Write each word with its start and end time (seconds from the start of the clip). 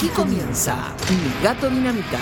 Aquí 0.00 0.08
comienza 0.08 0.94
Mi 1.10 1.44
Gato 1.44 1.68
Dinamita. 1.68 2.18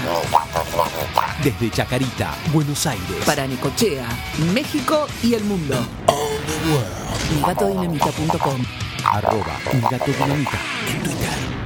Desde 1.44 1.71
Chacarita, 1.71 2.34
Buenos 2.52 2.84
Aires. 2.89 3.25
Para 3.25 3.47
Necochea, 3.47 4.04
México 4.52 5.07
y 5.23 5.34
el 5.34 5.44
mundo. 5.44 5.76
MiGatoDinamita.com 7.36 8.64
Arroba 9.04 9.61
Mi 9.72 9.80
Gato 9.82 10.11
Dinamita 10.11 10.59
en 10.88 11.02
Twitter. 11.04 11.57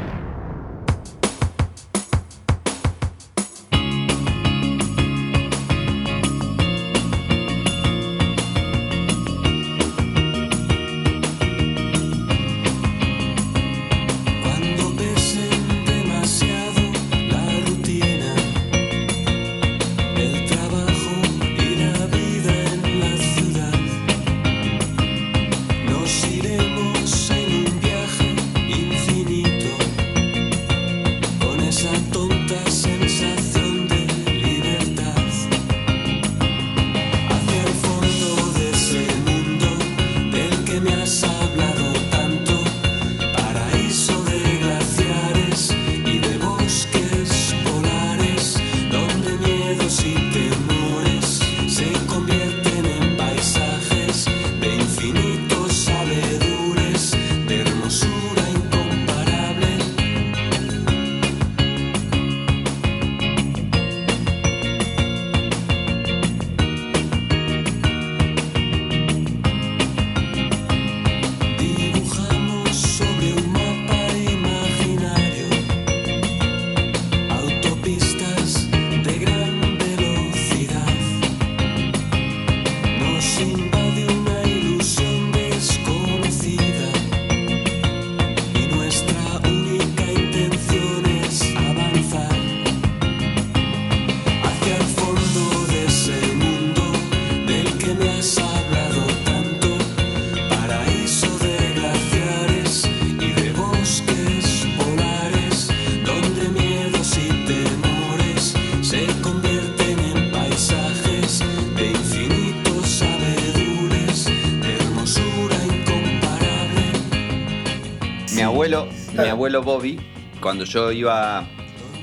Abuelo 119.43 119.63
Bobby, 119.65 119.99
cuando 120.41 120.63
yo 120.65 120.93
iba, 120.93 121.45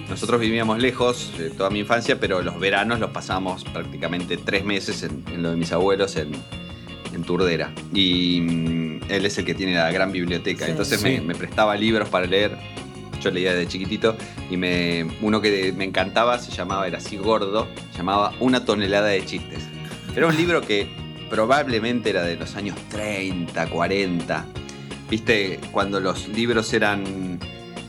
nosotros 0.10 0.42
vivíamos 0.42 0.78
lejos 0.80 1.32
eh, 1.40 1.50
toda 1.56 1.70
mi 1.70 1.80
infancia, 1.80 2.20
pero 2.20 2.42
los 2.42 2.60
veranos 2.60 3.00
los 3.00 3.12
pasábamos 3.12 3.64
prácticamente 3.64 4.36
tres 4.36 4.66
meses 4.66 5.04
en, 5.04 5.24
en 5.32 5.42
lo 5.44 5.52
de 5.52 5.56
mis 5.56 5.72
abuelos 5.72 6.18
en, 6.18 6.32
en 7.14 7.24
Turdera. 7.24 7.72
Y 7.94 8.42
mm, 8.42 9.00
él 9.08 9.26
es 9.26 9.38
el 9.38 9.46
que 9.46 9.54
tiene 9.54 9.74
la 9.76 9.90
gran 9.90 10.12
biblioteca, 10.12 10.68
entonces 10.68 11.02
me, 11.02 11.16
Sí. 11.16 11.22
me 11.22 11.34
prestaba 11.34 11.78
libros 11.78 12.10
para 12.10 12.26
leer. 12.26 12.58
Yo 13.22 13.32
leía 13.32 13.54
desde 13.54 13.70
chiquitito 13.72 14.18
y 14.52 14.58
me, 14.58 15.08
uno 15.22 15.40
que 15.40 15.72
me 15.72 15.86
encantaba 15.86 16.40
se 16.40 16.52
llamaba, 16.52 16.88
era 16.88 16.98
así 16.98 17.16
gordo, 17.16 17.70
se 17.94 18.00
llamaba 18.00 18.34
Una 18.42 18.66
tonelada 18.66 19.08
de 19.08 19.24
chistes. 19.24 19.64
Era 20.14 20.28
un 20.28 20.36
libro 20.36 20.60
que 20.60 20.90
probablemente 21.30 22.10
era 22.10 22.22
de 22.24 22.36
los 22.36 22.58
años 22.58 22.76
30, 22.90 23.68
40. 23.68 24.46
Viste, 25.10 25.60
cuando 25.72 26.00
los 26.00 26.28
libros 26.30 26.72
eran. 26.74 27.40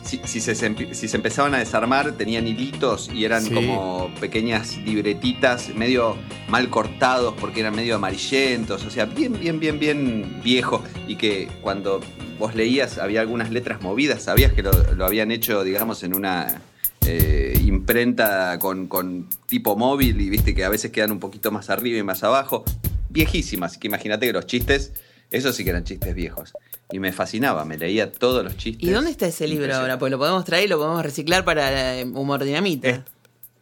Si, 0.02 0.18
si 0.24 0.40
se, 0.40 0.54
si 0.56 1.08
se 1.08 1.16
empezaban 1.16 1.54
a 1.54 1.58
desarmar, 1.58 2.12
tenían 2.12 2.46
hilitos 2.48 3.10
y 3.14 3.24
eran 3.26 3.42
Sí. 3.44 3.54
como 3.54 4.10
pequeñas 4.18 4.76
libretitas, 4.78 5.68
medio 5.76 6.16
mal 6.48 6.68
cortados 6.70 7.34
porque 7.38 7.60
eran 7.60 7.76
medio 7.76 7.94
amarillentos, 7.96 8.84
o 8.84 8.90
sea, 8.90 9.04
bien, 9.04 9.38
bien, 9.38 9.60
bien, 9.60 9.78
bien 9.78 10.40
viejo. 10.42 10.82
Y 11.06 11.14
que 11.16 11.48
cuando 11.60 12.00
vos 12.38 12.54
leías 12.56 12.98
había 12.98 13.20
algunas 13.20 13.50
letras 13.50 13.82
movidas, 13.82 14.22
sabías 14.22 14.52
que 14.52 14.62
lo, 14.62 14.72
lo 14.94 15.04
habían 15.06 15.30
hecho, 15.30 15.62
digamos, 15.62 16.02
en 16.02 16.14
una 16.14 16.60
eh, 17.06 17.56
imprenta 17.64 18.58
con, 18.58 18.88
con 18.88 19.28
tipo 19.46 19.76
móvil 19.76 20.20
y 20.20 20.30
viste 20.30 20.54
que 20.54 20.64
a 20.64 20.70
veces 20.70 20.90
quedan 20.90 21.12
un 21.12 21.20
poquito 21.20 21.52
más 21.52 21.70
arriba 21.70 21.98
y 21.98 22.02
más 22.02 22.24
abajo. 22.24 22.64
Viejísimas, 23.10 23.76
que 23.78 23.86
imagínate 23.86 24.26
que 24.26 24.32
los 24.32 24.46
chistes, 24.46 24.92
esos 25.30 25.54
sí 25.54 25.62
que 25.62 25.70
eran 25.70 25.84
chistes 25.84 26.14
viejos. 26.14 26.52
Y 26.92 26.98
me 26.98 27.12
fascinaba, 27.12 27.64
me 27.64 27.76
leía 27.78 28.10
todos 28.12 28.42
los 28.44 28.56
chistes. 28.56 28.88
¿Y 28.88 28.90
dónde 28.92 29.10
está 29.10 29.26
ese 29.26 29.46
libro 29.46 29.74
ahora? 29.74 29.98
Pues 29.98 30.10
lo 30.10 30.18
podemos 30.18 30.44
traer 30.44 30.64
y 30.64 30.68
lo 30.68 30.78
podemos 30.78 31.02
reciclar 31.02 31.44
para 31.44 31.98
eh, 32.00 32.04
Humor 32.04 32.44
Dinamita. 32.44 32.88
Es- 32.88 33.00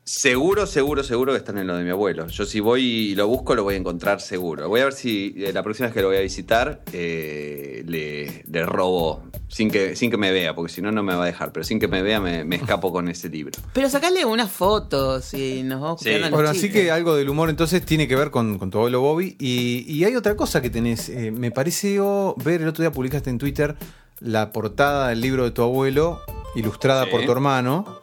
Seguro, 0.08 0.66
seguro, 0.66 1.04
seguro 1.04 1.32
que 1.32 1.38
están 1.38 1.58
en 1.58 1.66
lo 1.66 1.76
de 1.76 1.84
mi 1.84 1.91
abuelo. 1.91 2.28
Yo 2.28 2.46
si 2.46 2.60
voy 2.60 2.82
y 2.82 3.14
lo 3.14 3.28
busco, 3.28 3.54
lo 3.54 3.62
voy 3.62 3.74
a 3.74 3.76
encontrar 3.76 4.22
seguro. 4.22 4.66
Voy 4.66 4.80
a 4.80 4.84
ver 4.84 4.94
si 4.94 5.34
eh, 5.36 5.52
la 5.52 5.62
próxima 5.62 5.88
vez 5.88 5.94
que 5.94 6.00
lo 6.00 6.08
voy 6.08 6.16
a 6.16 6.20
visitar, 6.20 6.80
eh, 6.94 7.84
le, 7.86 8.42
le 8.50 8.64
robo, 8.64 9.22
sin 9.48 9.70
que, 9.70 9.97
sin 9.97 10.10
que 10.10 10.16
me 10.16 10.32
vea, 10.32 10.54
porque 10.54 10.72
si 10.72 10.80
no, 10.80 10.91
no 10.92 11.02
me 11.02 11.14
va 11.14 11.24
a 11.24 11.26
dejar. 11.26 11.52
Pero 11.52 11.62
sin 11.62 11.78
que 11.78 11.88
me 11.88 12.00
vea, 12.00 12.20
me, 12.20 12.42
me 12.44 12.56
escapo 12.56 12.91
con 12.91 13.06
ese 13.10 13.28
libro. 13.28 13.52
Pero 13.74 13.91
sacale 13.91 14.24
unas 14.24 14.50
fotos 14.50 15.34
y 15.34 15.62
nos 15.62 15.82
vamos 15.82 16.00
Sí. 16.00 16.10
Bueno, 16.30 16.48
así 16.48 16.70
que 16.72 16.91
algo 16.91 17.14
del 17.14 17.28
humor 17.28 17.50
entonces 17.50 17.84
tiene 17.84 18.08
que 18.08 18.16
ver 18.16 18.30
con, 18.30 18.56
con 18.56 18.70
tu 18.70 18.78
abuelo 18.78 19.02
Bobby. 19.02 19.36
Y, 19.38 19.84
y 19.86 20.04
hay 20.04 20.16
otra 20.16 20.36
cosa 20.36 20.62
que 20.62 20.70
tenés. 20.70 21.10
eh, 21.10 21.30
me 21.32 21.50
pareció 21.50 22.34
ver, 22.42 22.62
el 22.62 22.68
otro 22.68 22.80
día 22.82 22.92
publicaste 22.92 23.28
en 23.28 23.36
Twitter 23.36 23.76
la 24.20 24.52
portada 24.52 25.08
del 25.08 25.20
libro 25.20 25.44
de 25.44 25.50
tu 25.50 25.60
abuelo, 25.60 26.22
ilustrada 26.54 27.04
Sí. 27.04 27.10
por 27.10 27.26
tu 27.26 27.30
hermano. 27.32 28.00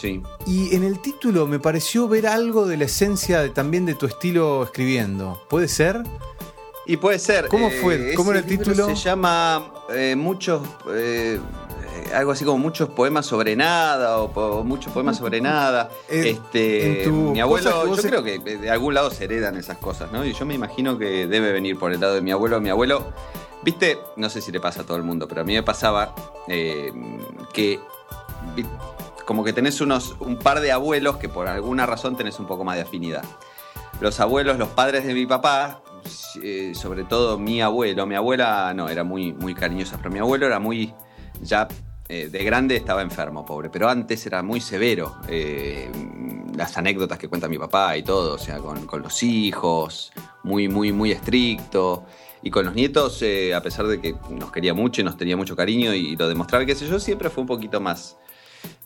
Sí. 0.00 0.22
Y 0.46 0.74
en 0.76 0.84
el 0.84 1.00
título 1.00 1.46
me 1.46 1.58
pareció 1.58 2.06
ver 2.08 2.26
algo 2.26 2.66
de 2.66 2.76
la 2.76 2.84
esencia 2.84 3.40
de- 3.40 3.50
también 3.50 3.84
de 3.86 3.94
tu 3.94 4.06
estilo 4.06 4.62
escribiendo. 4.62 5.42
¿Puede 5.48 5.66
ser? 5.68 6.02
Y 6.86 6.96
puede 6.96 7.18
ser. 7.18 7.46
eh, 7.46 7.48
¿Cómo 7.48 7.68
fue? 7.70 8.14
¿Cómo 8.14 8.30
era 8.30 8.40
el 8.40 8.46
título? 8.46 8.86
Se 8.86 8.94
llama 8.94 9.72
eh, 9.94 10.14
muchos. 10.16 10.62
eh, 10.94 11.38
eh, 11.40 12.14
algo 12.14 12.30
así 12.32 12.44
como 12.44 12.58
muchos 12.58 12.88
poemas 12.90 13.26
sobre 13.26 13.56
nada 13.56 14.18
o 14.20 14.62
muchos 14.64 14.92
poemas 14.92 15.18
sobre 15.18 15.40
nada. 15.40 15.90
En- 16.08 16.26
este, 16.26 17.06
mi 17.10 17.40
abuelo, 17.40 17.94
yo 17.94 18.02
creo 18.02 18.22
que 18.22 18.36
eh, 18.36 18.56
de 18.56 18.70
algún 18.70 18.94
lado 18.94 19.10
se 19.10 19.24
heredan 19.24 19.56
esas 19.56 19.78
cosas, 19.78 20.12
¿no? 20.12 20.24
Y 20.24 20.32
yo 20.32 20.46
me 20.46 20.54
imagino 20.54 20.96
que 20.96 21.26
debe 21.26 21.52
venir 21.52 21.78
por 21.78 21.92
el 21.92 22.00
lado 22.00 22.14
de 22.14 22.20
mi 22.22 22.30
abuelo. 22.30 22.60
Mi 22.60 22.70
abuelo, 22.70 23.12
viste, 23.64 23.98
no 24.16 24.30
sé 24.30 24.40
si 24.40 24.52
le 24.52 24.60
pasa 24.60 24.82
a 24.82 24.84
todo 24.84 24.96
el 24.96 25.02
mundo, 25.02 25.26
pero 25.28 25.40
a 25.40 25.44
mí 25.44 25.54
me 25.54 25.62
pasaba 25.62 26.14
eh, 26.46 26.90
que 27.52 27.80
como 29.28 29.44
que 29.44 29.52
tenés 29.52 29.82
unos 29.82 30.16
un 30.20 30.38
par 30.38 30.58
de 30.60 30.72
abuelos 30.72 31.18
que 31.18 31.28
por 31.28 31.48
alguna 31.48 31.84
razón 31.84 32.16
tenés 32.16 32.40
un 32.40 32.46
poco 32.46 32.64
más 32.64 32.76
de 32.76 32.82
afinidad. 32.82 33.22
Los 34.00 34.20
abuelos, 34.20 34.56
los 34.56 34.70
padres 34.70 35.04
de 35.04 35.12
mi 35.12 35.26
papá, 35.26 35.82
eh, 36.42 36.72
sobre 36.74 37.04
todo 37.04 37.38
mi 37.38 37.60
abuelo, 37.60 38.06
mi 38.06 38.14
abuela 38.14 38.72
no, 38.74 38.88
era 38.88 39.04
muy, 39.04 39.34
muy 39.34 39.54
cariñosa, 39.54 39.98
pero 39.98 40.10
mi 40.10 40.18
abuelo 40.18 40.46
era 40.46 40.58
muy, 40.58 40.94
ya 41.42 41.68
eh, 42.08 42.28
de 42.28 42.42
grande 42.42 42.74
estaba 42.76 43.02
enfermo, 43.02 43.44
pobre, 43.44 43.68
pero 43.68 43.90
antes 43.90 44.24
era 44.24 44.42
muy 44.42 44.62
severo. 44.62 45.16
eh, 45.28 45.92
las 46.56 46.78
anécdotas 46.78 47.18
que 47.18 47.28
cuenta 47.28 47.48
mi 47.48 47.58
papá 47.58 47.98
y 47.98 48.02
todo, 48.02 48.34
o 48.34 48.38
sea, 48.38 48.56
con, 48.60 48.86
con 48.86 49.02
los 49.02 49.22
hijos, 49.22 50.10
muy, 50.42 50.68
muy, 50.68 50.90
muy 50.90 51.12
estricto. 51.12 52.06
Y 52.42 52.50
con 52.50 52.64
los 52.64 52.74
nietos, 52.74 53.22
a 53.54 53.60
pesar 53.60 53.86
de 53.88 54.00
que 54.00 54.14
nos 54.30 54.50
quería 54.50 54.72
mucho 54.72 55.02
y 55.02 55.04
nos 55.04 55.18
tenía 55.18 55.36
mucho 55.36 55.54
cariño 55.54 55.92
y 55.92 56.16
lo 56.16 56.28
demostraba, 56.28 56.64
qué 56.64 56.74
sé 56.74 56.88
yo, 56.88 56.98
siempre 56.98 57.28
fue 57.28 57.42
un 57.42 57.48
poquito 57.48 57.78
más 57.80 58.16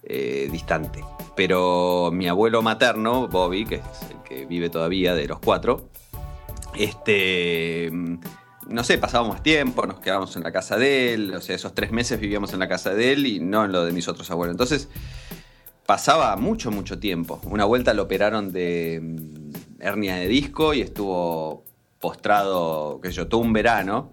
eh, 0.02 0.48
distante. 0.50 1.04
Pero 1.36 2.10
mi 2.12 2.28
abuelo 2.28 2.62
materno, 2.62 3.28
Bobby, 3.28 3.64
que 3.64 3.76
es 3.76 3.82
el 4.10 4.22
que 4.22 4.46
vive 4.46 4.68
todavía 4.68 5.14
de 5.14 5.26
los 5.26 5.38
cuatro, 5.38 5.88
este, 6.74 7.90
mm, 7.90 8.18
no 8.68 8.84
sé, 8.84 8.98
pasábamos 8.98 9.42
tiempo, 9.42 9.86
nos 9.86 10.00
quedábamos 10.00 10.36
en 10.36 10.42
la 10.42 10.52
casa 10.52 10.76
de 10.76 11.14
él, 11.14 11.34
o 11.34 11.40
sea, 11.40 11.56
esos 11.56 11.74
tres 11.74 11.92
meses 11.92 12.20
vivíamos 12.20 12.52
en 12.52 12.58
la 12.58 12.68
casa 12.68 12.94
de 12.94 13.12
él 13.12 13.26
y 13.26 13.40
no 13.40 13.64
en 13.64 13.72
lo 13.72 13.84
de 13.84 13.92
mis 13.92 14.08
otros 14.08 14.30
abuelos. 14.30 14.54
Entonces, 14.54 14.88
pasaba 15.86 16.34
mucho, 16.36 16.70
mucho 16.70 16.98
tiempo. 16.98 17.40
Una 17.44 17.64
vuelta 17.64 17.94
lo 17.94 18.04
operaron 18.04 18.52
de 18.52 19.00
mm, 19.02 19.82
hernia 19.82 20.16
de 20.16 20.28
disco 20.28 20.74
y 20.74 20.80
estuvo 20.80 21.64
postrado, 22.00 23.00
qué 23.02 23.08
sé 23.08 23.14
yo, 23.14 23.28
todo 23.28 23.40
un 23.40 23.52
verano. 23.52 24.10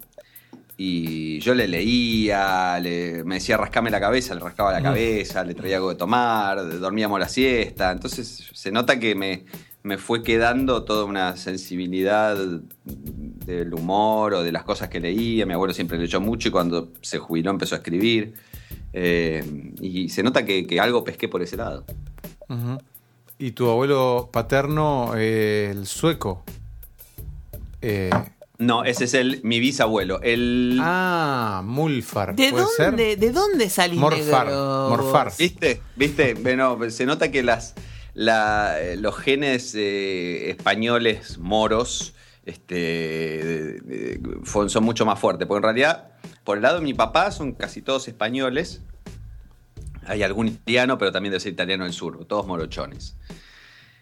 Y 0.82 1.40
yo 1.42 1.54
le 1.56 1.68
leía, 1.68 2.80
le- 2.80 3.26
me 3.26 3.36
decía 3.36 3.58
rascame 3.58 3.90
la 3.92 4.00
cabeza, 4.00 4.34
le 4.34 4.40
rascaba 4.40 4.72
la 4.72 4.82
cabeza, 4.82 5.44
le 5.44 5.54
traía 5.54 5.76
algo 5.76 5.90
de 5.90 5.96
tomar, 5.96 6.80
dormíamos 6.80 7.20
la 7.20 7.28
siesta. 7.28 7.92
Entonces 7.92 8.50
se 8.54 8.72
nota 8.72 8.98
que 8.98 9.14
me, 9.14 9.44
me 9.84 9.98
fue 9.98 10.24
quedando 10.24 10.86
toda 10.86 11.04
una 11.04 11.36
sensibilidad 11.36 12.38
del 12.86 13.74
humor 13.74 14.36
o 14.36 14.42
de 14.42 14.54
las 14.54 14.64
cosas 14.64 14.88
que 14.88 15.02
leía. 15.02 15.46
Mi 15.46 15.52
abuelo 15.54 15.74
siempre 15.74 15.98
leyó 15.98 16.22
mucho 16.22 16.48
y 16.48 16.52
cuando 16.52 16.94
se 17.02 17.18
jubiló 17.18 17.52
empezó 17.52 17.76
a 17.76 17.80
escribir. 17.80 18.36
Eh, 18.94 19.74
y 19.82 20.08
se 20.08 20.24
nota 20.24 20.46
que, 20.46 20.66
que 20.66 20.80
algo 20.80 21.04
pesqué 21.04 21.28
por 21.28 21.42
ese 21.42 21.58
lado. 21.58 21.84
Y 23.38 23.52
tu 23.52 23.70
abuelo 23.70 24.30
paterno, 24.32 25.12
eh, 25.18 25.68
el 25.72 25.86
sueco. 25.88 26.44
Eh, 27.82 28.10
No, 28.60 28.84
ese 28.84 29.06
es 29.06 29.14
el 29.14 29.40
mi 29.44 29.60
bisabuelo. 29.62 30.22
El, 30.22 30.78
ah, 30.82 31.62
Mulfar. 31.66 32.36
¿De 32.36 32.52
¿puede 32.52 32.66
ser? 32.76 32.86
dónde, 32.88 33.16
¿De 33.16 33.32
dónde 33.32 33.70
salís 33.70 33.98
Morfar, 34.00 34.48
negro? 34.48 34.88
morfar. 34.90 35.32
¿Viste? 35.40 35.82
¿Viste? 35.96 36.34
Bueno, 36.34 36.78
se 36.90 37.06
nota 37.06 37.32
que 37.32 37.42
las, 37.42 37.74
la- 38.14 38.76
los 38.98 39.16
genes 39.18 39.74
eh, 39.76 40.50
españoles 40.50 41.38
moros 41.38 42.14
este, 42.46 43.80
son 44.46 44.84
mucho 44.84 45.06
más 45.06 45.18
fuertes. 45.20 45.48
Porque 45.48 45.60
en 45.60 45.64
realidad, 45.64 46.12
por 46.44 46.58
el 46.58 46.64
lado 46.64 46.80
de 46.80 46.84
mi 46.84 46.94
papá, 46.94 47.32
son 47.32 47.54
casi 47.54 47.82
todos 47.82 48.10
españoles. 48.10 48.82
Hay 50.06 50.22
algún 50.24 50.48
italiano, 50.50 50.98
pero 50.98 51.12
también 51.14 51.32
debe 51.32 51.40
ser 51.40 51.54
italiano 51.54 51.86
del 51.86 51.94
sur, 51.94 52.26
todos 52.26 52.46
morochones. 52.46 53.16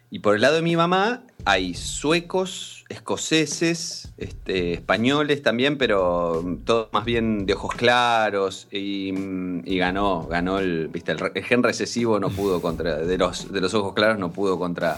Y 0.10 0.20
por 0.20 0.36
el 0.36 0.42
lado 0.42 0.56
de 0.56 0.62
mi 0.62 0.76
mamá 0.76 1.26
hay 1.46 1.74
suecos, 1.74 2.77
escoceses, 2.90 4.14
este, 4.18 4.74
españoles 4.74 5.42
también, 5.42 5.78
pero 5.78 6.44
todos 6.66 6.90
más 6.94 7.04
bien 7.06 7.46
de 7.46 7.54
ojos 7.54 7.76
claros. 7.76 8.68
Y, 8.72 9.12
mm, 9.12 9.62
y 9.66 9.78
ganó, 9.78 10.28
ganó 10.28 10.60
el, 10.60 10.88
viste, 10.88 11.12
el, 11.14 11.44
gen 11.44 11.64
recesivo 11.64 12.20
no 12.20 12.30
pudo 12.30 12.62
contra, 12.62 12.98
de 12.98 13.18
los, 13.18 13.52
de 13.52 13.62
los 13.62 13.74
ojos 13.74 13.94
claros 13.94 14.20
no 14.20 14.32
pudo 14.32 14.58
contra 14.60 14.98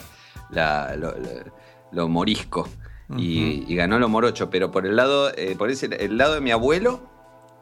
la- 0.51 0.95
lo, 1.91 2.07
morisco. 2.07 2.67
y, 3.17 3.63
y 3.67 3.75
ganó 3.75 3.97
lo 3.99 4.07
morocho. 4.09 4.49
Pero 4.49 4.69
por 4.71 4.85
el 4.85 4.95
lado, 4.95 5.31
eh, 5.35 5.55
por 5.57 5.69
ese, 5.71 5.87
el 5.87 6.17
lado 6.17 6.35
de 6.35 6.41
mi 6.41 6.51
abuelo 6.51 7.01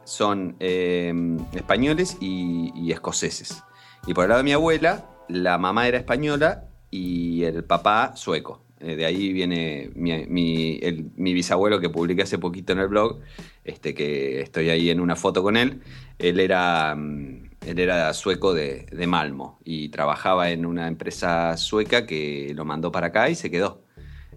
son 0.04 0.56
eh, 0.60 1.14
españoles 1.54 2.18
y, 2.20 2.72
y 2.76 2.92
escoceses. 2.92 3.64
Y 4.06 4.14
por 4.14 4.26
el 4.26 4.30
lado 4.30 4.40
de 4.40 4.44
mi 4.46 4.54
abuela, 4.54 5.06
la 5.30 5.58
mamá 5.58 5.88
era 5.88 5.98
española 5.98 6.66
y 6.92 7.44
el 7.44 7.64
papá 7.64 8.14
sueco. 8.16 8.64
Eh, 8.80 8.96
de 8.96 9.06
ahí 9.06 9.34
viene 9.34 9.90
mi, 9.96 10.26
mi- 10.28 10.80
el- 10.84 11.10
mi 11.16 11.34
bisabuelo 11.34 11.80
que 11.80 11.90
publiqué 11.90 12.22
hace 12.24 12.38
poquito 12.38 12.74
en 12.74 12.80
el 12.80 12.88
blog, 12.88 13.20
este, 13.64 13.94
que 13.96 14.42
estoy 14.42 14.70
ahí 14.70 14.90
en 14.90 15.00
una 15.00 15.16
foto 15.16 15.42
con 15.42 15.58
él. 15.58 15.82
Él 16.20 16.40
era, 16.40 16.94
mm, 16.96 17.50
él 17.66 17.80
era 17.80 18.14
sueco 18.14 18.54
de, 18.54 18.86
de 18.92 19.08
Malmo 19.08 19.60
y 19.66 19.90
trabajaba 19.90 20.52
en 20.52 20.66
una 20.66 20.88
empresa 20.88 21.58
sueca 21.58 22.06
que 22.06 22.52
lo 22.56 22.66
mandó 22.66 22.92
para 22.92 23.08
acá 23.08 23.30
y 23.30 23.36
se 23.36 23.50
quedó. 23.50 23.82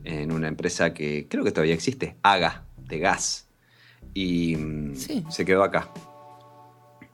En 0.05 0.33
una 0.33 0.49
empresa 0.49 0.95
que 0.95 1.27
creo 1.29 1.45
que 1.45 1.51
todavía 1.53 1.75
existe, 1.75 2.17
AGA, 2.23 2.65
de 2.89 2.99
gas. 2.99 3.47
Y 4.15 4.57
mm, 4.57 4.95
Sí. 4.97 5.23
se 5.29 5.45
quedó 5.45 5.63
acá. 5.63 5.91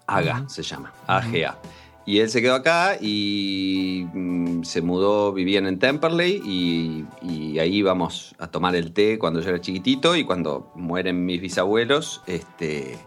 AGA 0.07 0.49
se 0.49 0.63
llama, 0.63 0.93
AGA. 1.09 1.59
Y 2.07 2.21
él 2.21 2.31
se 2.31 2.41
quedó 2.41 2.55
acá 2.55 2.97
y 3.01 4.07
mm, 4.15 4.63
se 4.63 4.81
mudó, 4.81 5.33
vivían 5.33 5.67
en 5.67 5.81
Temperley 5.81 6.41
y, 6.45 7.59
ahí 7.59 7.77
íbamos 7.77 8.37
a 8.39 8.49
tomar 8.49 8.77
el 8.77 8.93
té 8.93 9.19
cuando 9.19 9.41
yo 9.41 9.49
era 9.49 9.61
chiquitito 9.61 10.15
y 10.15 10.25
cuando 10.25 10.71
mueren 10.75 11.25
mis 11.25 11.41
bisabuelos, 11.41 12.23
este, 12.27 12.99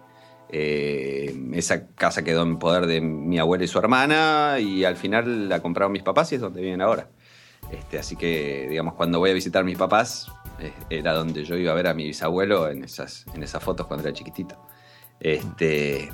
eh, 0.49 1.33
esa 1.53 1.87
casa 1.87 2.23
quedó 2.23 2.41
en 2.41 2.57
poder 2.57 2.87
de 2.87 2.99
mi 2.99 3.37
abuela 3.37 3.63
y 3.63 3.67
su 3.67 3.77
hermana 3.77 4.57
y 4.59 4.83
al 4.83 4.97
final 4.97 5.47
la 5.47 5.61
compraron 5.61 5.91
mis 5.91 6.01
papás 6.01 6.31
y 6.31 6.35
es 6.35 6.41
donde 6.41 6.61
viven 6.61 6.81
ahora. 6.81 7.09
Este, 7.71 7.99
así 7.99 8.15
que, 8.15 8.67
digamos, 8.69 8.95
cuando 8.95 9.19
voy 9.19 9.29
a 9.29 9.33
visitar 9.33 9.61
a 9.61 9.65
mis 9.65 9.77
papás, 9.77 10.31
eh, 10.59 10.73
era 10.89 11.13
donde 11.13 11.45
yo 11.45 11.55
iba 11.55 11.71
a 11.71 11.75
ver 11.75 11.87
a 11.87 11.93
mi 11.93 12.05
bisabuelo 12.05 12.69
en 12.69 12.83
esas, 12.83 13.25
en 13.33 13.43
esas 13.43 13.63
fotos 13.63 13.87
cuando 13.87 14.07
era 14.07 14.13
chiquitito. 14.13 14.57
Este, 15.19 16.09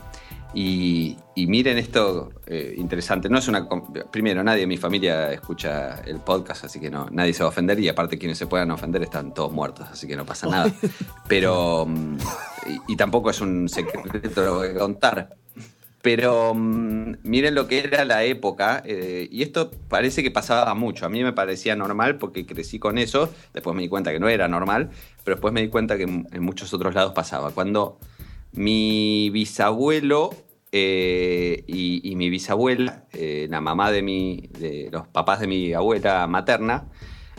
y, 0.56 1.18
y 1.36 1.48
miren 1.48 1.78
esto 1.78 2.32
eh, 2.48 2.74
interesante. 2.78 3.30
No 3.30 3.38
es 3.38 3.48
una. 3.50 3.68
Primero, 4.10 4.42
nadie 4.42 4.62
de 4.62 4.68
mi 4.68 4.78
familia 4.78 5.32
escucha 5.34 6.02
el 6.06 6.20
podcast, 6.22 6.64
así 6.64 6.80
que 6.80 6.90
no, 6.90 7.10
nadie 7.12 7.34
se 7.34 7.44
va 7.44 7.48
a 7.48 7.50
ofender. 7.50 7.78
Y 7.80 7.90
aparte, 7.90 8.18
quienes 8.18 8.38
se 8.38 8.48
puedan 8.48 8.72
ofender 8.72 9.04
están 9.04 9.34
todos 9.34 9.52
muertos, 9.52 9.86
así 9.92 10.08
que 10.08 10.16
no 10.16 10.26
pasa 10.26 10.48
nada. 10.48 10.74
Pero. 11.28 11.86
mm, 11.86 12.18
Y, 12.68 12.94
y 12.94 12.96
tampoco 12.96 13.30
es 13.30 13.42
un 13.42 13.70
secreto 13.70 14.44
lo 14.46 14.62
que 14.62 14.74
contar. 14.74 15.36
Pero 16.02 16.54
mm, 16.54 17.16
miren 17.24 17.54
lo 17.54 17.68
que 17.68 17.80
era 17.80 18.06
la 18.06 18.24
época, 18.24 18.82
eh, 18.86 19.28
y 19.30 19.42
esto 19.42 19.72
parece 19.90 20.24
que 20.24 20.32
pasaba 20.32 20.74
mucho. 20.74 21.06
A 21.06 21.10
mí 21.10 21.22
me 21.24 21.34
parecía 21.34 21.76
normal 21.76 22.18
porque 22.18 22.46
crecí 22.46 22.80
con 22.80 22.98
eso, 22.98 23.30
después 23.54 23.76
me 23.76 23.82
di 23.82 23.90
cuenta 23.90 24.12
que 24.12 24.20
no 24.20 24.30
era 24.30 24.48
normal, 24.48 24.90
pero 25.24 25.36
después 25.36 25.54
me 25.54 25.62
di 25.62 25.68
cuenta 25.68 25.98
que 25.98 26.04
en, 26.04 26.28
en 26.32 26.44
muchos 26.44 26.74
otros 26.74 26.94
lados 26.94 27.14
pasaba. 27.14 27.52
Cuando 27.52 27.98
mi 28.52 29.30
bisabuelo 29.32 30.30
eh, 30.78 31.64
y, 31.68 32.14
mi 32.18 32.30
bisabuela, 32.30 33.06
eh, 33.14 33.48
la 33.50 33.62
mamá 33.62 33.92
de, 33.92 34.02
mi, 34.02 34.50
de 34.60 34.90
los 34.92 35.08
papás 35.08 35.40
de 35.40 35.48
mi 35.48 35.72
abuela 35.72 36.28
materna, 36.28 36.90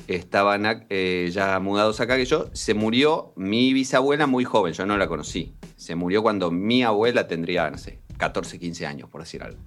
estaban 0.08 0.86
eh, 0.88 1.28
ya 1.30 1.60
mudados 1.60 2.00
acá 2.00 2.16
que 2.16 2.24
yo, 2.24 2.48
se 2.54 2.72
murió 2.72 3.34
mi 3.36 3.74
bisabuela 3.74 4.26
muy 4.26 4.44
joven, 4.44 4.72
yo 4.72 4.86
no 4.86 4.96
la 4.96 5.06
conocí. 5.06 5.54
Se 5.76 5.96
murió 5.96 6.22
cuando 6.22 6.50
mi 6.50 6.82
abuela 6.82 7.28
tendría, 7.28 7.70
no 7.70 7.76
sé, 7.76 8.00
14, 8.16 8.58
15 8.58 8.86
años, 8.86 9.10
por 9.10 9.20
decir 9.20 9.42
algo. 9.42 9.60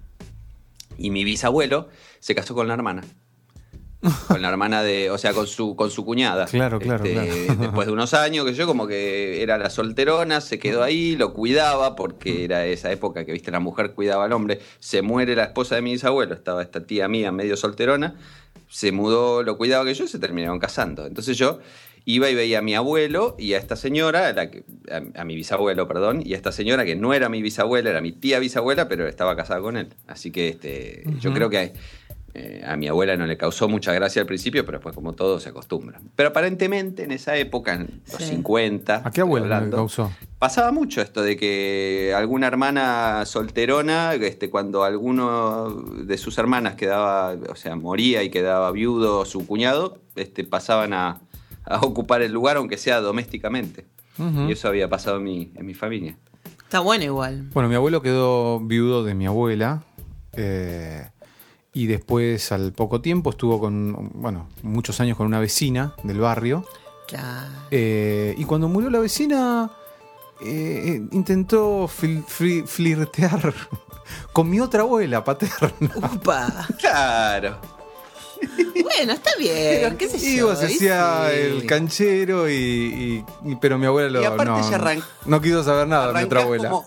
Y 0.98 1.10
mi 1.10 1.22
bisabuelo 1.22 1.90
se 2.18 2.34
casó 2.34 2.56
con 2.56 2.66
la 2.66 2.74
hermana. 2.74 3.04
Con 4.28 4.40
la 4.40 4.48
hermana 4.48 4.82
de, 4.82 5.10
o 5.10 5.18
sea, 5.18 5.34
con 5.34 5.46
su, 5.46 5.76
con 5.76 5.90
su 5.90 6.04
cuñada. 6.06 6.46
Claro, 6.46 6.78
claro, 6.78 7.04
Este, 7.04 7.46
claro. 7.46 7.60
Después 7.60 7.86
de 7.86 7.92
unos 7.92 8.14
años 8.14 8.46
que 8.46 8.54
yo 8.54 8.66
como 8.66 8.86
que 8.86 9.42
era 9.42 9.58
la 9.58 9.68
solterona, 9.68 10.40
se 10.40 10.58
quedó 10.58 10.82
ahí, 10.82 11.16
lo 11.16 11.34
cuidaba, 11.34 11.96
porque 11.96 12.44
era 12.44 12.64
esa 12.64 12.90
época 12.90 13.24
que, 13.26 13.32
viste, 13.32 13.50
la 13.50 13.60
mujer 13.60 13.92
cuidaba 13.92 14.24
al 14.24 14.32
hombre. 14.32 14.58
Se 14.78 15.02
muere 15.02 15.36
la 15.36 15.44
esposa 15.44 15.74
de 15.74 15.82
mi 15.82 15.92
bisabuelo, 15.92 16.34
estaba 16.34 16.62
esta 16.62 16.80
tía 16.86 17.08
mía 17.08 17.30
medio 17.30 17.56
solterona, 17.58 18.14
se 18.70 18.90
mudó, 18.90 19.42
lo 19.42 19.58
cuidaba 19.58 19.84
que 19.84 19.92
yo 19.94 20.04
y 20.04 20.08
se 20.08 20.18
terminaron 20.18 20.58
casando. 20.58 21.06
Entonces 21.06 21.36
yo 21.36 21.58
iba 22.06 22.30
y 22.30 22.34
veía 22.34 22.60
a 22.60 22.62
mi 22.62 22.74
abuelo 22.74 23.36
y 23.38 23.52
a 23.52 23.58
esta 23.58 23.76
señora, 23.76 24.28
a, 24.28 24.32
la 24.32 24.50
que- 24.50 24.64
a- 24.90 25.20
a 25.20 25.24
mi 25.26 25.36
bisabuelo, 25.36 25.86
perdón, 25.86 26.22
y 26.24 26.32
a 26.32 26.36
esta 26.36 26.52
señora 26.52 26.86
que 26.86 26.96
no 26.96 27.12
era 27.12 27.28
mi 27.28 27.42
bisabuela, 27.42 27.90
era 27.90 28.00
mi 28.00 28.12
tía 28.12 28.38
bisabuela, 28.38 28.88
pero 28.88 29.06
estaba 29.06 29.36
casada 29.36 29.60
con 29.60 29.76
él. 29.76 29.88
Así 30.06 30.30
que 30.30 30.48
este, 30.48 31.04
yo 31.20 31.34
creo 31.34 31.50
que 31.50 31.74
eh, 32.34 32.62
a 32.66 32.76
mi 32.76 32.86
abuela 32.88 33.16
no 33.16 33.26
le 33.26 33.36
causó 33.36 33.68
mucha 33.68 33.92
gracia 33.92 34.22
al 34.22 34.26
principio, 34.26 34.64
pero 34.64 34.78
después 34.78 34.94
como 34.94 35.12
todo 35.14 35.40
se 35.40 35.48
acostumbra. 35.48 36.00
Pero 36.16 36.28
aparentemente 36.28 37.02
en 37.04 37.10
esa 37.12 37.36
época, 37.36 37.74
en 37.74 38.02
los 38.10 38.22
Sí. 38.22 38.30
50, 38.36 39.02
¿A 39.04 39.10
qué 39.10 39.20
abuela 39.22 39.46
le 39.48 39.54
hablando, 39.54 39.76
causó? 39.78 40.12
Pasaba 40.38 40.70
mucho 40.72 41.00
esto 41.02 41.22
de 41.22 41.36
que 41.36 42.14
alguna 42.16 42.46
hermana 42.46 43.24
solterona, 43.26 44.14
este, 44.14 44.48
cuando 44.48 44.84
alguno 44.84 45.70
de 46.04 46.16
sus 46.18 46.38
hermanas 46.38 46.76
quedaba, 46.76 47.34
o 47.48 47.56
sea, 47.56 47.74
moría 47.76 48.22
y 48.22 48.30
quedaba 48.30 48.70
viudo 48.72 49.24
su 49.24 49.46
cuñado, 49.46 49.98
este, 50.16 50.44
pasaban 50.44 50.92
a, 50.94 51.20
a 51.64 51.80
ocupar 51.80 52.22
el 52.22 52.32
lugar, 52.32 52.56
aunque 52.56 52.78
sea 52.78 53.00
domésticamente. 53.00 53.86
Y 54.46 54.52
eso 54.52 54.68
había 54.68 54.86
pasado 54.88 55.16
en 55.16 55.24
mi, 55.24 55.50
en 55.54 55.64
mi 55.64 55.72
familia. 55.72 56.16
Está 56.64 56.80
bueno 56.80 57.04
igual. 57.04 57.48
Bueno, 57.54 57.68
mi 57.70 57.74
abuelo 57.74 58.02
quedó 58.02 58.60
viudo 58.60 59.02
de 59.02 59.14
mi 59.14 59.26
abuela. 59.26 59.82
eh, 60.34 61.08
y 61.72 61.86
después, 61.86 62.50
al 62.52 62.72
poco 62.72 63.00
tiempo, 63.00 63.30
estuvo 63.30 63.60
con, 63.60 64.10
bueno, 64.14 64.48
muchos 64.62 65.00
años 65.00 65.16
con 65.16 65.26
una 65.26 65.38
vecina 65.40 65.94
del 66.02 66.18
barrio. 66.20 66.64
Claro. 67.06 67.48
eh, 67.72 68.34
y 68.38 68.44
cuando 68.44 68.68
murió 68.68 68.88
la 68.88 69.00
vecina, 69.00 69.70
eh, 70.44 71.02
intentó 71.10 71.88
fil- 71.88 72.24
flirtear 72.66 73.52
con 74.32 74.48
mi 74.48 74.60
otra 74.60 74.82
abuela 74.82 75.22
paterna. 75.24 75.90
Upa. 76.14 76.66
Claro. 76.78 77.58
Bueno, 78.82 79.12
está 79.12 79.30
bien. 79.38 79.96
¿Qué 79.98 80.08
sé 80.08 80.18
yo? 80.18 80.46
Iba, 80.46 80.56
se 80.56 80.66
hacía 80.66 81.28
Sí. 81.30 81.36
el 81.40 81.66
canchero 81.66 82.48
y, 82.48 82.54
y- 82.54 83.24
y- 83.50 83.56
pero 83.56 83.76
mi 83.78 83.86
abuela 83.86 84.08
lo, 84.08 84.22
Y 84.22 84.24
aparte 84.24 84.44
no, 84.46 84.70
ya 84.70 84.96
no 85.26 85.40
quiso 85.42 85.62
saber 85.62 85.86
nada 85.88 86.08
de 86.08 86.14
mi 86.14 86.24
otra 86.24 86.42
abuela. 86.42 86.70
como- 86.70 86.86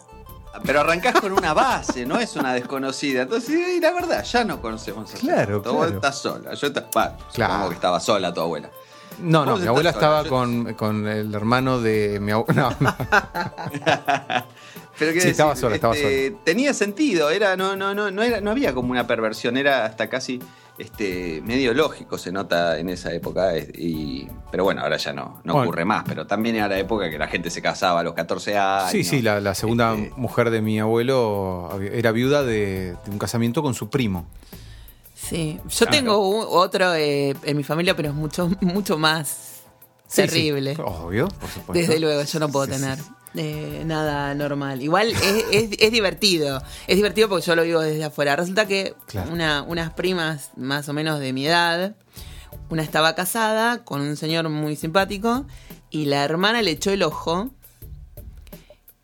pero 0.66 0.80
arrancás 0.82 1.20
con 1.20 1.32
una 1.34 1.54
base, 1.54 2.06
no 2.06 2.20
es 2.20 2.36
una 2.36 2.54
desconocida. 2.54 3.24
Entonces, 3.24 3.58
y 3.78 3.80
la 3.80 3.92
verdad, 3.92 4.24
ya 4.24 4.44
no 4.44 4.62
conocemos 4.62 5.14
a 5.14 5.18
Claro, 5.18 5.54
gente. 5.56 5.64
Tu 5.64 5.70
abuela 5.70 5.86
claro. 5.92 5.96
está 5.96 6.12
sola. 6.12 6.54
Yo 6.54 6.68
bah, 6.94 7.18
Claro. 7.34 7.54
supongo 7.54 7.70
que 7.70 7.76
estaba 7.76 8.00
sola 8.00 8.34
tu 8.34 8.42
abuela. 8.42 8.70
No, 9.20 9.46
no, 9.46 9.52
mi 9.54 9.58
estás 9.60 9.68
abuela 9.70 9.92
sola, 9.94 10.06
estaba 10.06 10.24
yo- 10.24 10.30
con, 10.30 10.74
con 10.74 11.08
el 11.08 11.34
hermano 11.36 11.80
de 11.80 12.20
mi 12.20 12.32
abuela. 12.32 12.54
No, 12.54 12.76
no. 12.80 12.96
Pero 15.00 15.20
Sí, 15.20 15.30
estaba 15.30 15.56
sola, 15.56 15.76
estaba 15.76 15.96
este, 15.96 16.36
Tenía 16.44 16.74
sentido, 16.74 17.30
era, 17.32 17.56
no, 17.56 17.76
no, 17.76 17.96
no, 17.96 18.12
no, 18.12 18.22
era, 18.22 18.42
no 18.42 18.52
había 18.52 18.74
como 18.74 18.92
una 18.92 19.08
perversión, 19.08 19.58
era 19.58 19.86
hasta 19.86 20.08
casi 20.08 20.40
este, 20.78 21.42
medio 21.46 21.74
lógico, 21.74 22.18
se 22.18 22.32
nota 22.32 22.80
en 22.80 22.90
esa 22.90 23.12
época. 23.14 23.58
Y, 23.58 24.28
pero 24.52 24.64
bueno, 24.64 24.82
ahora 24.82 24.98
ya 24.98 25.14
no, 25.14 25.42
no 25.44 25.54
Bueno. 25.54 25.68
ocurre 25.70 25.86
más. 25.86 26.04
Pero 26.08 26.26
también 26.28 26.56
era 26.56 26.68
la 26.68 26.78
época 26.80 27.10
que 27.10 27.18
la 27.18 27.28
gente 27.28 27.50
se 27.50 27.62
casaba 27.62 28.00
a 28.00 28.04
los 28.04 28.14
14 28.14 28.58
años. 28.58 28.92
Sí, 28.92 29.04
sí, 29.04 29.22
la, 29.22 29.40
la 29.40 29.54
segunda 29.56 29.94
Este, 29.96 30.12
mujer 30.18 30.50
de 30.50 30.62
mi 30.62 30.80
abuelo 30.80 31.80
era 31.82 32.12
viuda 32.12 32.44
de, 32.44 32.96
de 33.06 33.12
un 33.12 33.20
casamiento 33.20 33.62
con 33.62 33.74
su 33.74 33.90
primo. 33.90 34.26
Sí, 35.16 35.60
yo 35.70 35.86
Claro. 35.86 35.92
tengo 35.92 36.30
un- 36.30 36.46
otro 36.50 36.94
eh, 36.96 37.36
en 37.44 37.56
mi 37.58 37.64
familia, 37.64 37.96
pero 37.96 38.10
es 38.10 38.16
mucho, 38.16 38.50
mucho 38.62 38.98
más 38.98 39.62
Sí, 40.08 40.18
terrible. 40.24 40.76
sí, 40.76 40.82
obvio, 40.84 41.28
por 41.28 41.50
supuesto. 41.50 41.74
Desde 41.74 42.00
luego, 42.00 42.22
yo 42.24 42.40
no 42.40 42.50
puedo 42.50 42.66
Sí, 42.66 42.74
sí, 42.74 42.80
tener 42.82 42.98
sí. 43.00 43.04
Eh, 43.36 43.84
nada 43.86 44.34
normal. 44.36 44.82
Igual 44.82 45.10
es, 45.12 45.46
es- 45.52 45.78
es 45.80 45.92
divertido. 45.92 46.62
Es 46.88 46.96
divertido 46.98 47.30
porque 47.30 47.46
yo 47.46 47.56
lo 47.56 47.64
vivo 47.64 47.80
desde 47.82 48.04
afuera. 48.04 48.36
Resulta 48.36 48.66
que 48.68 48.94
Claro. 49.08 49.32
una, 49.32 49.62
unas 49.64 49.94
primas 49.94 50.52
más 50.56 50.88
o 50.90 50.94
menos 50.94 51.20
de 51.20 51.34
mi 51.34 51.46
edad, 51.48 51.96
una 52.70 52.84
estaba 52.84 53.16
casada 53.16 53.84
con 53.84 54.02
un 54.02 54.16
señor 54.18 54.48
muy 54.50 54.76
simpático 54.76 55.46
y 55.90 56.06
la 56.06 56.24
hermana 56.24 56.62
le 56.62 56.72
echó 56.72 56.92
el 56.92 57.04
ojo 57.04 57.52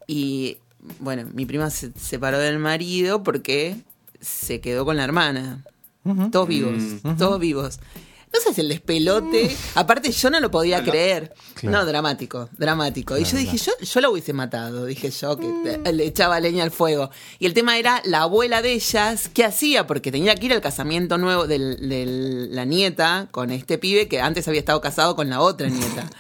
y 0.08 0.58
bueno, 1.00 1.30
mi 1.34 1.46
prima 1.46 1.70
se 1.70 1.92
separó 2.00 2.40
del 2.40 2.58
marido 2.60 3.22
porque 3.24 3.76
se 4.22 4.60
quedó 4.62 4.86
con 4.86 4.98
la 4.98 5.04
hermana. 5.04 5.64
Todos 6.32 6.48
vivos, 6.48 6.74
todos 7.20 7.40
vivos. 7.40 7.80
No 8.32 8.40
sé 8.40 8.54
si 8.54 8.62
el 8.62 8.70
despelote. 8.70 9.56
Aparte, 9.76 10.12
yo 10.12 10.30
no 10.30 10.40
lo 10.40 10.52
podía 10.52 10.84
creer. 10.84 11.34
Claro. 11.56 11.80
No, 11.80 11.86
dramático, 11.86 12.48
dramático. 12.58 13.18
y 13.18 13.24
yo 13.24 13.32
Claro, 13.32 13.40
dije, 13.52 13.58
yo, 13.58 13.72
yo 13.84 14.02
la 14.02 14.10
hubiese 14.10 14.34
matado. 14.34 14.86
Dije 14.86 15.10
yo, 15.10 15.36
que 15.38 15.48
te- 15.84 15.94
le 15.94 16.06
echaba 16.06 16.40
leña 16.40 16.64
al 16.64 16.70
fuego. 16.72 17.10
Y 17.40 17.48
el 17.48 17.54
tema 17.56 17.78
era 17.80 18.02
la 18.06 18.22
abuela 18.22 18.62
de 18.62 18.74
ellas, 18.74 19.30
¿qué 19.34 19.44
hacía? 19.46 19.88
Porque 19.88 20.12
tenía 20.12 20.36
que 20.36 20.46
ir 20.46 20.54
al 20.54 20.62
casamiento 20.62 21.18
nuevo 21.18 21.48
de 21.48 21.58
la 22.52 22.66
nieta 22.66 23.28
con 23.32 23.50
este 23.50 23.78
pibe 23.80 24.08
que 24.08 24.22
antes 24.22 24.48
había 24.48 24.60
estado 24.60 24.80
casado 24.80 25.16
con 25.16 25.30
la 25.30 25.42
otra 25.42 25.68
nieta. 25.70 26.08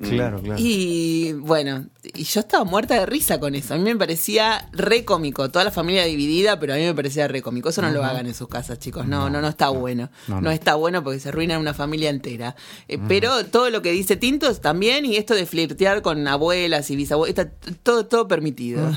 Claro, 0.00 0.40
claro. 0.40 0.56
Y 0.58 1.32
bueno, 1.34 1.86
y 2.14 2.24
yo 2.24 2.40
estaba 2.40 2.64
muerta 2.64 2.94
de 2.98 3.04
risa 3.04 3.38
con 3.38 3.54
eso. 3.54 3.74
A 3.74 3.76
mí 3.76 3.84
me 3.84 3.96
parecía 3.96 4.68
re 4.72 5.04
cómico. 5.04 5.50
Toda 5.50 5.64
la 5.66 5.70
familia 5.70 6.04
dividida, 6.06 6.58
pero 6.58 6.72
a 6.72 6.76
mí 6.76 6.84
me 6.84 6.94
parecía 6.94 7.28
re 7.28 7.42
cómico. 7.42 7.68
Eso 7.68 7.82
no 7.82 7.90
lo 7.90 8.02
hagan 8.02 8.26
en 8.26 8.32
sus 8.34 8.48
casas, 8.48 8.78
chicos. 8.78 9.06
No, 9.06 9.28
no, 9.28 9.42
no, 9.42 9.48
está 9.48 9.68
bueno. 9.68 10.08
No, 10.26 10.36
No, 10.36 10.40
no. 10.42 10.50
está 10.50 10.74
bueno 10.76 11.04
porque 11.04 11.20
se 11.20 11.28
arruina 11.28 11.58
una 11.58 11.74
familia 11.74 12.08
entera. 12.08 12.56
Eh, 12.88 12.98
Pero 13.08 13.44
todo 13.46 13.68
lo 13.68 13.82
que 13.82 13.92
dice 13.92 14.16
Tintos 14.16 14.62
también, 14.62 15.04
y 15.04 15.16
esto 15.16 15.34
de 15.34 15.44
flirtear 15.44 16.00
con 16.00 16.26
abuelas 16.26 16.90
y 16.90 16.96
bisabuelas, 16.96 17.36
está 17.38 17.50
todo, 17.82 18.06
todo 18.06 18.26
permitido. 18.26 18.90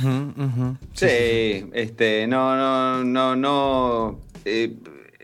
Sí, 0.94 1.06
este, 1.74 2.28
no, 2.28 2.56
no, 2.56 3.04
no, 3.04 3.36
no. 3.36 4.20
eh, 4.46 4.74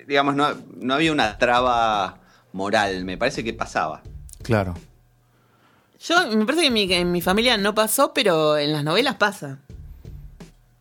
digamos, 0.08 0.36
no, 0.36 0.48
no 0.78 0.94
había 0.94 1.12
una 1.12 1.38
traba 1.38 2.20
moral, 2.52 3.06
me 3.06 3.18
parece 3.18 3.44
que 3.44 3.54
pasaba. 3.54 4.02
Claro. 4.44 4.74
Yo, 6.02 6.16
me 6.36 6.46
parece 6.46 6.62
que 6.62 6.68
en 6.68 6.74
mi, 6.74 6.88
que 6.88 7.00
en 7.00 7.12
mi 7.12 7.22
familia 7.22 7.58
no 7.58 7.76
pasó, 7.76 8.14
pero 8.14 8.58
en 8.58 8.72
las 8.72 8.84
novelas 8.84 9.16
pasa. 9.16 9.60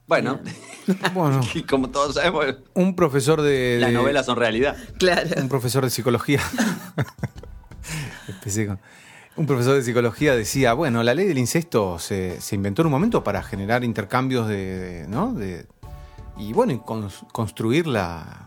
Bueno, 0.07 0.41
Bueno, 1.13 1.41
y 1.55 1.63
como 1.65 1.91
todos 1.91 2.15
sabemos, 2.15 2.47
un 2.75 2.95
profesor 2.97 3.43
de. 3.43 3.79
las 3.81 3.93
novelas 3.93 4.25
son 4.27 4.37
realidad. 4.37 4.77
Claro. 4.99 5.29
Un 5.37 5.49
profesor 5.49 5.85
de 5.85 5.91
psicología. 5.91 6.41
Empecé 8.29 8.67
con- 8.67 8.81
Un 9.37 9.47
profesor 9.47 9.75
de 9.75 9.83
psicología 9.83 10.35
decía, 10.35 10.73
bueno, 10.73 11.03
la 11.03 11.15
ley 11.15 11.27
del 11.27 11.39
incesto 11.39 11.99
se, 11.99 12.41
se 12.41 12.55
inventó 12.55 12.83
en 12.83 12.87
un 12.87 12.93
momento 12.93 13.23
para 13.25 13.43
generar 13.43 13.85
intercambios 13.85 14.49
de, 14.49 14.57
de- 14.79 15.09
¿no? 15.09 15.33
De, 15.33 15.67
y 16.39 16.53
bueno, 16.53 16.73
y 16.73 16.79
cons- 16.79 17.27
construir 17.33 17.87
la, 17.87 18.47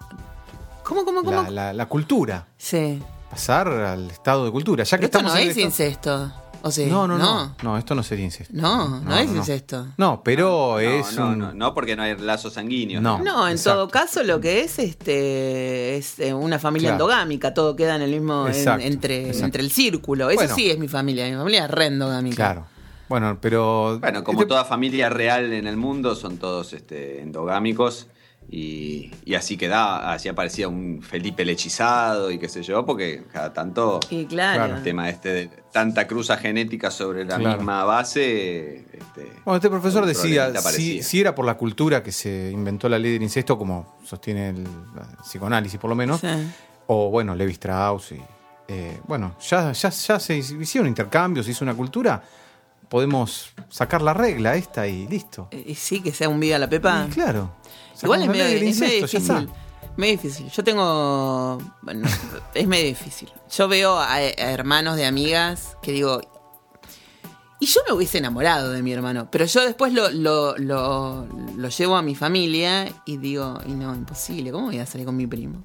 ¿Cómo, 0.83 1.05
cómo, 1.05 1.23
cómo? 1.23 1.43
la, 1.43 1.49
la- 1.49 1.73
la 1.73 1.85
cultura, 1.87 2.47
Sí. 2.57 3.01
pasar 3.29 3.67
al 3.67 4.09
estado 4.09 4.45
de 4.45 4.51
cultura. 4.51 4.83
Ya 4.83 4.97
que 4.97 5.01
Pero 5.01 5.05
esto 5.07 5.17
estamos 5.19 5.33
no 5.33 5.39
en 5.39 5.43
es 5.49 5.57
esto- 5.57 5.67
incesto. 5.67 6.33
O 6.63 6.69
sea, 6.71 6.87
No, 6.87 7.07
no, 7.07 7.17
no, 7.17 7.55
no. 7.63 7.77
esto 7.77 7.95
no 7.95 8.03
sería 8.03 8.25
incesto. 8.25 8.53
No, 8.55 8.99
no 9.01 9.15
es 9.17 9.29
incesto. 9.31 9.87
No, 9.97 10.21
pero 10.23 10.73
No, 10.73 10.79
es 10.79 11.15
no, 11.17 11.27
un... 11.29 11.39
no, 11.39 11.53
no, 11.53 11.73
porque 11.73 11.95
no 11.95 12.03
hay 12.03 12.15
lazos 12.17 12.53
sanguíneos. 12.53 13.01
No. 13.01 13.19
No, 13.19 13.47
en 13.47 13.53
exacto. 13.53 13.79
todo 13.79 13.89
caso 13.89 14.23
lo 14.23 14.39
que 14.39 14.61
es 14.61 14.77
este 14.79 15.97
es 15.97 16.19
eh, 16.19 16.33
una 16.33 16.59
familia 16.59 16.89
Claro. 16.89 17.05
endogámica, 17.05 17.53
todo 17.53 17.75
queda 17.75 17.95
en 17.95 18.03
el 18.03 18.11
mismo 18.11 18.47
en- 18.47 18.81
entre, 18.81 19.27
exacto. 19.27 19.45
entre 19.45 19.63
el 19.63 19.71
círculo. 19.71 20.29
Eso 20.29 20.37
Bueno. 20.39 20.55
sí 20.55 20.69
es 20.69 20.77
mi 20.77 20.87
familia, 20.87 21.27
mi 21.29 21.35
familia 21.35 21.65
es 21.65 21.71
re 21.71 21.85
endogámica. 21.87 22.35
Claro. 22.35 22.65
Bueno, 23.09 23.37
pero... 23.41 23.99
Bueno, 23.99 24.23
como 24.23 24.39
este- 24.41 24.49
toda 24.49 24.63
familia 24.63 25.09
real 25.09 25.51
en 25.53 25.67
el 25.67 25.75
mundo, 25.77 26.15
son 26.15 26.37
todos 26.37 26.73
este, 26.73 27.21
endogámicos. 27.21 28.07
Y, 28.49 29.11
y 29.23 29.35
así 29.35 29.55
quedaba, 29.55 30.11
así 30.13 30.27
aparecía 30.27 30.67
un 30.67 31.01
Felipe 31.01 31.43
el 31.43 31.49
hechizado 31.51 32.31
y 32.31 32.37
qué 32.37 32.49
sé 32.49 32.63
yo, 32.63 32.85
porque 32.85 33.23
cada 33.31 33.53
tanto 33.53 34.01
Y 34.09 34.25
claro. 34.25 34.75
El 34.75 34.83
tema 34.83 35.09
este 35.09 35.29
de 35.29 35.47
tanta 35.71 36.05
cruza 36.05 36.35
genética 36.35 36.91
sobre 36.91 37.23
la 37.23 37.37
Claro. 37.37 37.57
misma 37.59 37.85
base. 37.85 38.85
Este, 38.91 39.31
Bueno, 39.45 39.55
este 39.55 39.69
profesor 39.69 40.05
decía, 40.05 40.51
si, 40.59 41.19
era 41.21 41.33
por 41.33 41.45
la 41.45 41.55
cultura 41.55 42.03
que 42.03 42.11
se 42.11 42.51
inventó 42.51 42.89
la 42.89 42.99
ley 42.99 43.13
del 43.13 43.23
incesto, 43.23 43.57
como 43.57 43.95
sostiene 44.03 44.49
el, 44.49 44.67
psicoanálisis 45.23 45.79
por 45.79 45.89
lo 45.89 45.95
menos, 45.95 46.19
Sí. 46.19 46.27
o 46.87 47.09
bueno, 47.09 47.33
Levi 47.35 47.53
Strauss, 47.53 48.11
y, 48.11 48.21
eh, 48.67 48.99
bueno, 49.07 49.37
ya, 49.49 49.71
ya, 49.71 49.89
ya 49.89 50.19
se 50.19 50.37
hicieron 50.37 50.89
intercambios, 50.89 51.45
se 51.45 51.53
hizo 51.53 51.63
una 51.63 51.73
cultura, 51.73 52.21
podemos 52.89 53.53
sacar 53.69 54.01
la 54.01 54.13
regla 54.13 54.55
esta 54.55 54.85
y 54.87 55.07
listo. 55.07 55.47
Y 55.51 55.75
sí, 55.75 56.01
que 56.01 56.11
sea 56.11 56.27
un 56.27 56.41
vida 56.41 56.57
a 56.57 56.59
la 56.59 56.67
pepa. 56.69 57.05
Y 57.07 57.11
claro. 57.13 57.53
Igual 58.03 58.21
es 58.23 58.27
medio, 58.29 58.43
es 58.45 58.53
medio 58.53 58.67
incesto, 58.67 59.07
difícil. 59.07 59.49
Medio 59.97 60.11
difícil. 60.13 60.49
Yo 60.49 60.63
tengo. 60.63 61.57
Bueno, 61.81 62.07
es 62.53 62.67
medio 62.67 62.85
difícil. 62.85 63.29
Yo 63.55 63.67
veo 63.67 63.97
a, 63.97 64.13
a 64.15 64.21
hermanos 64.21 64.95
de 64.95 65.05
amigas 65.05 65.77
que 65.81 65.91
digo. 65.91 66.21
Y 67.59 67.67
yo 67.67 67.81
me 67.87 67.93
hubiese 67.93 68.17
enamorado 68.17 68.71
de 68.71 68.81
mi 68.81 68.91
hermano. 68.91 69.29
Pero 69.31 69.45
yo 69.45 69.63
después 69.63 69.93
lo, 69.93 70.09
lo, 70.09 70.57
lo, 70.57 71.27
lo 71.55 71.69
llevo 71.69 71.95
a 71.95 72.01
mi 72.01 72.15
familia 72.15 72.91
y 73.05 73.17
digo, 73.17 73.59
y 73.67 73.73
no, 73.73 73.93
imposible. 73.93 74.51
¿Cómo 74.51 74.65
voy 74.67 74.79
a 74.79 74.85
salir 74.87 75.05
con 75.05 75.15
mi 75.15 75.27
primo? 75.27 75.63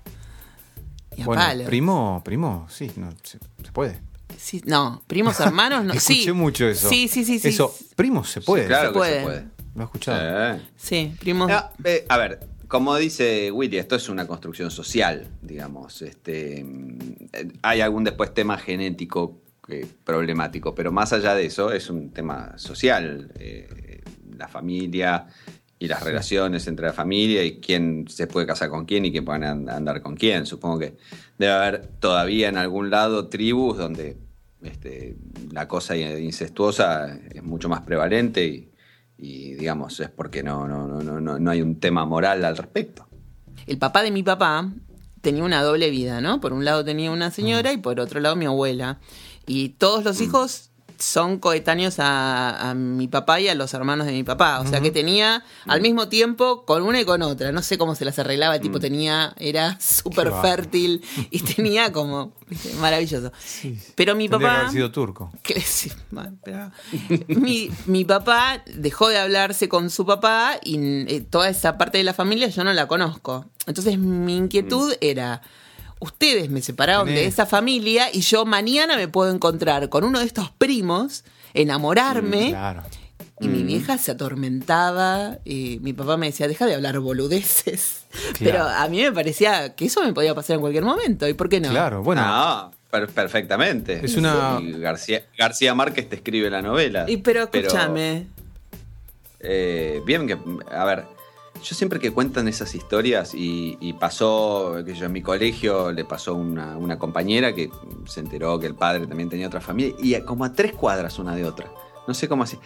Y 1.17 1.23
a 1.23 1.25
Bueno, 1.25 1.41
palos. 1.43 1.67
primo, 1.67 2.21
primo, 2.23 2.67
sí, 2.69 2.91
no, 2.97 3.09
se, 3.23 3.39
se 3.65 3.73
puede. 3.73 3.99
Sí, 4.37 4.61
no, 4.67 5.03
primos 5.07 5.41
hermanos 5.41 5.85
no. 5.87 5.93
Escuché 5.95 6.25
sí. 6.25 6.33
mucho 6.33 6.67
eso. 6.69 6.91
Sí, 6.91 7.09
sí, 7.09 7.25
sí. 7.25 7.39
sí. 7.39 7.49
Eso, 7.49 7.75
primos 7.95 8.29
se 8.29 8.43
puede. 8.43 8.67
claro 8.67 8.89
se 8.89 8.93
que 8.93 8.99
puede. 8.99 9.19
se 9.21 9.25
puede. 9.25 9.47
Lo 9.77 9.83
he 9.83 9.85
escuchado. 9.85 10.59
Sí. 10.77 11.11
Sí, 11.11 11.15
primos. 11.21 11.49
No, 11.49 11.63
eh, 11.85 12.05
a 12.09 12.17
ver, 12.19 12.41
como 12.67 12.97
dice 12.97 13.51
Whitty, 13.53 13.77
esto 13.79 13.95
es 13.97 14.09
una 14.09 14.27
construcción 14.27 14.71
social, 14.71 15.29
digamos. 15.43 16.03
Este, 16.03 16.65
mm, 16.65 16.99
eh, 17.33 17.49
hay 17.63 17.81
algún 17.83 18.03
después 18.05 18.33
tema 18.35 18.59
genético 18.59 19.41
que- 19.67 19.87
problemático, 20.05 20.75
pero 20.75 20.91
más 20.93 21.13
allá 21.13 21.35
de 21.35 21.47
eso 21.47 21.73
es 21.73 21.91
un 21.91 22.11
tema 22.11 22.57
social. 22.59 23.31
eh, 23.39 24.03
la 24.37 24.49
familia 24.49 25.27
y 25.79 25.89
las 25.89 26.03
relaciones 26.03 26.67
entre 26.67 26.87
la 26.87 26.93
familia 26.93 27.43
y 27.43 27.59
quién 27.59 28.05
se 28.07 28.27
puede 28.27 28.47
casar 28.47 28.69
con 28.69 28.85
quién 28.85 29.05
y 29.07 29.11
quién 29.13 29.25
puede 29.25 29.47
and- 29.47 29.71
andar 29.71 30.03
con 30.03 30.15
quién. 30.15 30.45
Supongo 30.45 30.79
que 30.81 30.97
debe 31.39 31.53
haber 31.53 31.87
todavía 32.01 32.49
en 32.51 32.59
algún 32.59 32.91
lado 32.91 33.29
tribus 33.29 33.79
donde 33.79 34.19
este, 34.63 35.17
la 35.53 35.67
cosa 35.69 35.97
incestuosa 35.97 37.19
es 37.31 37.43
mucho 37.43 37.69
más 37.71 37.81
prevalente 37.83 38.45
y, 38.47 38.69
y, 39.19 39.55
digamos, 39.55 39.99
es 40.01 40.11
porque 40.11 40.43
no, 40.43 40.67
no, 40.69 40.87
no, 40.87 41.01
no, 41.03 41.21
no- 41.21 41.39
no 41.39 41.51
hay 41.51 41.63
un 41.63 41.81
tema 41.81 42.05
moral 42.05 42.45
al 42.45 42.57
respecto. 42.57 43.07
El 43.67 43.79
papá 43.79 44.03
de 44.03 44.11
mi 44.11 44.23
papá 44.23 44.71
tenía 45.23 45.43
una 45.45 45.63
doble 45.63 45.91
vida, 45.91 46.21
¿no? 46.21 46.41
Por 46.41 46.53
un 46.53 46.65
lado 46.65 46.85
tenía 46.85 47.11
una 47.11 47.31
señora 47.31 47.73
y 47.73 47.79
por 47.79 47.99
otro 48.01 48.21
lado 48.21 48.37
mi 48.37 48.45
abuela. 48.45 48.99
Y 49.47 49.71
todos 49.71 50.05
los 50.05 50.21
hijos 50.21 50.71
son 50.99 51.39
coetáneos 51.39 51.99
a, 51.99 52.71
a 52.71 52.75
mi 52.75 53.09
papá 53.09 53.41
y 53.41 53.49
a 53.49 53.55
los 53.55 53.73
hermanos 53.75 54.07
de 54.07 54.13
mi 54.13 54.23
papá. 54.25 54.61
O 54.61 54.67
sea 54.67 54.81
que 54.81 54.91
tenía 54.91 55.45
al 55.67 55.81
mismo 55.81 56.09
tiempo 56.09 56.65
con 56.65 56.83
una 56.83 57.01
y 57.01 57.05
con 57.05 57.23
otra. 57.23 57.53
No 57.53 57.63
sé 57.63 57.79
cómo 57.79 57.95
se 57.95 58.05
las 58.05 58.19
arreglaba. 58.19 58.57
El 58.57 58.61
tipo 58.61 58.81
tenía, 58.81 59.35
era 59.39 59.79
súper 59.81 60.33
fértil 60.43 61.03
y 61.31 61.41
tenía 61.55 61.93
como, 61.93 62.33
maravilloso. 62.81 63.33
Pero 63.95 64.15
mi 64.15 64.29
Tendría 64.29 64.49
que 64.49 64.55
papá... 64.55 64.61
haber 64.61 64.73
sido 64.73 64.91
turco. 64.93 65.33
que- 65.43 65.61
sí, 65.61 65.91
bueno, 66.11 66.37
pero- 66.45 66.71
mi, 67.29 67.71
mi 67.87 68.05
papá 68.05 68.63
dejó 68.75 69.09
de 69.09 69.19
hablarse 69.19 69.69
con 69.69 69.91
su 69.91 70.07
papá 70.07 70.59
y 70.63 70.79
eh, 71.13 71.21
toda 71.21 71.49
esa 71.49 71.79
parte 71.79 71.99
de 71.99 72.05
la 72.05 72.15
familia 72.15 72.49
yo 72.49 72.65
no 72.65 72.73
la 72.73 72.87
conozco. 72.89 73.47
Entonces 73.67 73.99
mi 73.99 74.37
inquietud 74.37 74.95
era, 75.01 75.43
ustedes 76.01 76.51
me 76.51 76.61
separaron 76.63 77.07
de 77.07 77.27
esa 77.27 77.47
familia 77.47 78.09
y 78.13 78.21
yo 78.21 78.45
mañana 78.45 78.97
me 78.97 79.09
puedo 79.09 79.33
encontrar 79.33 79.89
con 79.89 80.05
uno 80.05 80.19
de 80.21 80.27
estos 80.27 80.51
primos, 80.51 81.25
enamorarme. 81.55 82.51
Claro. 82.51 82.83
Y 83.39 83.49
mi 83.49 83.65
vieja 83.65 83.99
se 83.99 84.13
atormentaba 84.13 85.37
y 85.45 85.79
mi 85.83 85.93
papá 85.93 86.17
me 86.17 86.27
decía, 86.27 86.49
deja 86.49 86.65
de 86.65 86.75
hablar 86.75 86.99
boludeces. 87.01 88.05
Pero 88.39 88.63
a 88.65 88.89
mí 88.89 89.03
me 89.03 89.13
parecía 89.13 89.75
que 89.75 89.87
eso 89.87 90.03
me 90.03 90.15
podía 90.15 90.35
pasar 90.35 90.55
en 90.55 90.61
cualquier 90.61 90.85
momento. 90.85 91.29
¿Y 91.29 91.35
por 91.35 91.49
qué 91.51 91.61
no? 91.61 91.69
Claro, 91.69 92.03
bueno. 92.03 92.23
No, 92.27 92.73
Per- 92.91 93.09
perfectamente. 93.09 94.01
Es 94.03 94.17
una- 94.17 94.59
Y 94.63 94.73
García, 94.79 95.23
García 95.37 95.75
Márquez 95.75 96.09
te 96.09 96.17
escribe 96.17 96.49
la 96.49 96.63
novela. 96.63 97.05
Y 97.09 97.19
pero 97.19 97.43
escúchame. 97.51 98.27
Eh, 99.41 100.01
bien 100.07 100.27
que, 100.27 100.39
a 100.71 100.85
ver, 100.87 101.05
yo 101.63 101.75
siempre 101.75 101.99
que 102.01 102.13
cuentan 102.13 102.49
esas 102.49 102.75
historias 102.75 103.35
y, 103.35 103.77
y 103.81 103.93
pasó, 103.95 104.77
que 104.85 104.95
yo 104.95 105.07
en 105.07 105.13
mi 105.13 105.23
colegio 105.23 105.93
le 105.93 106.05
pasó 106.05 106.35
una, 106.35 106.99
compañera 106.99 107.55
que 107.55 107.71
se 108.07 108.21
enteró 108.21 108.59
que 108.59 108.67
el 108.67 108.75
padre 108.75 109.07
también 109.07 109.29
tenía 109.29 109.47
otra 109.47 109.61
familia 109.61 109.95
y 109.99 110.21
como 110.23 110.45
a 110.45 110.53
tres 110.53 110.73
cuadras 110.73 111.19
una 111.19 111.35
de 111.35 111.45
otra. 111.45 111.71
No 112.07 112.15
sé 112.15 112.29
cómo 112.29 112.45
así. 112.45 112.59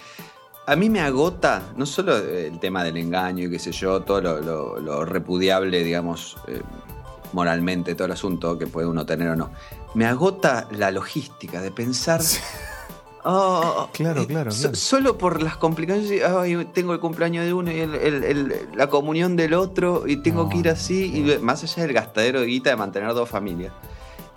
A 0.66 0.76
mí 0.76 0.90
me 0.90 1.00
agota 1.00 1.72
no 1.76 1.86
solo 1.86 2.16
el 2.16 2.60
tema 2.60 2.84
del 2.84 2.96
engaño 2.96 3.46
y 3.46 3.50
qué 3.50 3.58
sé 3.58 3.72
yo, 3.72 4.02
todo 4.02 4.20
lo 4.20 5.04
repudiable, 5.04 5.82
digamos, 5.82 6.36
eh, 6.46 6.60
moralmente, 7.32 7.94
todo 7.94 8.06
el 8.06 8.12
asunto 8.12 8.58
que 8.58 8.66
puede 8.66 8.86
uno 8.86 9.06
tener 9.06 9.28
o 9.30 9.36
no. 9.36 9.50
Me 9.94 10.06
agota 10.06 10.68
la 10.70 10.90
logística 10.90 11.60
de 11.60 11.70
pensar... 11.70 12.20
Oh, 13.24 13.88
Claro, 13.92 14.22
eh, 14.22 14.26
claro, 14.26 14.50
so- 14.50 14.60
claro. 14.62 14.76
Solo 14.76 15.18
por 15.18 15.42
las 15.42 15.56
complicaciones. 15.56 16.22
ay, 16.24 16.64
tengo 16.72 16.92
el 16.94 17.00
cumpleaños 17.00 17.44
de 17.44 17.52
uno 17.52 17.70
y 17.70 17.80
el- 17.80 17.94
el- 17.94 18.24
el- 18.24 18.54
la 18.74 18.88
comunión 18.88 19.36
del 19.36 19.54
otro 19.54 20.04
y 20.06 20.16
tengo 20.16 20.44
No, 20.44 20.48
que 20.48 20.58
ir 20.58 20.68
así. 20.70 21.04
Y 21.14 21.38
más 21.42 21.62
allá 21.62 21.82
del 21.82 21.92
gastadero 21.92 22.40
de 22.40 22.46
guita 22.46 22.70
de 22.70 22.76
mantener 22.76 23.12
dos 23.14 23.28
familias. 23.28 23.72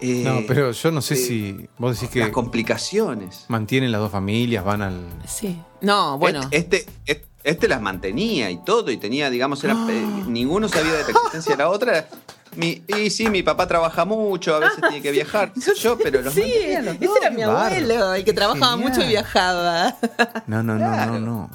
eh, 0.01 0.23
No, 0.25 0.41
pero 0.45 0.71
yo 0.71 0.91
no 0.91 1.01
sé 1.01 1.13
eh, 1.13 1.17
si 1.17 1.69
vos 1.77 1.97
decís 2.01 2.13
las 2.17 2.27
que 2.27 2.33
complicaciones. 2.33 3.45
mantienen 3.47 3.89
las 3.91 4.01
dos 4.01 4.11
familias, 4.11 4.65
van 4.65 4.81
al... 4.81 4.99
Sí. 5.25 5.57
No, 5.79 6.17
bueno. 6.17 6.41
Este, 6.51 6.85
este, 7.05 7.25
este 7.45 7.67
las 7.69 7.81
mantenía 7.81 8.51
y 8.51 8.57
todo, 8.65 8.91
y 8.91 8.97
tenía, 8.97 9.29
digamos, 9.29 9.63
era, 9.63 9.75
Ah. 9.77 9.87
eh, 9.89 10.05
ninguno 10.27 10.67
sabía 10.67 10.91
de 10.93 11.03
la 11.03 11.09
existencia 11.09 11.53
de 11.55 11.57
la 11.63 11.69
otra. 11.69 12.09
Mi, 12.55 12.83
y 12.87 13.09
sí, 13.09 13.29
mi 13.29 13.41
papá 13.43 13.67
trabaja 13.67 14.05
mucho, 14.05 14.55
a 14.55 14.59
veces 14.59 14.77
tiene 14.81 15.01
que 15.01 15.11
viajar, 15.11 15.51
yo, 15.81 15.97
pero 15.97 16.21
los 16.21 16.33
sí, 16.33 16.41
los 16.83 16.95
ese 16.95 17.09
era 17.21 17.29
mi 17.31 17.41
abuelo, 17.41 18.13
el 18.13 18.23
que 18.23 18.31
Qué 18.31 18.33
trabajaba 18.33 18.73
genial. 18.73 18.89
mucho 18.91 19.01
y 19.03 19.07
viajaba. 19.09 19.95
No, 20.47 20.61
no, 20.63 20.73
no, 20.73 20.79
Claro. 20.79 21.13
no, 21.13 21.19
no. 21.19 21.49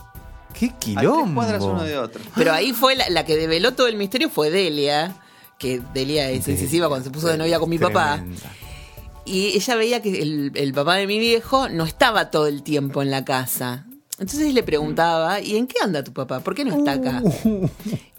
¡Qué 0.55 0.73
quilombo! 0.79 1.41
cuadras 1.41 1.63
uno 1.63 1.85
de 1.85 1.97
otro. 1.99 2.21
Pero 2.35 2.53
ahí 2.53 2.73
fue 2.73 2.97
la, 2.97 3.09
la 3.11 3.25
que 3.25 3.37
develó 3.37 3.75
todo 3.75 3.87
el 3.87 3.97
misterio 3.97 4.29
fue 4.29 4.51
Delia, 4.51 5.15
que 5.59 5.81
Delia 5.95 6.31
es 6.31 6.49
incisiva 6.49 6.89
cuando 6.89 7.05
se 7.05 7.11
puso 7.11 7.29
de 7.29 7.39
novia 7.39 7.61
con 7.61 7.71
mi 7.71 7.79
papá. 7.79 8.25
Y 9.25 9.49
ella 9.57 9.77
veía 9.77 10.01
que 10.03 10.23
el, 10.23 10.53
el 10.55 10.73
papá 10.73 10.95
de 10.97 11.07
mi 11.07 11.19
viejo 11.19 11.69
no 11.69 11.85
estaba 11.85 12.31
todo 12.31 12.47
el 12.47 12.63
tiempo 12.63 13.03
en 13.03 13.11
la 13.11 13.25
casa. 13.25 13.85
Entonces 14.21 14.53
le 14.53 14.63
preguntaba, 14.65 15.41
¿y 15.41 15.57
en 15.57 15.67
qué 15.69 15.77
anda 15.83 16.03
tu 16.03 16.13
papá? 16.13 16.41
¿Por 16.41 16.55
qué 16.55 16.65
no 16.65 16.75
está 16.77 16.93
acá? 16.93 17.23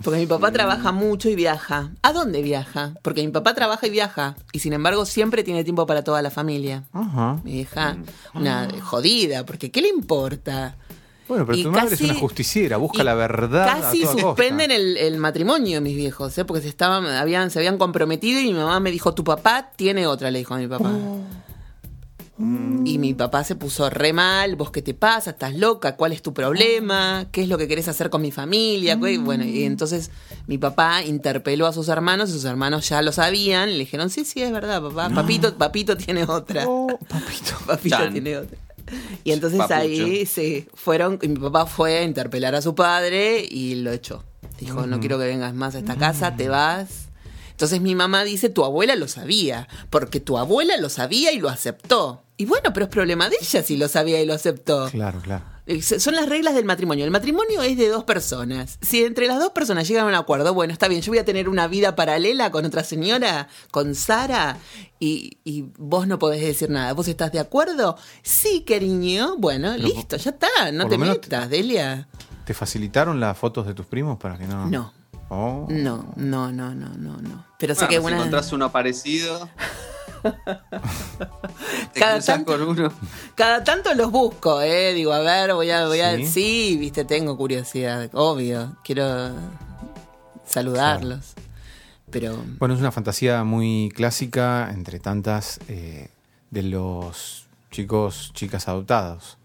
Porque 0.03 0.20
mi 0.20 0.27
papá 0.27 0.51
trabaja 0.51 0.91
mucho 0.94 1.29
y 1.29 1.36
viaja. 1.36 1.91
¿A 2.01 2.13
dónde 2.13 2.41
viaja? 2.41 2.94
Porque 3.01 3.22
mi 3.22 3.32
papá 3.32 3.53
trabaja 3.53 3.86
y 3.86 3.89
viaja. 3.89 4.36
Y 4.53 4.60
sin 4.60 4.72
embargo 4.74 5.06
siempre 5.06 5.44
tiene 5.44 5.63
tiempo 5.65 5.86
para 5.86 6.03
toda 6.03 6.22
la 6.22 6.29
familia. 6.32 6.86
Ajá. 6.94 7.41
Mi 7.44 7.51
vieja, 7.51 7.98
una 8.34 8.70
jodida, 8.82 9.46
porque 9.46 9.72
¿qué 9.72 9.82
le 9.82 9.89
importa? 9.89 10.77
Bueno, 11.27 11.46
pero 11.46 11.58
Y 11.60 11.63
tu 11.63 11.72
madre 11.72 11.89
casi- 11.91 12.06
es 12.06 12.10
una 12.12 12.20
justiciera, 12.20 12.77
busca 12.77 13.03
la 13.03 13.13
verdad. 13.13 13.68
Casi 13.82 14.01
a 14.01 14.06
toda 14.10 14.22
suspenden 14.22 14.70
costa. 14.70 14.75
el, 14.82 14.98
el 14.98 15.18
matrimonio 15.18 15.79
mis 15.82 15.96
viejos, 15.96 16.36
¿eh? 16.39 16.46
porque 16.46 16.63
se 16.63 16.70
estaban, 16.70 17.06
habían, 17.06 17.51
se 17.51 17.60
habían 17.60 17.77
comprometido 17.77 18.39
y 18.39 18.46
mi 18.46 18.53
mamá 18.53 18.79
me 18.79 18.89
dijo, 18.89 19.13
tu 19.13 19.24
papá 19.24 19.70
tiene 19.75 20.08
otra, 20.08 20.32
le 20.32 20.39
dijo 20.39 20.56
a 20.56 20.58
mi 20.58 20.68
papá. 20.68 20.89
Oh. 20.89 21.20
Y 22.41 23.00
mi 23.00 23.13
papá 23.13 23.43
se 23.43 23.55
puso 23.55 23.89
re 23.89 24.13
mal, 24.13 24.55
vos 24.55 24.72
qué 24.72 24.81
te 24.81 24.93
pasa, 24.93 25.31
estás 25.31 25.55
loca, 25.55 25.98
cuál 25.98 26.13
es 26.13 26.22
tu 26.22 26.34
problema, 26.34 27.27
qué 27.34 27.41
es 27.43 27.50
lo 27.50 27.58
que 27.58 27.67
querés 27.67 27.89
hacer 27.89 28.10
con 28.10 28.22
mi 28.22 28.31
familia, 28.31 28.98
¿Qué? 28.98 29.17
bueno, 29.17 29.43
y 29.43 29.65
entonces 29.65 30.10
mi 30.48 30.58
papá 30.58 31.03
interpeló 31.03 31.67
a 31.67 31.74
sus 31.74 31.89
hermanos 31.89 32.29
y 32.29 32.34
sus 32.34 32.46
hermanos 32.46 32.88
ya 32.88 33.01
lo 33.01 33.12
sabían, 33.12 33.72
le 33.72 33.79
dijeron, 33.79 34.10
sí, 34.10 34.24
sí, 34.24 34.41
es 34.41 34.53
verdad, 34.53 34.81
papá, 34.81 35.10
papito, 35.10 35.53
papito 35.55 35.98
tiene 35.98 36.24
otra. 36.24 36.63
Oh, 36.65 36.88
papito. 37.10 37.58
Papito 37.67 37.98
Chan. 37.98 38.13
tiene 38.13 38.38
otra. 38.38 38.58
Y 39.25 39.34
entonces 39.34 39.60
Papucho. 39.60 39.75
ahí 39.77 40.25
sí, 40.25 40.65
fueron, 40.74 41.19
y 41.22 41.27
mi 41.27 41.39
papá 41.39 41.65
fue 41.65 41.98
a 41.98 42.03
interpelar 42.03 42.55
a 42.55 42.62
su 42.62 42.74
padre 42.74 43.46
y 43.50 43.75
lo 43.75 43.91
echó. 43.91 44.24
Dijo, 44.62 44.88
no 44.88 45.01
quiero 45.01 45.19
que 45.19 45.25
vengas 45.25 45.53
más 45.53 45.75
a 45.75 45.79
esta 45.79 45.98
casa, 45.98 46.38
te 46.38 46.48
vas. 46.48 47.10
Entonces 47.51 47.81
mi 47.81 47.96
mamá 47.96 48.24
dice, 48.24 48.48
tu 48.48 48.63
abuela 48.63 48.96
lo 48.96 49.10
sabía, 49.10 49.67
porque 49.89 50.22
tu 50.22 50.38
abuela 50.38 50.78
lo 50.78 50.88
sabía 50.88 51.34
y 51.34 51.39
lo 51.39 51.49
aceptó. 51.49 52.23
Y 52.39 52.45
bueno, 52.45 52.71
pero 52.73 52.86
es 52.86 52.89
problema 52.89 53.28
de 53.28 53.36
ella 53.41 53.62
si 53.63 53.75
lo 53.75 53.89
sabía 53.89 54.21
y 54.21 54.25
lo 54.25 54.34
aceptó. 54.34 54.88
Claro, 54.91 55.19
claro. 55.19 55.43
Eh, 55.65 55.82
Son 55.82 56.15
las 56.15 56.30
reglas 56.30 56.56
del 56.56 56.63
matrimonio. 56.63 57.04
El 57.04 57.12
matrimonio 57.12 57.62
es 57.63 57.78
de 57.78 57.89
dos 57.89 58.06
personas. 58.06 58.80
Si 58.82 59.04
entre 59.04 59.28
las 59.28 59.39
dos 59.39 59.49
personas 59.52 59.86
llegan 59.89 60.06
a 60.06 60.08
un 60.08 60.15
acuerdo, 60.15 60.54
bueno, 60.54 60.71
está 60.71 60.88
bien, 60.88 61.02
yo 61.02 61.12
voy 61.12 61.19
a 61.19 61.25
tener 61.25 61.49
una 61.49 61.67
vida 61.67 61.97
paralela 61.97 62.49
con 62.49 62.63
otra 62.63 62.86
señora, 62.86 63.49
con 63.71 63.93
Sara, 63.93 64.58
y, 65.02 65.38
y 65.43 65.65
vos 65.78 66.08
no 66.08 66.17
podés 66.17 66.39
decir 66.39 66.69
nada. 66.69 66.93
¿Vos 66.93 67.10
estás 67.10 67.34
de 67.34 67.39
acuerdo? 67.41 67.97
Sí, 68.23 68.63
cariño. 68.65 69.36
Bueno, 69.38 69.75
listo, 69.75 70.15
ya 70.15 70.32
está. 70.32 70.71
No 70.71 70.88
te 70.88 70.97
metas, 70.97 71.49
Delia. 71.49 72.08
¿Te 72.45 72.54
facilitaron 72.54 73.19
las 73.19 73.38
fotos 73.38 73.67
de 73.67 73.73
tus 73.73 73.86
primos 73.86 74.17
para 74.17 74.38
que 74.38 74.47
no.? 74.47 74.65
No. 74.67 74.93
Oh. 75.28 75.67
No, 75.69 76.13
no, 76.15 76.54
no, 76.54 76.73
no, 76.73 76.88
no, 76.95 77.17
no. 77.17 77.45
Pero 77.60 77.75
sé 77.75 77.82
Bueno, 77.82 77.89
que 77.89 77.95
si 77.97 78.06
una... 78.08 78.15
encontrás 78.15 78.52
uno 78.54 78.71
parecido, 78.71 79.49
Cada 81.93 82.19
tanto- 82.21 82.51
con 82.58 82.62
uno. 82.67 82.91
Cada 83.36 83.63
tanto 83.63 83.93
los 83.93 84.12
busco, 84.12 84.62
¿eh? 84.62 84.93
Digo, 84.93 85.13
a 85.13 85.19
ver, 85.19 85.53
voy 85.53 85.69
a... 85.71 85.88
Voy 85.88 85.99
a 86.01 86.15
¿Sí? 86.17 86.25
sí, 86.27 86.77
viste, 86.79 87.05
tengo 87.05 87.38
curiosidad, 87.38 88.10
obvio. 88.13 88.75
Quiero 88.84 89.32
saludarlos. 90.45 91.34
Pero... 92.12 92.43
Bueno, 92.58 92.73
es 92.73 92.79
una 92.79 92.91
fantasía 92.91 93.43
muy 93.43 93.91
clásica, 93.95 94.71
entre 94.73 94.99
tantas, 94.99 95.60
eh, 95.67 96.10
de 96.49 96.63
los 96.63 97.47
chicos, 97.71 98.32
chicas 98.34 98.67
adoptados. 98.67 99.38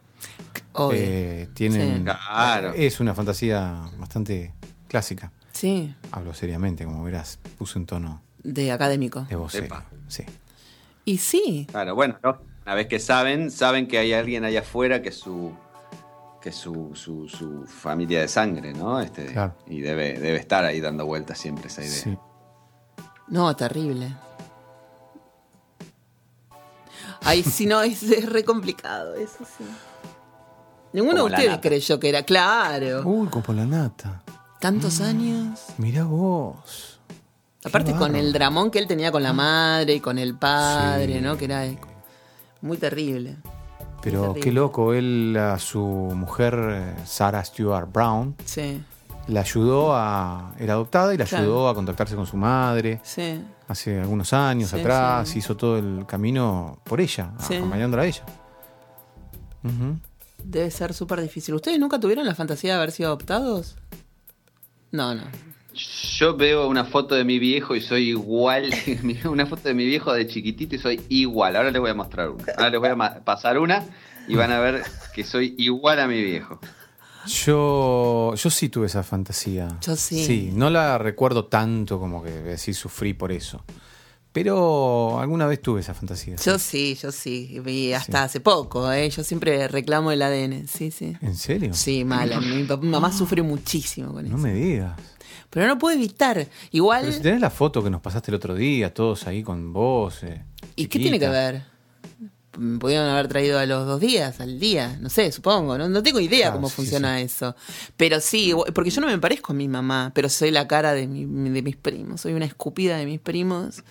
Obvio. 0.73 0.99
Eh, 1.01 1.49
tienen. 1.55 1.99
Sí. 1.99 2.05
Claro. 2.05 2.73
Es 2.75 3.01
una 3.01 3.15
fantasía 3.15 3.83
bastante 3.99 4.53
clásica. 4.89 5.31
Sí, 5.53 5.95
Hablo 6.11 6.35
seriamente, 6.35 6.85
como 6.85 7.05
verás. 7.05 7.39
Puse 7.59 7.79
un 7.79 7.87
tono 7.87 8.23
de 8.43 8.73
académico. 8.73 9.23
de 9.29 9.37
voz. 9.37 9.57
Sí. 10.09 10.25
Y 11.05 11.19
sí, 11.19 11.67
Claro, 11.71 11.95
bueno, 11.95 12.19
¿no? 12.23 12.39
una 12.65 12.75
vez 12.75 12.87
que 12.87 12.99
saben, 12.99 13.51
saben 13.51 13.87
que 13.89 13.99
hay 13.99 14.13
alguien 14.13 14.45
allá 14.45 14.61
afuera 14.61 15.03
que 15.03 15.11
es 15.11 15.17
su 15.17 15.53
que 16.41 16.51
es 16.51 16.57
su, 16.57 16.91
su, 16.95 17.27
su 17.27 17.65
familia 17.67 18.21
de 18.21 18.29
sangre, 18.29 18.75
¿no? 18.75 19.01
Este, 19.01 19.27
Claro. 19.27 19.55
Y 19.67 19.81
debe, 19.81 20.13
debe 20.19 20.37
estar 20.37 20.63
ahí 20.65 20.79
dando 20.79 21.07
vueltas 21.07 21.39
siempre 21.39 21.69
esa 21.69 21.83
idea. 21.83 21.93
sí. 21.93 22.19
no, 23.29 23.57
terrible. 23.57 24.15
Ay, 27.23 27.43
sí, 27.43 27.65
no, 27.67 27.81
es, 27.83 28.03
es 28.03 28.29
re 28.29 28.45
complicado, 28.45 29.15
eso 29.15 29.39
sí. 29.45 29.65
Ninguno 30.93 31.15
de 31.15 31.21
Como 31.23 31.35
ustedes 31.35 31.59
creyó 31.61 31.99
que 31.99 32.09
era, 32.11 32.23
claro. 32.23 33.03
Uy, 33.09 33.29
como 33.29 33.53
la 33.55 33.65
nata. 33.65 34.23
Tantos 34.61 35.01
años. 35.01 35.61
Mirá 35.79 36.05
vos. 36.05 36.94
Aparte 37.65 37.95
con 37.95 38.15
el 38.15 38.33
dramón 38.33 38.71
que 38.71 38.79
él 38.79 38.87
tenía 38.87 39.11
con 39.11 39.23
la 39.23 39.33
madre 39.33 39.95
y 39.95 40.01
con 40.01 40.19
el 40.19 40.35
padre, 40.37 41.15
Sí. 41.15 41.21
¿no? 41.21 41.37
Que 41.37 41.45
era 41.47 41.65
muy 42.61 42.77
terrible. 42.77 43.37
Pero 44.03 44.21
terrible. 44.21 44.41
qué 44.41 44.53
loco, 44.53 44.93
él 44.93 45.35
a 45.39 45.59
su 45.59 45.81
mujer, 45.81 46.59
eh, 46.61 46.95
Sarah 47.07 47.43
Stewart 47.45 47.91
Brown, 47.91 48.37
Sí, 48.45 48.83
la 49.29 49.41
ayudó 49.41 49.95
a. 49.95 50.53
Era 50.59 50.75
adoptada 50.75 51.15
y 51.15 51.17
la 51.17 51.25
Claro. 51.25 51.45
ayudó 51.45 51.69
a 51.71 51.75
contactarse 51.75 52.15
con 52.15 52.27
su 52.27 52.37
madre 52.37 53.01
sí. 53.03 53.43
hace 53.67 53.99
algunos 53.99 54.35
años 54.35 54.69
Sí, 54.71 54.81
atrás. 54.81 55.35
Hizo 55.35 55.57
todo 55.57 55.79
el 55.79 56.05
camino 56.07 56.81
por 56.85 57.01
ella, 57.01 57.33
acompañándola 57.39 58.03
a 58.03 58.07
ella. 58.07 58.25
Debe 60.43 60.71
ser 60.71 60.93
súper 60.93 61.23
difícil. 61.23 61.55
¿Ustedes 61.55 61.79
nunca 61.81 61.99
tuvieron 61.99 62.27
la 62.27 62.35
fantasía 62.35 62.73
de 62.73 62.77
haber 62.77 62.93
sido 62.93 63.09
adoptados? 63.09 63.77
No, 64.93 65.15
no. 65.15 65.23
Yo 66.19 66.37
veo 66.37 66.69
una 66.69 66.85
foto 66.85 67.15
de 67.15 67.25
mi 67.25 67.39
viejo 67.39 67.75
y 67.75 67.81
soy 67.81 68.11
igual. 68.11 68.73
una 69.25 69.47
foto 69.47 69.69
de 69.69 69.75
mi 69.75 69.85
viejo 69.85 70.13
de 70.13 70.27
chiquitito 70.27 70.77
y 70.77 70.79
soy 70.79 71.01
igual. 71.09 71.57
Ahora 71.57 71.71
les 71.71 71.81
voy 71.81 71.91
a 71.91 71.95
mostrar 71.95 72.31
una. 72.31 72.45
Ahora 72.57 72.71
les 72.71 72.81
voy 72.81 72.89
a 72.91 73.25
pasar 73.25 73.59
una 73.59 73.85
y 74.29 74.37
van 74.37 74.53
a 74.53 74.61
ver 74.61 74.83
que 75.15 75.25
soy 75.25 75.55
igual 75.59 75.99
a 76.01 76.07
mi 76.07 76.23
viejo. 76.23 76.61
Yo, 77.27 78.35
yo 78.37 78.51
sí 78.51 78.69
tuve 78.69 78.87
esa 78.87 79.03
fantasía. 79.03 79.69
Yo 79.81 79.97
sí. 79.97 80.25
Sí, 80.25 80.51
no 80.55 80.71
la 80.71 80.99
recuerdo 80.99 81.47
tanto 81.47 81.99
como 81.99 82.23
que 82.23 82.31
decir 82.31 82.75
sufrí 82.75 83.15
por 83.15 83.33
eso. 83.33 83.65
Pero 84.33 85.21
alguna 85.21 85.47
vez 85.47 85.63
tuve 85.63 85.81
esa 85.81 85.95
fantasía. 85.95 86.35
Yo 86.45 86.59
sí, 86.59 86.99
yo 87.01 87.13
sí. 87.13 87.63
Y 87.65 87.93
hasta 87.93 88.25
hace 88.25 88.41
poco, 88.41 88.91
¿eh? 88.93 89.09
Yo 89.09 89.23
siempre 89.23 89.69
reclamo 89.69 90.11
el 90.11 90.21
ADN. 90.23 90.67
Sí, 90.67 90.91
sí. 90.91 91.17
¿En 91.21 91.37
serio? 91.37 91.73
Sí, 91.73 92.05
mala. 92.05 92.41
Mi, 92.41 92.65
papá- 92.65 92.83
mi 92.83 92.89
mamá 92.91 93.13
sufre 93.13 93.43
muchísimo 93.43 94.13
con 94.13 94.25
No 94.29 94.37
eso. 94.37 94.39
me 94.39 94.53
digas. 94.55 94.93
Pero 95.55 95.67
no 95.69 95.79
puedo 95.79 95.97
evitar. 95.97 96.47
Igual. 96.73 97.01
Pero 97.03 97.13
si 97.15 97.23
tenés 97.23 97.41
la 97.41 97.49
foto 97.49 97.83
que 97.83 97.89
nos 97.89 98.03
pasaste 98.03 98.31
el 98.31 98.35
otro 98.35 98.55
día, 98.55 98.93
todos 98.93 99.27
ahí 99.27 99.43
con 99.43 99.73
vos. 99.73 100.23
eh, 100.25 100.45
¿Y 100.77 100.89
qué 100.89 100.99
tiene 100.99 101.19
que 101.19 101.29
ver? 101.29 101.63
me 102.57 102.79
pudieron 102.79 103.09
haber 103.09 103.27
traído 103.27 103.59
a 103.59 103.67
los 103.67 103.85
dos 103.85 104.01
días, 104.01 104.39
al 104.41 104.61
día, 104.61 104.97
no 105.01 105.11
sé, 105.11 105.33
supongo, 105.33 105.77
no, 105.77 105.89
no 105.89 106.05
tengo 106.05 106.21
idea 106.21 106.43
Claro, 106.47 106.55
cómo 106.59 106.69
sí, 106.69 106.77
funciona 106.77 107.21
eso. 107.21 107.57
Pero 107.97 108.21
sí, 108.21 108.53
porque 108.73 108.91
yo 108.91 109.01
no 109.01 109.09
me 109.09 109.19
parezco 109.19 109.53
a 109.53 109.57
mi 109.57 109.67
mamá, 109.67 110.13
pero 110.15 110.29
soy 110.29 110.53
la 110.53 110.69
cara 110.69 110.93
de, 110.93 111.09
mi- 111.09 111.51
de 111.51 111.63
mis 111.63 111.75
primos, 111.75 112.21
soy 112.21 112.33
una 112.33 112.45
escupida 112.45 112.97
de 112.97 113.07
mis 113.07 113.19
primos. 113.19 113.83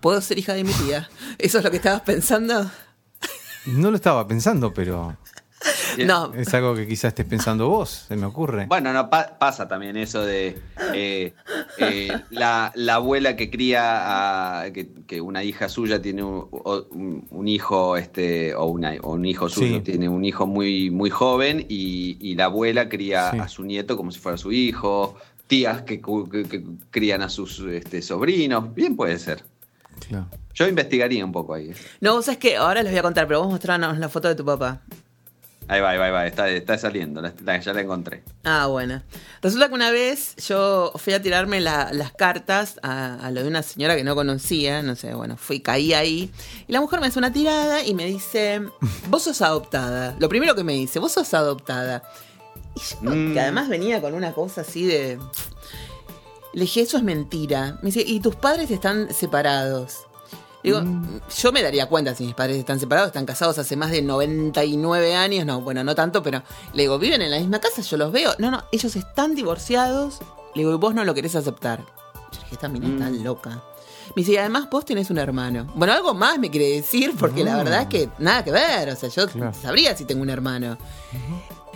Puedo 0.00 0.20
ser 0.20 0.38
hija 0.38 0.52
de 0.52 0.62
mi 0.64 0.72
tía. 0.74 1.08
¿Eso 1.38 1.56
es 1.56 1.64
lo 1.64 1.70
que 1.70 1.78
estabas 1.78 2.02
pensando? 2.02 2.70
No 3.64 3.90
lo 3.90 3.96
estaba 3.96 4.28
pensando, 4.28 4.74
pero 4.74 5.16
No, 6.06 6.32
es 6.34 6.52
algo 6.54 6.74
que 6.74 6.86
quizás 6.88 7.08
estés 7.10 7.26
pensando 7.26 7.68
vos, 7.68 8.06
se 8.08 8.16
me 8.16 8.26
ocurre. 8.26 8.66
Bueno, 8.66 8.92
no 8.92 9.10
pa- 9.10 9.38
pasa 9.38 9.68
también 9.68 9.96
eso 9.96 10.24
de 10.24 10.58
eh, 10.94 11.34
eh, 11.78 12.12
la, 12.30 12.72
la 12.74 12.94
abuela 12.94 13.36
que 13.36 13.50
cría 13.50 14.62
a, 14.62 14.72
que, 14.72 14.88
que 15.06 15.20
una 15.20 15.44
hija 15.44 15.68
suya 15.68 16.00
tiene 16.00 16.22
un, 16.22 16.46
o- 16.50 16.86
un- 16.90 17.26
un 17.30 17.48
hijo 17.48 17.96
este 17.96 18.54
o, 18.54 18.64
una, 18.66 18.94
o 19.02 19.12
un 19.12 19.24
hijo 19.24 19.48
suyo 19.48 19.76
Sí. 19.76 19.80
tiene 19.82 20.08
un 20.08 20.24
hijo 20.24 20.46
muy 20.46 20.90
muy 20.90 21.10
joven 21.10 21.66
y, 21.68 22.16
y 22.20 22.34
la 22.34 22.46
abuela 22.46 22.88
cría 22.88 23.30
Sí. 23.30 23.38
a 23.38 23.48
su 23.48 23.62
nieto 23.64 23.96
como 23.96 24.10
si 24.10 24.18
fuera 24.18 24.38
su 24.38 24.50
hijo, 24.52 25.16
tías 25.46 25.82
que, 25.82 26.00
cu- 26.00 26.28
que- 26.28 26.44
que 26.44 26.62
crían 26.90 27.22
a 27.22 27.28
sus 27.28 27.60
este, 27.60 28.00
sobrinos, 28.02 28.74
bien 28.74 28.96
puede 28.96 29.18
ser. 29.18 29.44
Claro. 30.08 30.26
Yo 30.54 30.66
investigaría 30.68 31.24
un 31.24 31.32
poco 31.32 31.54
ahí. 31.54 31.70
¿eh? 31.70 31.74
no, 32.00 32.14
vos 32.14 32.24
sabés 32.24 32.38
que 32.38 32.56
ahora 32.56 32.82
les 32.82 32.92
voy 32.92 32.98
a 32.98 33.02
contar, 33.02 33.26
pero 33.26 33.40
vos 33.42 33.50
mostrarnos 33.50 33.98
la 33.98 34.08
foto 34.08 34.28
de 34.28 34.34
tu 34.34 34.44
papá. 34.44 34.80
Ahí 35.68 35.80
va, 35.80 35.90
ahí 35.90 35.98
va, 35.98 36.06
ahí 36.06 36.12
va, 36.12 36.26
está, 36.26 36.48
está 36.50 36.76
saliendo, 36.76 37.22
la- 37.22 37.32
la- 37.44 37.58
ya 37.60 37.72
la 37.72 37.80
encontré. 37.80 38.22
Ah, 38.44 38.66
bueno. 38.66 39.02
Resulta 39.40 39.68
que 39.68 39.74
una 39.74 39.90
vez 39.90 40.34
yo 40.48 40.92
fui 40.96 41.12
a 41.14 41.22
tirarme 41.22 41.60
la- 41.60 41.92
las 41.92 42.12
cartas 42.12 42.78
a, 42.82 43.14
a 43.24 43.30
lo 43.30 43.42
de 43.42 43.48
una 43.48 43.62
señora 43.62 43.96
que 43.96 44.04
no 44.04 44.14
conocía, 44.14 44.82
no 44.82 44.96
sé, 44.96 45.14
bueno, 45.14 45.36
fui, 45.36 45.60
caí 45.60 45.94
ahí, 45.94 46.30
y 46.66 46.72
la 46.72 46.80
mujer 46.80 47.00
me 47.00 47.06
hace 47.06 47.18
una 47.18 47.32
tirada 47.32 47.84
y 47.84 47.94
me 47.94 48.04
dice, 48.06 48.60
vos 49.08 49.22
sos 49.22 49.40
adoptada. 49.40 50.16
Lo 50.18 50.28
primero 50.28 50.54
que 50.54 50.64
me 50.64 50.72
dice, 50.74 50.98
vos 50.98 51.12
sos 51.12 51.32
adoptada. 51.32 52.02
Y 52.74 52.80
yo, 53.04 53.10
Mm. 53.10 53.32
que 53.32 53.40
además 53.40 53.68
venía 53.68 54.00
con 54.00 54.14
una 54.14 54.32
cosa 54.32 54.62
así 54.62 54.84
de... 54.84 55.18
Le 56.54 56.60
dije, 56.62 56.82
eso 56.82 56.98
es 56.98 57.02
mentira. 57.02 57.78
Me 57.82 57.86
dice, 57.86 58.02
¿y 58.06 58.20
tus 58.20 58.36
padres 58.36 58.70
están 58.70 59.12
separados? 59.14 60.06
Digo, 60.62 60.80
yo 61.42 61.52
me 61.52 61.60
daría 61.62 61.86
cuenta 61.86 62.14
si 62.14 62.24
mis 62.24 62.34
padres 62.34 62.56
están 62.56 62.78
separados, 62.78 63.08
están 63.08 63.26
casados 63.26 63.58
hace 63.58 63.76
más 63.76 63.90
de 63.90 64.00
99 64.02 65.14
años, 65.14 65.44
no, 65.44 65.60
bueno, 65.60 65.82
no 65.82 65.94
tanto, 65.94 66.22
pero 66.22 66.42
le 66.72 66.82
digo, 66.84 66.98
viven 66.98 67.20
en 67.22 67.30
la 67.32 67.38
misma 67.38 67.58
casa, 67.58 67.82
yo 67.82 67.96
los 67.96 68.12
veo. 68.12 68.32
No, 68.38 68.50
no, 68.50 68.62
ellos 68.70 68.94
están 68.96 69.34
divorciados. 69.34 70.20
Le 70.54 70.62
digo, 70.62 70.72
y 70.74 70.76
vos 70.78 70.94
no 70.94 71.04
lo 71.04 71.14
querés 71.14 71.34
aceptar. 71.34 71.80
Yo 71.80 72.38
dije, 72.42 72.54
esta 72.54 72.68
mina 72.68 72.86
está 72.88 73.10
loca. 73.10 73.62
Me 74.14 74.20
dice, 74.22 74.32
y 74.32 74.36
además 74.36 74.68
vos 74.70 74.84
tenés 74.84 75.10
un 75.10 75.18
hermano. 75.18 75.66
Bueno, 75.74 75.94
algo 75.94 76.12
más 76.14 76.38
me 76.38 76.50
quiere 76.50 76.68
decir, 76.76 77.14
porque 77.18 77.42
la 77.44 77.56
verdad 77.56 77.82
es 77.82 77.88
que 77.88 78.08
nada 78.18 78.44
que 78.44 78.52
ver. 78.52 78.90
O 78.90 78.96
sea, 78.96 79.08
yo 79.08 79.26
Claro. 79.28 79.52
sabría 79.54 79.96
si 79.96 80.04
tengo 80.04 80.22
un 80.22 80.30
hermano. 80.30 80.76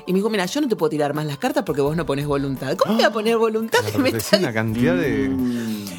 Y 0.06 0.12
me 0.12 0.18
dijo, 0.18 0.30
mira, 0.30 0.46
yo 0.46 0.60
no 0.60 0.68
te 0.68 0.76
puedo 0.76 0.90
tirar 0.90 1.14
más 1.14 1.26
las 1.26 1.38
cartas 1.38 1.64
porque 1.64 1.80
vos 1.80 1.96
no 1.96 2.06
pones 2.06 2.26
voluntad. 2.26 2.76
¿Cómo 2.76 2.94
voy 2.94 3.02
a 3.02 3.10
poner 3.10 3.36
voluntad? 3.36 3.80
La 3.92 3.98
Me 3.98 4.10
está 4.10 4.38
una 4.38 4.52
cantidad 4.52 4.94
de. 4.94 5.24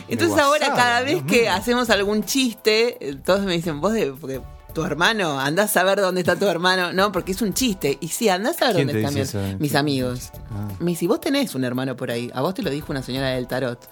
entonces 0.07 0.35
de 0.35 0.41
ahora 0.41 0.67
WhatsApp, 0.67 0.75
cada 0.75 1.01
vez 1.01 1.23
que 1.23 1.41
mío. 1.41 1.51
hacemos 1.51 1.89
algún 1.89 2.23
chiste, 2.23 2.97
eh, 3.01 3.15
todos 3.15 3.41
me 3.41 3.53
dicen, 3.53 3.81
vos 3.81 3.91
de 3.91 4.13
porque 4.13 4.41
tu 4.73 4.83
hermano, 4.83 5.39
andás 5.39 5.75
a 5.75 5.83
ver 5.83 5.99
dónde 5.99 6.21
está 6.21 6.35
tu 6.35 6.45
hermano. 6.45 6.93
No, 6.93 7.11
porque 7.11 7.31
es 7.31 7.41
un 7.41 7.53
chiste. 7.53 7.97
Y 7.99 8.09
sí, 8.09 8.29
andás 8.29 8.61
a 8.61 8.67
ver 8.67 8.75
¿Quién 8.75 8.87
dónde 8.87 9.01
te 9.01 9.21
están 9.21 9.57
mis, 9.59 9.75
amigos. 9.75 10.31
Ah. 10.51 10.67
Me 10.79 10.91
dice, 10.91 11.07
vos 11.07 11.19
tenés 11.19 11.55
un 11.55 11.63
hermano 11.63 11.95
por 11.95 12.11
ahí. 12.11 12.29
A 12.33 12.41
vos 12.41 12.53
te 12.53 12.61
lo 12.61 12.69
dijo 12.69 12.91
una 12.91 13.01
señora 13.01 13.29
del 13.29 13.47
tarot. 13.47 13.89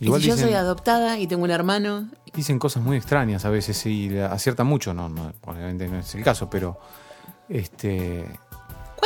Igual 0.00 0.20
y 0.20 0.24
si 0.24 0.30
yo 0.30 0.36
soy 0.36 0.54
adoptada 0.54 1.18
y 1.18 1.26
tengo 1.26 1.44
un 1.44 1.50
hermano. 1.50 2.08
dicen 2.34 2.58
cosas 2.58 2.82
muy 2.82 2.96
extrañas 2.96 3.44
a 3.44 3.50
veces 3.50 3.84
y 3.86 4.10
le 4.10 4.24
aciertan 4.24 4.66
mucho, 4.66 4.92
no, 4.92 5.08
no, 5.08 5.32
obviamente 5.42 5.88
no 5.88 5.98
es 5.98 6.14
el 6.14 6.22
caso, 6.22 6.50
pero 6.50 6.78
este 7.48 8.26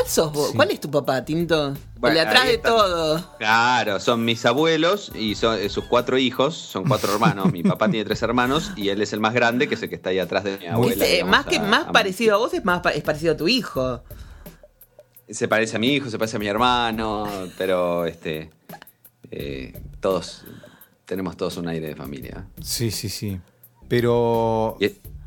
¿Cuál 0.01 0.07
sos 0.11 0.33
vos? 0.33 0.51
Sí. 0.51 0.57
¿Cuál 0.57 0.71
es 0.71 0.81
tu 0.81 0.91
papá, 0.91 1.25
Tinto? 1.25 1.75
Bueno, 1.97 2.09
el 2.09 2.15
de 2.15 2.21
atrás 2.21 2.47
de 2.47 2.59
todo. 2.59 3.37
Claro, 3.39 4.01
son 4.01 4.25
mis 4.25 4.45
abuelos 4.47 5.13
y 5.15 5.35
son 5.35 5.59
eh, 5.59 5.69
sus 5.69 5.85
cuatro 5.85 6.17
hijos, 6.19 6.55
son 6.57 6.85
cuatro 6.85 7.13
hermanos. 7.13 7.53
Mi 7.53 7.63
papá 7.63 7.89
tiene 7.91 8.05
tres 8.05 8.23
hermanos 8.23 8.71
y 8.77 8.89
él 8.89 9.03
es 9.03 9.13
el 9.13 9.21
más 9.21 9.35
grande, 9.35 9.69
que 9.69 9.75
es 9.75 9.83
el 9.83 9.89
que 9.89 9.97
está 9.97 10.11
ahí 10.11 10.19
atrás 10.19 10.45
de 10.45 10.59
mi 10.59 10.67
abuela. 10.67 11.05
Eh, 11.07 11.13
digamos, 11.13 11.31
más 11.31 11.47
que 11.47 11.57
a- 11.59 11.63
más 11.63 11.87
a- 11.89 11.93
parecido 11.93 12.35
a 12.35 12.39
vos 12.39 12.55
es 12.55 12.65
más 12.65 12.81
es 12.95 13.03
parecido 13.03 13.35
a 13.35 13.37
tu 13.37 13.49
hijo. 13.49 14.03
Se 15.29 15.47
parece 15.47 15.77
a 15.77 15.79
mi 15.79 15.89
hijo, 15.95 16.11
se 16.11 16.19
parece 16.19 16.37
a 16.37 16.41
mi 16.41 16.49
hermano, 16.49 17.29
pero 17.57 18.05
este 18.07 18.51
eh, 19.31 19.81
todos 20.01 20.45
tenemos 21.05 21.37
todos 21.37 21.57
un 21.57 21.69
aire 21.69 21.89
de 21.89 21.97
familia. 21.97 22.47
sí, 22.63 22.91
sí, 22.91 23.09
sí. 23.09 23.41
Pero 23.89 24.77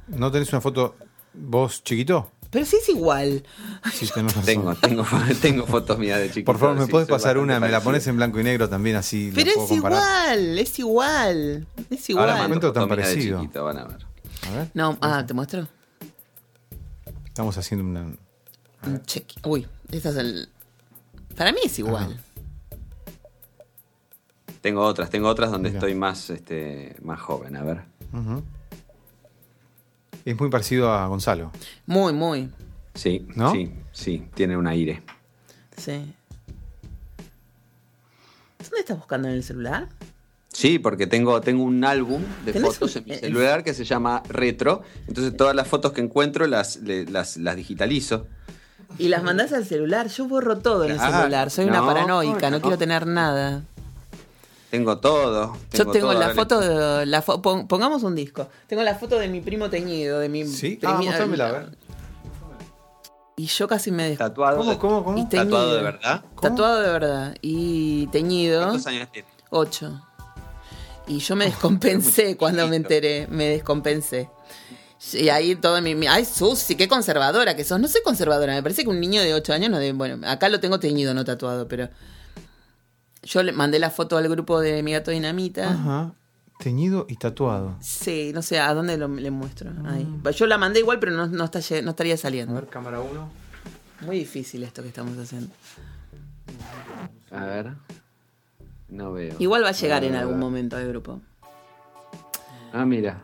¿no 0.07 0.31
tenés 0.31 0.49
una 0.51 0.61
foto 0.61 0.95
vos 1.33 1.83
chiquito? 1.83 2.31
Pero 2.53 2.65
sí 2.65 2.77
es 2.81 2.87
igual. 2.89 3.43
Sí, 3.91 4.07
tenés 4.13 4.33
razón. 4.35 4.45
Tengo, 4.45 4.75
tengo, 4.75 5.05
tengo 5.41 5.65
fotos 5.65 5.97
mías 5.97 6.19
de 6.19 6.27
chiquito. 6.29 6.45
Por 6.45 6.59
favor, 6.59 6.77
¿me 6.77 6.85
sí, 6.85 6.91
puedes 6.91 7.07
pasar 7.09 7.37
una? 7.39 7.59
Me 7.59 7.67
la 7.69 7.81
pones 7.81 8.05
en 8.07 8.15
blanco 8.15 8.39
y 8.39 8.43
negro 8.43 8.69
también, 8.69 8.95
así 8.95 9.31
Pero 9.33 9.49
es 9.49 9.55
comparar. 9.57 10.37
igual, 10.37 10.59
es 10.59 10.79
igual. 10.79 11.67
Es 11.89 12.09
igual. 12.09 12.29
Ahora 12.29 12.47
mando 12.47 12.71
tan 12.71 12.83
de 12.83 12.89
parecido. 12.89 13.41
chiquito, 13.41 13.63
van 13.65 13.77
a 13.79 13.83
ver. 13.85 14.05
A 14.47 14.55
ver, 14.55 14.71
No, 14.75 14.97
ah, 15.01 15.23
te 15.25 15.33
muestro. 15.33 15.67
estamos 17.25 17.57
haciendo 17.57 17.85
una. 17.85 18.15
Un 18.85 19.01
check. 19.03 19.25
Uy, 19.45 19.67
este 19.91 20.09
es 20.09 20.15
el. 20.15 20.49
Para 21.35 21.51
mí 21.51 21.59
es 21.65 21.79
igual. 21.79 22.21
Tengo 24.61 24.81
otras, 24.81 25.09
tengo 25.09 25.27
otras 25.27 25.51
donde 25.51 25.69
Mira. 25.69 25.79
estoy 25.79 25.95
más, 25.95 26.29
este, 26.29 26.95
más 27.01 27.19
joven, 27.19 27.55
a 27.57 27.63
ver. 27.63 27.81
Ujú. 28.13 28.43
Es 30.25 30.39
muy 30.39 30.49
parecido 30.49 30.91
a 30.91 31.07
Gonzalo. 31.07 31.51
Muy, 31.85 32.13
muy. 32.13 32.49
Sí, 32.95 33.27
¿No? 33.35 33.51
sí, 33.51 33.73
sí, 33.91 34.27
tiene 34.33 34.55
un 34.55 34.67
aire. 34.67 35.03
Sí. 35.77 36.13
¿Dónde 38.59 38.79
estás 38.79 38.97
buscando 38.97 39.27
en 39.27 39.33
el 39.35 39.43
celular? 39.43 39.89
Sí, 40.51 40.79
porque 40.79 41.07
tengo, 41.07 41.41
tengo 41.41 41.63
un 41.63 41.83
álbum 41.83 42.21
de 42.45 42.53
¿Tenés 42.53 42.75
fotos 42.77 42.95
un- 42.95 43.01
en 43.01 43.07
mi 43.07 43.13
eh, 43.15 43.19
celular 43.19 43.63
que 43.63 43.73
se 43.73 43.83
llama 43.83 44.21
Retro. 44.29 44.83
Entonces 45.07 45.35
todas 45.35 45.55
las 45.55 45.67
fotos 45.67 45.91
que 45.91 46.01
encuentro 46.01 46.45
las, 46.47 46.77
las, 46.77 47.37
las 47.37 47.55
digitalizo. 47.55 48.27
Y 48.99 49.07
las 49.09 49.23
mandás 49.23 49.51
al 49.53 49.65
celular. 49.65 50.07
Yo 50.07 50.27
borro 50.27 50.59
todo 50.59 50.83
en 50.85 50.91
el 50.91 50.99
celular. 50.99 51.49
Soy 51.49 51.65
una 51.65 51.79
No, 51.79 51.87
paranoica, 51.87 52.51
no, 52.51 52.57
no. 52.57 52.61
quiero 52.61 52.77
tener 52.77 53.07
nada. 53.07 53.63
Tengo 54.73 54.97
todo. 54.97 55.55
Yo 55.71 55.85
tengo 55.85 56.09
todo, 56.09 56.19
la 56.19 56.33
foto, 56.33 56.59
de, 56.59 57.05
la 57.05 57.23
fo- 57.23 57.39
pon- 57.43 57.67
pongamos 57.67 58.01
un 58.01 58.15
disco. 58.15 58.47
Tengo 58.65 58.81
la 58.81 58.95
foto 58.95 59.19
de 59.19 59.27
mi 59.27 59.39
primo 59.39 59.69
teñido, 59.69 60.17
de 60.17 60.29
mi 60.29 60.47
¿Sí? 60.47 60.79
Ah, 60.81 60.99
mostrámela, 60.99 61.47
a 61.47 61.51
ver. 61.51 61.77
Y 63.37 63.45
yo 63.45 63.67
casi 63.67 63.91
me 63.91 64.09
des- 64.09 64.17
Tatuado. 64.17 64.57
¿Cómo, 64.57 64.79
cómo, 64.79 65.03
cómo? 65.03 65.29
¿Tatuado 65.29 65.75
de 65.75 65.83
verdad? 65.83 66.23
Tatuado 66.41 66.81
de 66.81 66.89
verdad. 66.89 67.35
Y 67.43 68.07
teñido. 68.07 68.63
¿Cuántos 68.63 68.87
años 68.87 69.09
tiene? 69.11 69.27
Ocho. 69.51 70.01
Y 71.05 71.19
yo 71.19 71.35
me 71.35 71.45
descompensé 71.51 72.35
cuando 72.35 72.67
me 72.67 72.75
enteré, 72.77 73.27
me 73.29 73.49
descompensé. 73.49 74.27
Y 75.13 75.29
ahí 75.29 75.55
todo 75.55 75.79
mi... 75.83 75.93
mi- 75.93 76.07
Ay, 76.07 76.25
Susi, 76.25 76.73
qué 76.75 76.87
conservadora 76.87 77.55
que 77.55 77.63
sos. 77.63 77.79
No 77.79 77.87
soy 77.87 78.01
conservadora, 78.01 78.55
me 78.55 78.63
parece 78.63 78.81
que 78.83 78.89
un 78.89 78.99
niño 78.99 79.21
de 79.21 79.35
ocho 79.35 79.53
años 79.53 79.69
no 79.69 79.77
debe... 79.77 79.93
Bueno, 79.93 80.27
acá 80.27 80.49
lo 80.49 80.59
tengo 80.59 80.79
teñido, 80.79 81.13
no 81.13 81.23
tatuado, 81.23 81.67
pero... 81.67 81.89
Yo 83.23 83.41
le 83.43 83.51
mandé 83.53 83.79
la 83.79 83.89
foto 83.89 84.17
al 84.17 84.27
grupo 84.29 84.59
de 84.59 84.83
mi 84.83 84.91
gato 84.91 85.11
dinamita. 85.11 85.71
Ajá. 85.71 86.13
Teñido 86.59 87.05
y 87.09 87.15
tatuado. 87.15 87.75
Sí, 87.81 88.31
no 88.33 88.41
sé, 88.41 88.59
¿a 88.59 88.73
dónde 88.73 88.97
lo, 88.97 89.07
le 89.07 89.31
muestro? 89.31 89.71
Ahí. 89.85 90.07
Yo 90.35 90.45
la 90.47 90.57
mandé 90.57 90.79
igual, 90.79 90.99
pero 90.99 91.11
no, 91.11 91.27
no, 91.27 91.45
está, 91.45 91.59
no 91.81 91.89
estaría 91.91 92.13
A 92.13 92.17
saliendo. 92.17 92.53
ver, 92.53 92.67
cámara 92.67 92.99
1. 93.01 93.29
Muy 94.05 94.19
difícil 94.19 94.63
esto 94.63 94.81
que 94.81 94.89
estamos 94.89 95.17
haciendo. 95.17 95.49
A 97.31 97.45
ver. 97.45 97.73
No 98.89 99.11
veo. 99.13 99.35
Igual 99.39 99.63
va 99.63 99.69
a 99.69 99.73
llegar 99.73 100.03
en 100.03 100.15
Ah, 100.15 100.19
algún 100.21 100.39
momento 100.39 100.75
al 100.77 100.87
grupo. 100.87 101.19
Ah, 102.71 102.85
mira. 102.85 103.23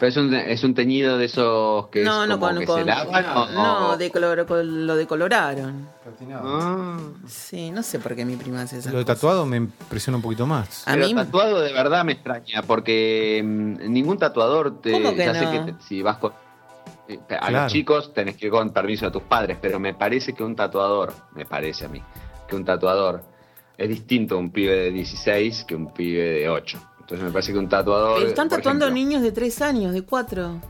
Pero 0.00 0.08
es 0.08 0.16
un, 0.16 0.32
es 0.34 0.64
un 0.64 0.74
teñido 0.74 1.18
de 1.18 1.26
esos 1.26 1.88
que 1.88 2.02
no, 2.02 2.22
es 2.22 2.28
no, 2.30 2.40
como 2.40 2.46
con, 2.52 2.58
que 2.60 2.66
con- 2.66 2.78
se 2.80 2.84
lavan 2.86 3.24
o- 3.36 3.50
no, 3.50 3.98
decolor- 3.98 4.46
con- 4.46 4.86
lo 4.86 4.96
decoloraron. 4.96 5.86
Ah. 6.32 6.96
Sí, 7.26 7.70
no 7.70 7.82
sé 7.82 7.98
por 7.98 8.16
qué 8.16 8.24
mi 8.24 8.36
prima 8.36 8.62
hace 8.62 8.78
esas 8.78 8.92
Lo 8.92 8.98
de 9.00 9.04
cosas. 9.04 9.18
tatuado 9.20 9.44
me 9.46 9.58
impresiona 9.58 10.16
un 10.16 10.22
poquito 10.22 10.46
más. 10.46 10.88
A 10.88 10.94
Pero 10.94 11.06
mí- 11.06 11.14
tatuado 11.14 11.60
de 11.60 11.72
verdad 11.72 12.04
me 12.04 12.12
extraña, 12.12 12.62
porque 12.66 13.42
mm, 13.44 13.92
ningún 13.92 14.16
tatuador 14.18 14.80
te. 14.80 14.92
¿Cómo 14.92 15.10
que 15.12 15.18
ya 15.18 15.34
sé 15.34 15.44
no? 15.44 15.50
que 15.66 15.72
te- 15.72 15.82
si 15.82 16.02
vas 16.02 16.16
con. 16.16 16.32
eh, 17.08 17.18
A 17.28 17.48
Claro. 17.48 17.62
los 17.64 17.72
chicos 17.72 18.14
tenés 18.14 18.36
que 18.36 18.46
ir 18.46 18.52
con 18.52 18.70
permiso 18.70 19.04
de 19.06 19.10
tus 19.12 19.22
padres, 19.24 19.58
pero 19.60 19.78
me 19.78 19.94
parece 19.94 20.32
que 20.32 20.42
un 20.42 20.56
tatuador, 20.56 21.12
me 21.34 21.44
parece 21.44 21.84
a 21.84 21.88
mí, 21.88 22.02
que 22.48 22.56
un 22.56 22.64
tatuador 22.64 23.22
es 23.76 23.88
distinto 23.88 24.36
a 24.36 24.38
un 24.38 24.50
pibe 24.50 24.74
de 24.76 24.90
16 24.92 25.64
que 25.64 25.74
un 25.74 25.92
pibe 25.92 26.22
de 26.40 26.48
8. 26.48 26.78
Entonces 27.10 27.26
me 27.26 27.32
parece 27.32 27.52
que 27.52 27.58
un 27.58 27.68
tatuador. 27.68 28.18
Pero 28.18 28.28
están 28.28 28.48
tatuando 28.48 28.84
ejemplo, 28.84 29.04
niños 29.04 29.22
de 29.22 29.32
3 29.32 29.62
años, 29.62 29.92
de 29.92 30.02
4. 30.02 30.60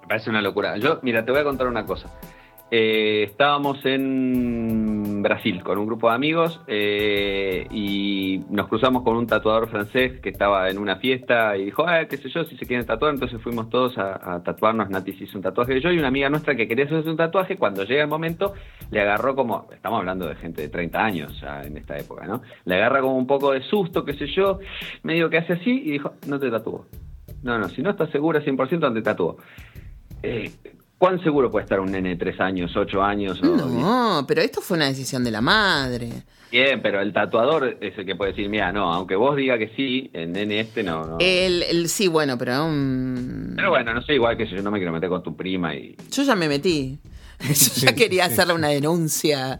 Me 0.00 0.08
parece 0.08 0.30
una 0.30 0.40
locura. 0.40 0.78
Yo, 0.78 0.98
mira, 1.02 1.22
te 1.26 1.30
voy 1.30 1.42
a 1.42 1.44
contar 1.44 1.66
una 1.66 1.84
cosa. 1.84 2.08
Eh, 2.74 3.24
estábamos 3.24 3.84
en 3.84 5.20
Brasil 5.22 5.62
con 5.62 5.76
un 5.76 5.84
grupo 5.84 6.08
de 6.08 6.14
amigos 6.14 6.58
eh, 6.66 7.66
y 7.70 8.40
nos 8.48 8.66
cruzamos 8.68 9.02
con 9.02 9.14
un 9.14 9.26
tatuador 9.26 9.68
francés 9.68 10.20
que 10.22 10.30
estaba 10.30 10.70
en 10.70 10.78
una 10.78 10.96
fiesta 10.96 11.54
y 11.58 11.66
dijo, 11.66 11.84
ah, 11.86 12.06
qué 12.06 12.16
sé 12.16 12.30
yo, 12.30 12.44
si 12.44 12.56
se 12.56 12.64
quieren 12.64 12.86
tatuar, 12.86 13.12
entonces 13.12 13.42
fuimos 13.42 13.68
todos 13.68 13.98
a, 13.98 14.40
tatuarnos, 14.42 14.88
Nati 14.88 15.12
se 15.12 15.24
hizo 15.24 15.36
un 15.36 15.42
tatuaje 15.42 15.82
yo 15.82 15.92
y 15.92 15.98
una 15.98 16.08
amiga 16.08 16.30
nuestra 16.30 16.56
que 16.56 16.66
quería 16.66 16.86
hacerse 16.86 17.10
un 17.10 17.18
tatuaje, 17.18 17.58
cuando 17.58 17.84
llega 17.84 18.04
el 18.04 18.08
momento, 18.08 18.54
le 18.90 19.02
agarró 19.02 19.36
como, 19.36 19.68
estamos 19.70 19.98
hablando 19.98 20.26
de 20.26 20.36
gente 20.36 20.62
de 20.62 20.70
30 20.70 20.98
años 20.98 21.44
en 21.64 21.76
esta 21.76 21.98
época, 21.98 22.26
¿no? 22.26 22.40
Le 22.64 22.76
agarra 22.76 23.02
como 23.02 23.18
un 23.18 23.26
poco 23.26 23.52
de 23.52 23.60
susto, 23.64 24.02
qué 24.02 24.14
sé 24.14 24.26
yo, 24.28 24.60
medio 25.02 25.28
que 25.28 25.36
hace 25.36 25.52
así 25.52 25.82
y 25.84 25.90
dijo, 25.90 26.14
no 26.26 26.40
te 26.40 26.50
tatúo. 26.50 26.86
No, 27.42 27.58
no, 27.58 27.68
si 27.68 27.82
no 27.82 27.90
estás 27.90 28.08
segura 28.08 28.40
100% 28.40 28.78
no 28.78 28.94
te 28.94 29.02
tatúo. 29.02 29.36
Eh, 30.22 30.50
¿Cuán 31.02 31.20
seguro 31.20 31.50
puede 31.50 31.64
estar 31.64 31.80
un 31.80 31.90
nene 31.90 32.10
de 32.10 32.16
3 32.16 32.38
años, 32.38 32.76
8 32.76 33.02
años? 33.02 33.42
O 33.42 33.46
No, 33.56 34.24
pero 34.24 34.40
esto 34.40 34.60
fue 34.60 34.76
una 34.76 34.86
decisión 34.86 35.24
de 35.24 35.32
la 35.32 35.40
madre. 35.40 36.22
Bien, 36.48 36.80
pero 36.80 37.00
el 37.00 37.12
tatuador 37.12 37.76
es 37.80 37.98
el 37.98 38.06
que 38.06 38.14
puede 38.14 38.30
decir, 38.30 38.48
mira, 38.48 38.70
no, 38.70 38.92
aunque 38.94 39.16
vos 39.16 39.34
diga 39.34 39.58
que 39.58 39.72
sí, 39.74 40.10
el 40.12 40.30
nene 40.30 40.60
este 40.60 40.84
no. 40.84 41.04
no. 41.04 41.16
El, 41.18 41.64
el- 41.64 41.88
sí, 41.88 42.06
bueno, 42.06 42.38
pero 42.38 42.66
um, 42.66 43.56
Pero 43.56 43.70
bueno, 43.70 43.92
no 43.94 44.02
sé, 44.02 44.14
igual 44.14 44.36
que 44.36 44.46
yo 44.46 44.62
no 44.62 44.70
me 44.70 44.78
quiero 44.78 44.92
meter 44.92 45.08
con 45.08 45.24
tu 45.24 45.34
prima 45.34 45.74
y... 45.74 45.96
yo 46.08 46.22
ya 46.22 46.36
me 46.36 46.46
metí. 46.46 47.00
Yo 47.40 47.86
ya 47.86 47.94
quería 47.96 48.26
hacerle 48.26 48.54
una 48.54 48.68
denuncia 48.68 49.58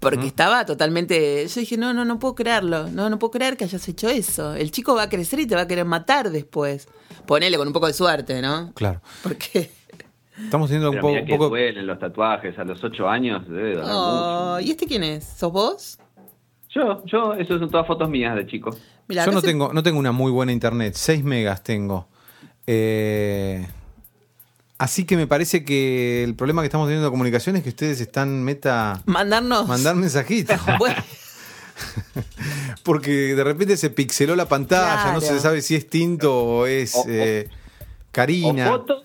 porque 0.00 0.26
estaba 0.26 0.66
totalmente. 0.66 1.46
Yo 1.48 1.60
dije, 1.60 1.78
no, 1.78 1.94
no, 1.94 2.04
no 2.04 2.18
puedo 2.18 2.34
creerlo. 2.34 2.90
No, 2.90 3.08
no 3.08 3.18
puedo 3.18 3.30
creer 3.30 3.56
que 3.56 3.64
hayas 3.64 3.88
hecho 3.88 4.10
eso. 4.10 4.54
El 4.54 4.70
chico 4.70 4.94
va 4.94 5.04
a 5.04 5.08
crecer 5.08 5.40
y 5.40 5.46
te 5.46 5.54
va 5.54 5.62
a 5.62 5.66
querer 5.66 5.86
matar 5.86 6.30
después. 6.30 6.86
Ponele 7.26 7.56
con 7.56 7.66
un 7.68 7.72
poco 7.72 7.86
de 7.86 7.94
suerte, 7.94 8.42
¿no? 8.42 8.72
Claro. 8.74 9.00
Porque. 9.22 9.70
Estamos 10.42 10.68
teniendo 10.68 10.90
un 10.90 10.98
poco. 11.28 11.44
un 11.44 11.50
duelen 11.50 11.86
los 11.86 11.98
tatuajes 11.98 12.58
a 12.58 12.64
los 12.64 12.82
8 12.82 13.08
años, 13.08 13.48
debe 13.48 13.74
doler 13.76 13.90
Oh, 13.92 14.58
¿Y 14.60 14.70
este 14.72 14.86
quién 14.86 15.04
es? 15.04 15.24
¿Sos 15.24 15.52
vos? 15.52 15.98
Yo, 16.70 17.04
yo, 17.06 17.34
eso 17.34 17.58
son 17.58 17.70
todas 17.70 17.86
fotos 17.86 18.08
mías 18.10 18.34
de 18.34 18.46
chico. 18.46 18.70
Yo 19.08 19.26
no 19.30 19.40
se- 19.40 19.46
tengo, 19.46 19.72
no 19.72 19.82
tengo 19.82 19.98
una 19.98 20.10
muy 20.12 20.32
buena 20.32 20.50
internet, 20.50 20.94
6 20.96 21.22
megas 21.22 21.62
tengo. 21.62 22.08
Eh, 22.66 23.64
así 24.78 25.04
que 25.04 25.16
me 25.16 25.26
parece 25.28 25.64
que 25.64 26.24
el 26.24 26.34
problema 26.34 26.62
que 26.62 26.66
estamos 26.66 26.88
teniendo 26.88 27.06
de 27.06 27.10
comunicación 27.12 27.54
es 27.56 27.62
que 27.62 27.68
ustedes 27.68 28.00
están 28.00 28.42
meta 28.42 29.02
Mandarnos. 29.06 29.68
mandar 29.68 29.94
mensajitos. 29.94 30.58
Bueno, 30.78 30.96
Porque 32.82 33.10
de 33.34 33.44
repente 33.44 33.76
se 33.76 33.90
pixeló 33.90 34.36
la 34.36 34.48
pantalla, 34.48 35.12
no 35.12 35.20
se 35.20 35.38
sabe 35.40 35.62
si 35.62 35.74
es 35.74 35.88
Tinto 35.88 36.34
o 36.44 36.66
es 36.66 36.94
O- 36.94 37.00
o- 37.00 37.04
eh, 37.08 37.48
O 37.50 37.54
Karina. 38.12 38.68
fotos, 38.68 39.04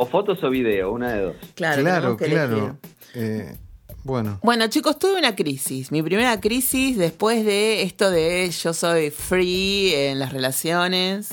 o 0.00 0.06
fotos 0.06 0.42
o 0.44 0.50
video, 0.50 0.92
una 0.92 1.12
de 1.12 1.22
dos. 1.22 1.36
claro, 1.54 1.82
claro, 1.82 2.16
claro. 2.16 2.78
Eh, 3.14 3.56
bueno, 4.04 4.38
Bueno, 4.42 4.68
chicos, 4.68 4.98
tuve 4.98 5.18
una 5.18 5.34
crisis. 5.34 5.90
Mi 5.90 6.02
primera 6.02 6.40
crisis 6.40 6.96
después 6.96 7.44
de 7.44 7.82
esto 7.82 8.10
de 8.10 8.48
yo 8.50 8.72
soy 8.72 9.10
free 9.10 9.92
en 9.92 10.18
las 10.20 10.32
relaciones, 10.32 11.30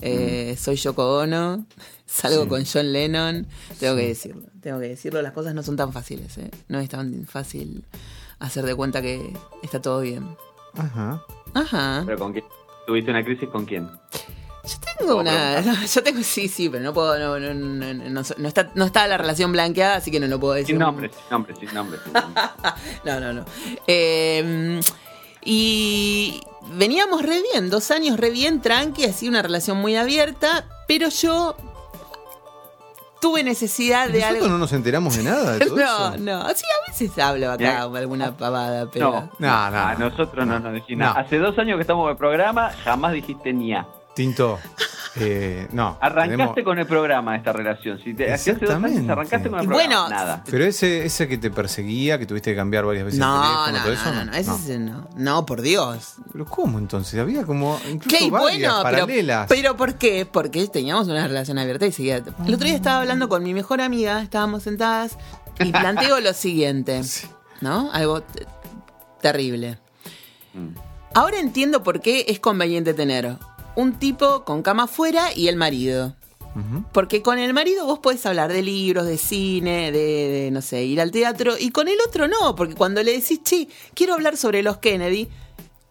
eh, 0.00 0.54
soy 0.58 0.76
Yoko 0.76 1.18
Ono, 1.18 1.66
salgo 2.06 2.44
Sí. 2.44 2.48
con 2.48 2.64
John 2.64 2.92
Lennon. 2.92 3.46
Tengo 3.80 3.96
que 3.96 4.06
decirlo, 4.08 4.42
tengo 4.60 4.78
que 4.80 4.88
decirlo. 4.88 5.20
Las 5.22 5.32
cosas 5.32 5.54
no 5.54 5.62
son 5.64 5.76
tan 5.76 5.92
fáciles, 5.92 6.38
¿eh? 6.38 6.50
No 6.68 6.78
es 6.78 6.88
tan 6.88 7.26
fácil 7.26 7.84
hacer 8.38 8.64
de 8.64 8.74
cuenta 8.76 9.02
que 9.02 9.32
está 9.62 9.82
todo 9.82 10.00
bien. 10.00 10.24
ajá. 10.76 11.22
Ajá. 11.52 12.02
Pero 12.06 12.18
con 12.18 12.32
quién? 12.32 12.44
¿Tuviste 12.86 13.10
una 13.10 13.24
crisis 13.24 13.48
con 13.48 13.64
quién? 13.64 13.88
Yo 14.66 14.76
tengo 14.98 15.16
una. 15.16 15.60
yo 15.86 16.02
tengo, 16.02 16.22
sí, 16.22 16.48
sí, 16.48 16.68
pero 16.70 16.82
no 16.82 16.92
puedo. 16.94 17.18
No, 17.18 17.38
no, 17.38 17.52
no, 17.54 17.94
no, 17.94 18.22
no 18.38 18.48
está, 18.48 18.70
no 18.74 18.84
está 18.86 19.06
la 19.06 19.18
relación 19.18 19.52
blanqueada, 19.52 19.96
así 19.96 20.10
que 20.10 20.18
no 20.20 20.26
lo 20.26 20.40
puedo 20.40 20.54
decir. 20.54 20.68
Sin 20.74 20.78
nombre, 20.78 21.10
sin 21.10 21.30
nombre, 21.30 21.54
sin 21.60 21.74
nombre. 21.74 21.98
sin 22.02 22.12
nombre. 22.12 22.42
No, 23.04 23.20
no, 23.20 23.32
no. 23.34 23.44
Eh, 23.86 24.80
y 25.42 26.40
veníamos 26.72 27.22
re 27.22 27.42
bien, 27.52 27.68
dos 27.68 27.90
años 27.90 28.18
re 28.18 28.30
bien, 28.30 28.60
tranqui, 28.62 29.04
así 29.04 29.28
una 29.28 29.42
relación 29.42 29.76
muy 29.76 29.96
abierta, 29.96 30.64
pero 30.88 31.10
yo 31.10 31.54
tuve 33.20 33.42
necesidad 33.42 34.08
de 34.08 34.20
Nosotros 34.20 34.36
algo. 34.44 34.48
no 34.48 34.58
nos 34.58 34.72
enteramos 34.72 35.16
de 35.16 35.22
nada 35.30 35.52
de 35.58 35.66
todo 35.66 35.76
No, 35.76 35.84
eso. 36.14 36.16
no, 36.18 36.48
sí, 36.54 36.64
a 36.64 36.90
veces 36.90 37.18
hablo 37.18 37.50
acá 37.52 37.82
alguna 37.82 38.34
pavada, 38.36 38.86
pero. 38.90 39.10
No, 39.10 39.20
No, 39.38 39.70
no, 39.70 39.76
a 39.78 39.94
no. 39.94 40.10
nosotros 40.10 40.46
no 40.46 40.58
nos 40.58 40.72
dijiste 40.72 40.96
No. 40.96 41.06
nada. 41.06 41.20
Hace 41.20 41.38
dos 41.38 41.58
años 41.58 41.76
que 41.76 41.82
estamos 41.82 42.04
en 42.06 42.10
el 42.12 42.16
programa, 42.16 42.70
jamás 42.82 43.12
dijiste 43.12 43.52
ni 43.52 43.74
a. 43.74 43.86
Tinto, 44.14 44.58
eh, 45.16 45.66
no. 45.72 45.98
Arrancaste 46.00 46.30
tenemos- 46.36 46.64
con 46.64 46.78
el 46.78 46.86
programa 46.86 47.36
esta 47.36 47.52
relación. 47.52 47.98
Si 48.02 48.14
te, 48.14 48.32
hace 48.32 48.52
dos 48.52 48.62
años 48.62 48.70
Exactamente. 48.72 49.12
arrancaste 49.12 49.50
con 49.50 49.60
el 49.60 49.66
programa. 49.66 49.74
bueno, 50.02 50.08
nada. 50.08 50.44
Pero 50.48 50.64
ese, 50.64 51.04
ese 51.04 51.26
que 51.28 51.36
te 51.38 51.50
perseguía, 51.50 52.18
que 52.18 52.26
tuviste 52.26 52.50
que 52.52 52.56
cambiar 52.56 52.84
varias 52.84 53.04
veces 53.06 53.18
el 53.20 53.26
No, 53.26 53.40
teléfono, 53.42 53.72
no, 53.78 53.82
todo 53.82 53.92
eso, 53.92 54.04
no, 54.12 54.14
no, 54.14 54.24
no, 54.26 54.32
ese 54.36 54.74
es- 54.74 54.80
no, 54.80 55.08
no, 55.16 55.46
por 55.46 55.62
Dios. 55.62 56.14
Pero 56.32 56.44
¿cómo 56.46 56.78
entonces? 56.78 57.18
Había 57.20 57.44
como 57.44 57.78
incluso 57.90 58.16
Qué 58.16 58.30
varias 58.30 58.42
bueno, 58.42 58.80
pero, 58.84 58.98
paralelas. 59.06 59.46
pero 59.48 59.76
¿por 59.76 59.94
qué? 59.94 60.26
Porque 60.26 60.66
teníamos 60.68 61.08
una 61.08 61.26
relación 61.26 61.58
abierta 61.58 61.86
y 61.86 61.92
seguía. 61.92 62.16
El 62.46 62.54
otro 62.54 62.66
día 62.66 62.76
estaba 62.76 63.00
hablando 63.00 63.28
con 63.28 63.42
mi 63.42 63.52
mejor 63.54 63.80
amiga, 63.80 64.22
estábamos 64.22 64.62
sentadas 64.62 65.18
y 65.58 65.72
planteo 65.72 66.20
lo 66.20 66.32
siguiente, 66.34 67.02
¿no? 67.60 67.90
Algo 67.92 68.22
te- 68.22 68.46
terrible. 69.20 69.78
Mm. 70.54 70.68
Ahora 71.14 71.38
entiendo 71.38 71.82
por 71.82 72.00
qué 72.00 72.24
es 72.28 72.40
conveniente 72.40 72.92
tener 72.94 73.36
un 73.76 73.98
tipo 73.98 74.44
con 74.44 74.62
cama 74.62 74.84
afuera 74.84 75.32
y 75.34 75.48
el 75.48 75.56
marido. 75.56 76.16
Porque 76.92 77.20
con 77.20 77.38
el 77.40 77.52
marido 77.52 77.84
vos 77.84 77.98
podés 77.98 78.24
hablar 78.26 78.52
de 78.52 78.62
libros, 78.62 79.06
de 79.06 79.18
cine, 79.18 79.90
de, 79.90 79.98
de, 79.98 80.50
no 80.52 80.62
sé, 80.62 80.84
ir 80.84 81.00
al 81.00 81.10
teatro. 81.10 81.56
Y 81.58 81.70
con 81.70 81.88
el 81.88 81.96
otro 82.06 82.28
no, 82.28 82.54
porque 82.54 82.76
cuando 82.76 83.02
le 83.02 83.10
decís, 83.10 83.40
che, 83.42 83.66
quiero 83.92 84.14
hablar 84.14 84.36
sobre 84.36 84.62
los 84.62 84.76
Kennedy, 84.78 85.28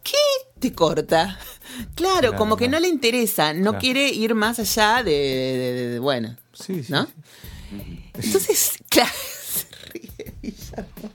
¿qué 0.03 0.15
te 0.59 0.71
corta? 0.73 1.37
Claro, 1.95 2.19
Claro, 2.19 2.35
como 2.37 2.55
que 2.55 2.67
no 2.69 2.79
le 2.79 2.87
interesa, 2.87 3.53
no 3.53 3.71
Claro. 3.71 3.79
quiere 3.79 4.07
ir 4.09 4.35
más 4.35 4.59
allá 4.59 5.01
de, 5.03 5.11
de- 5.11 5.73
de- 5.73 5.87
de- 5.89 5.99
bueno, 5.99 6.37
Sí, 6.53 6.83
sí. 6.83 6.91
¿no? 6.93 7.07
sí. 7.07 7.11
Entonces, 8.13 8.73
claro, 8.89 9.11
se 9.43 9.65
ríe 9.91 10.33
Guillermo. 10.41 11.09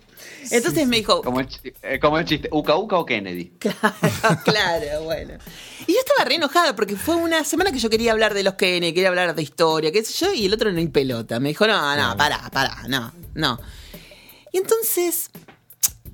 Entonces 0.53 0.87
me 0.87 0.97
dijo, 0.97 1.23
Como 1.23 1.41
el, 1.41 1.47
chi- 1.49 1.73
eh, 1.83 1.99
como 2.01 2.19
el 2.19 2.25
chiste, 2.25 2.49
Uca 2.53 2.77
Uca 2.77 2.97
o 2.99 3.05
Kennedy. 3.07 3.53
Claro, 3.59 3.95
claro, 4.45 5.03
bueno. 5.05 5.35
Y 5.87 5.93
yo 5.93 5.99
estaba 5.99 6.25
re 6.29 6.35
enojada 6.37 6.75
porque 6.77 6.97
fue 6.97 7.15
una 7.17 7.45
semana 7.45 7.73
que 7.73 7.79
yo 7.79 7.89
quería 7.91 8.13
hablar 8.13 8.35
de 8.35 8.43
los 8.43 8.55
Kennedy, 8.55 8.93
quería 8.93 9.09
hablar 9.09 9.35
de 9.35 9.43
historia, 9.43 9.91
qué 9.93 10.05
sé 10.05 10.13
yo, 10.25 10.33
y 10.33 10.47
el 10.47 10.53
otro 10.55 10.71
no 10.73 10.79
hay 10.79 10.89
pelota. 10.89 11.41
Me 11.41 11.49
dijo, 11.51 11.67
no, 11.67 11.97
no, 11.97 12.17
pará, 12.17 12.49
pará, 12.53 12.85
no, 12.89 13.13
no. 13.35 13.59
Y 14.53 14.59
entonces 14.59 15.31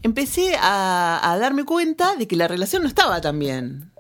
empecé 0.02 0.56
a, 0.60 1.20
a 1.32 1.38
darme 1.38 1.64
cuenta 1.64 2.16
de 2.16 2.26
que 2.28 2.36
la 2.36 2.48
relación 2.48 2.82
no 2.82 2.88
estaba 2.88 3.20
tan 3.20 3.38
bien. 3.38 3.90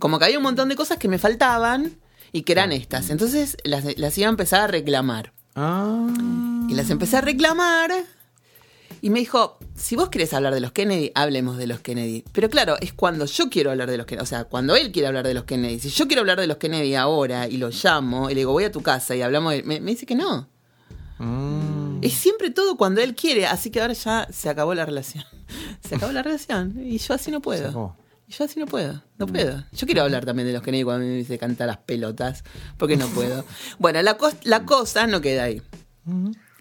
Como 0.00 0.18
que 0.18 0.26
había 0.26 0.36
un 0.36 0.42
montón 0.42 0.68
de 0.68 0.76
cosas 0.76 0.98
que 0.98 1.08
me 1.08 1.18
faltaban 1.18 1.96
y 2.30 2.42
que 2.42 2.52
eran 2.52 2.72
estas. 2.72 3.08
Entonces 3.08 3.56
las, 3.64 3.84
las 3.96 4.18
iba 4.18 4.26
a 4.26 4.30
empezar 4.30 4.60
a 4.60 4.66
reclamar. 4.66 5.32
Ah. 5.54 6.08
Y 6.68 6.74
las 6.74 6.90
empecé 6.90 7.16
a 7.16 7.20
reclamar. 7.22 7.90
Y 9.00 9.10
me 9.10 9.20
dijo, 9.20 9.58
si 9.74 9.96
vos 9.96 10.08
querés 10.10 10.32
hablar 10.34 10.52
de 10.54 10.60
los 10.60 10.72
Kennedy, 10.72 11.10
hablemos 11.14 11.56
de 11.56 11.66
los 11.66 11.80
Kennedy. 11.80 12.24
Pero 12.32 12.48
claro, 12.50 12.76
es 12.80 12.92
cuando 12.92 13.24
yo 13.26 13.48
quiero 13.50 13.70
hablar 13.70 13.90
de 13.90 13.96
los 13.96 14.06
Kennedy. 14.06 14.22
O 14.22 14.26
sea, 14.26 14.44
cuando 14.44 14.76
él 14.76 14.92
quiere 14.92 15.08
hablar 15.08 15.26
de 15.26 15.34
los 15.34 15.44
Kennedy. 15.44 15.78
Si 15.80 15.90
yo 15.90 16.06
quiero 16.06 16.20
hablar 16.20 16.38
de 16.40 16.46
los 16.46 16.58
Kennedy 16.58 16.94
ahora 16.94 17.48
y 17.48 17.56
lo 17.56 17.70
llamo 17.70 18.30
y 18.30 18.34
le 18.34 18.40
digo, 18.40 18.52
voy 18.52 18.64
a 18.64 18.72
tu 18.72 18.82
casa 18.82 19.16
y 19.16 19.22
hablamos, 19.22 19.52
de- 19.52 19.62
me, 19.62 19.80
me 19.80 19.90
dice 19.92 20.06
que 20.06 20.14
no. 20.14 20.48
Mm. 21.18 21.98
Es 22.02 22.14
siempre 22.14 22.50
todo 22.50 22.76
cuando 22.76 23.00
él 23.00 23.14
quiere. 23.14 23.46
Así 23.46 23.70
que 23.70 23.80
ahora 23.80 23.92
ya 23.94 24.28
se 24.32 24.48
acabó 24.48 24.74
la 24.74 24.84
relación. 24.86 25.24
Se 25.86 25.96
acabó 25.96 26.12
la 26.12 26.22
relación. 26.22 26.74
Y 26.84 26.98
yo 26.98 27.14
así 27.14 27.30
no 27.30 27.40
puedo. 27.40 27.96
Y 28.26 28.32
yo 28.32 28.44
así 28.44 28.58
no 28.58 28.66
puedo. 28.66 29.02
No 29.18 29.26
puedo. 29.26 29.62
Yo 29.72 29.86
quiero 29.86 30.02
hablar 30.02 30.24
también 30.24 30.46
de 30.48 30.54
los 30.54 30.62
Kennedy 30.62 30.84
cuando 30.84 31.04
me 31.06 31.12
dice 31.12 31.38
cantar 31.38 31.66
las 31.66 31.76
pelotas. 31.78 32.44
Porque 32.78 32.96
no 32.96 33.06
puedo. 33.08 33.44
Bueno, 33.78 34.00
la, 34.02 34.16
la 34.44 34.64
cosa 34.64 35.06
no 35.06 35.20
queda 35.20 35.44
ahí. 35.44 35.60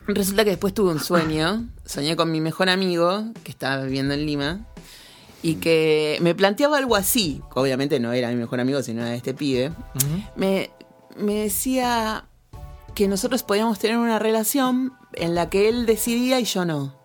Resulta 0.08 0.44
que 0.44 0.52
después 0.52 0.74
tuve 0.74 0.92
un 0.92 1.00
sueño, 1.00 1.68
soñé 1.86 2.16
con 2.16 2.32
mi 2.32 2.42
mejor 2.42 2.70
amigo, 2.70 3.26
que 3.44 3.52
estaba 3.52 3.84
viviendo 3.84 4.14
en 4.14 4.26
Lima, 4.26 4.68
y 5.44 5.56
que 5.56 6.18
me 6.22 6.36
planteaba 6.36 6.78
algo 6.78 6.96
así, 6.96 7.42
obviamente 7.56 8.00
no 8.00 8.12
era 8.12 8.30
mi 8.30 8.36
mejor 8.36 8.60
amigo, 8.60 8.82
sino 8.84 9.02
era 9.02 9.16
este 9.16 9.34
pibe, 9.34 9.72
me, 10.36 10.70
me 11.18 11.36
decía 11.36 12.26
que 12.96 13.08
nosotros 13.08 13.44
podíamos 13.44 13.80
tener 13.80 13.98
una 13.98 14.20
relación 14.20 14.94
en 15.14 15.36
la 15.36 15.50
que 15.50 15.70
él 15.70 15.86
decidía 15.86 16.40
y 16.40 16.46
yo 16.46 16.66
no. 16.66 17.00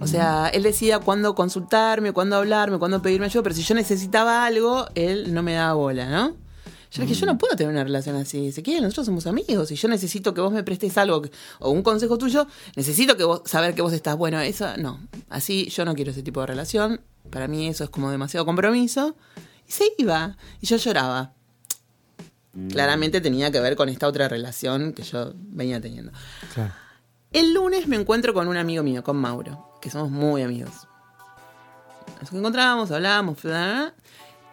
O 0.00 0.06
sea, 0.06 0.48
él 0.48 0.64
decidía 0.64 0.98
cuándo 0.98 1.34
consultarme, 1.34 2.12
cuándo 2.12 2.36
hablarme, 2.36 2.78
cuándo 2.78 3.00
pedirme 3.00 3.26
ayuda, 3.26 3.44
pero 3.44 3.54
si 3.54 3.62
yo 3.62 3.74
necesitaba 3.74 4.44
algo, 4.44 4.86
él 4.94 5.32
no 5.32 5.42
me 5.42 5.54
daba 5.54 5.74
bola, 5.74 6.10
¿no? 6.10 6.36
Yo 6.94 7.02
le 7.02 7.08
dije, 7.08 7.20
yo 7.20 7.26
no 7.26 7.36
puedo 7.36 7.56
tener 7.56 7.72
una 7.72 7.82
relación 7.82 8.14
así. 8.14 8.52
Se 8.52 8.62
quiere, 8.62 8.80
nosotros 8.80 9.06
somos 9.06 9.26
amigos 9.26 9.68
y 9.72 9.74
yo 9.74 9.88
necesito 9.88 10.32
que 10.32 10.40
vos 10.40 10.52
me 10.52 10.62
prestes 10.62 10.96
algo 10.96 11.22
o 11.58 11.70
un 11.70 11.82
consejo 11.82 12.18
tuyo, 12.18 12.46
necesito 12.76 13.16
que 13.16 13.24
vos 13.24 13.42
saber 13.46 13.74
que 13.74 13.82
vos 13.82 13.92
estás 13.92 14.16
bueno. 14.16 14.38
Eso 14.40 14.76
no. 14.76 15.00
Así 15.28 15.68
yo 15.70 15.84
no 15.84 15.96
quiero 15.96 16.12
ese 16.12 16.22
tipo 16.22 16.40
de 16.42 16.46
relación. 16.46 17.00
Para 17.30 17.48
mí 17.48 17.66
eso 17.66 17.82
es 17.82 17.90
como 17.90 18.12
demasiado 18.12 18.46
compromiso. 18.46 19.16
Y 19.66 19.72
se 19.72 19.86
iba. 19.98 20.36
Y 20.60 20.68
yo 20.68 20.76
lloraba. 20.76 21.32
Claramente 22.70 23.20
tenía 23.20 23.50
que 23.50 23.58
ver 23.58 23.74
con 23.74 23.88
esta 23.88 24.06
otra 24.06 24.28
relación 24.28 24.92
que 24.92 25.02
yo 25.02 25.32
venía 25.34 25.80
teniendo. 25.80 26.12
Claro. 26.54 26.74
El 27.32 27.54
lunes 27.54 27.88
me 27.88 27.96
encuentro 27.96 28.32
con 28.34 28.46
un 28.46 28.56
amigo 28.56 28.84
mío, 28.84 29.02
con 29.02 29.16
Mauro, 29.16 29.80
que 29.82 29.90
somos 29.90 30.12
muy 30.12 30.42
amigos. 30.42 30.86
Nos 32.20 32.32
encontramos, 32.32 32.92
hablamos, 32.92 33.42
bla, 33.42 33.50
bla, 33.50 33.72
bla, 33.72 33.94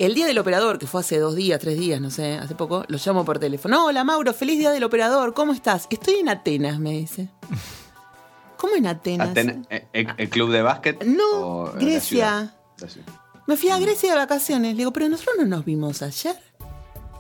El 0.02 0.16
día 0.16 0.26
del 0.26 0.40
operador, 0.40 0.80
que 0.80 0.88
fue 0.88 1.02
hace 1.02 1.20
dos 1.20 1.36
días, 1.36 1.60
tres 1.60 1.78
días, 1.78 2.02
no 2.02 2.10
sé, 2.10 2.34
hace 2.34 2.56
poco, 2.56 2.84
lo 2.88 2.98
llamo 2.98 3.24
por 3.24 3.38
teléfono. 3.38 3.86
Hola 3.86 4.04
Mauro, 4.04 4.34
feliz 4.34 4.58
día 4.58 4.72
del 4.72 4.84
operador, 4.84 5.36
¿cómo 5.36 5.54
estás? 5.54 5.86
Estoy 5.92 6.16
en 6.16 6.28
Atenas, 6.30 6.80
me 6.80 6.90
dice. 6.94 7.30
¿Cómo 8.58 8.76
en 8.76 8.88
Atenas? 8.88 9.30
Aten- 9.30 9.68
eh, 9.70 9.86
el, 9.94 10.08
el 10.18 10.30
club 10.30 10.50
de 10.52 10.64
básquet? 10.64 11.04
No, 11.06 11.30
o 11.34 11.66
la 11.68 11.80
Grecia. 11.80 12.00
ciudad? 12.02 12.56
La 12.80 12.90
ciudad. 12.90 13.08
Me 13.46 13.56
fui 13.58 13.70
a 13.70 13.78
Grecia 13.78 14.10
de 14.12 14.18
vacaciones. 14.18 14.72
Le 14.72 14.78
digo, 14.80 14.92
pero 14.92 15.08
nosotros 15.08 15.36
no 15.38 15.46
nos 15.46 15.66
vimos 15.66 16.02
ayer. 16.02 16.36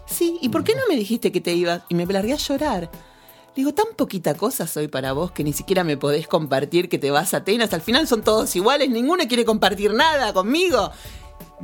Sí, 0.07 0.39
¿y 0.41 0.49
por 0.49 0.63
qué 0.63 0.73
no 0.73 0.81
me 0.89 0.95
dijiste 0.95 1.31
que 1.31 1.39
te 1.39 1.53
ibas? 1.53 1.83
Y 1.87 1.93
me 1.93 2.07
largué 2.07 2.33
a 2.33 2.37
llorar. 2.37 2.89
Le 2.91 3.53
digo, 3.55 3.73
tan 3.75 3.87
poquita 3.95 4.33
cosa 4.33 4.65
soy 4.65 4.87
para 4.87 5.13
vos 5.13 5.31
que 5.31 5.43
ni 5.43 5.53
siquiera 5.53 5.83
me 5.83 5.97
podés 5.97 6.27
compartir 6.27 6.89
que 6.89 6.97
te 6.97 7.11
vas 7.11 7.35
a 7.35 7.37
Atenas. 7.37 7.73
Al 7.73 7.81
final 7.81 8.07
son 8.07 8.23
todos 8.23 8.55
iguales, 8.55 8.89
ninguno 8.89 9.23
quiere 9.27 9.45
compartir 9.45 9.93
nada 9.93 10.33
conmigo. 10.33 10.89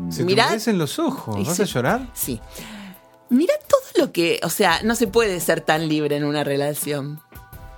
Se 0.09 0.23
Mirá- 0.23 0.43
te 0.43 0.49
humedecen 0.49 0.77
los 0.77 0.99
ojos. 0.99 1.45
¿Vas 1.47 1.55
sí. 1.57 1.61
a 1.61 1.65
llorar? 1.65 2.07
Sí. 2.13 2.39
Mira 3.29 3.53
todo 3.67 4.05
lo 4.05 4.11
que. 4.11 4.39
O 4.43 4.49
sea, 4.49 4.81
no 4.83 4.95
se 4.95 5.07
puede 5.07 5.39
ser 5.39 5.61
tan 5.61 5.87
libre 5.87 6.15
en 6.15 6.23
una 6.23 6.43
relación. 6.43 7.19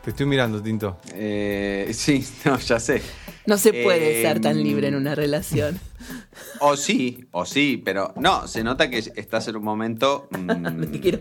Te 0.03 0.11
estoy 0.11 0.25
mirando, 0.25 0.61
Tinto. 0.61 0.97
Eh, 1.13 1.91
sí, 1.93 2.25
no, 2.45 2.57
ya 2.59 2.79
sé. 2.79 3.01
No 3.45 3.57
se 3.57 3.73
puede 3.73 4.19
Eh, 4.19 4.21
ser 4.23 4.39
tan 4.41 4.61
libre 4.61 4.87
en 4.87 4.95
una 4.95 5.15
relación. 5.15 5.79
O 6.61 6.75
sí, 6.75 7.27
o 7.31 7.45
sí, 7.45 7.81
pero 7.83 8.13
no, 8.15 8.47
se 8.47 8.63
nota 8.63 8.89
que 8.89 8.97
estás 8.97 9.47
en 9.47 9.55
un 9.57 9.63
momento. 9.63 10.27
mm, 10.31 10.45
No 10.77 10.87
te 10.87 10.99
quiero- 10.99 11.19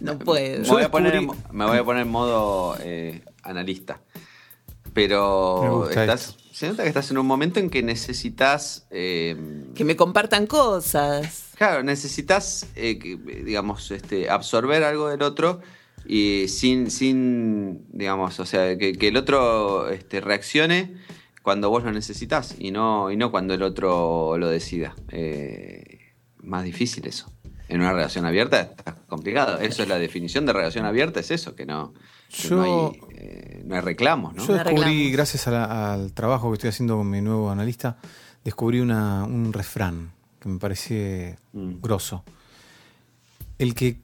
No 0.00 0.18
puedo. 0.18 0.62
me, 0.62 0.68
voy 0.68 0.82
a 0.82 0.90
poner, 0.90 1.14
en 1.16 1.26
mo- 1.26 1.36
me 1.52 1.64
voy 1.66 1.78
a 1.78 1.84
poner 1.84 2.02
en 2.02 2.08
modo 2.08 2.76
eh, 2.80 3.22
analista. 3.42 4.00
Me 4.84 4.90
Pero 4.92 5.80
gusta 5.84 6.00
estás, 6.02 6.28
esto. 6.30 6.42
Se 6.56 6.68
nota 6.68 6.84
que 6.84 6.88
estás 6.88 7.10
en 7.10 7.18
un 7.18 7.26
momento 7.26 7.60
en 7.60 7.68
que 7.68 7.82
necesitas. 7.82 8.86
eh, 8.90 9.36
Que 9.74 9.84
me 9.84 9.94
compartan 9.94 10.46
cosas. 10.46 11.50
Claro, 11.54 11.82
necesitas, 11.82 12.66
eh, 12.76 12.98
que, 12.98 13.18
digamos, 13.18 13.90
este, 13.90 14.30
absorber 14.30 14.82
algo 14.82 15.10
del 15.10 15.20
otro 15.20 15.60
y 16.06 16.48
sin, 16.48 16.90
sin 16.90 17.84
digamos, 17.92 18.40
o 18.40 18.46
sea, 18.46 18.78
que, 18.78 18.94
que 18.94 19.08
el 19.08 19.18
otro 19.18 19.90
este, 19.90 20.22
reaccione 20.22 20.94
cuando 21.42 21.68
vos 21.68 21.84
lo 21.84 21.92
necesitas 21.92 22.54
y 22.58 22.70
no, 22.70 23.10
y 23.10 23.18
no 23.18 23.30
cuando 23.30 23.52
el 23.52 23.62
otro 23.62 24.38
lo 24.38 24.48
decida. 24.48 24.96
Eh, 25.12 26.14
más 26.38 26.64
difícil 26.64 27.06
eso. 27.06 27.30
En 27.68 27.80
una 27.82 27.92
relación 27.92 28.24
abierta 28.24 28.60
está 28.62 28.94
complicado. 29.08 29.58
Eso 29.58 29.82
es 29.82 29.90
la 29.90 29.98
definición 29.98 30.46
de 30.46 30.54
relación 30.54 30.86
abierta, 30.86 31.20
es 31.20 31.30
eso, 31.30 31.54
que 31.54 31.66
no, 31.66 31.92
no, 32.28 32.48
Yo- 32.48 32.62
hay, 32.92 33.00
eh, 33.16 33.62
no 33.64 33.74
hay 33.74 33.80
reclamos, 33.80 34.34
¿no? 34.34 34.46
Yo 34.46 34.56
No 34.56 34.64
descubrí, 34.64 35.10
gracias 35.10 35.46
a 35.48 35.50
la- 35.50 35.94
al 35.94 36.12
trabajo 36.12 36.50
que 36.50 36.54
estoy 36.54 36.68
haciendo 36.70 36.96
con 36.96 37.08
mi 37.10 37.20
nuevo 37.20 37.50
analista, 37.50 37.96
descubrí 38.44 38.80
una- 38.80 39.24
un 39.24 39.52
refrán 39.52 40.12
que 40.40 40.48
me 40.48 40.58
parece 40.58 41.36
Mm. 41.52 41.80
grosso. 41.80 42.24
El 43.58 43.74
que, 43.74 44.00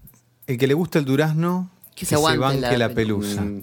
el 0.46 0.58
que 0.58 0.66
le 0.66 0.74
gusta 0.74 0.98
el 0.98 1.04
durazno, 1.04 1.70
Que 1.94 2.06
se 2.06 2.14
aguante 2.14 2.38
banque 2.40 2.60
la 2.78 2.88
la, 2.88 2.94
pelusa. 2.94 3.42
Mm, 3.42 3.62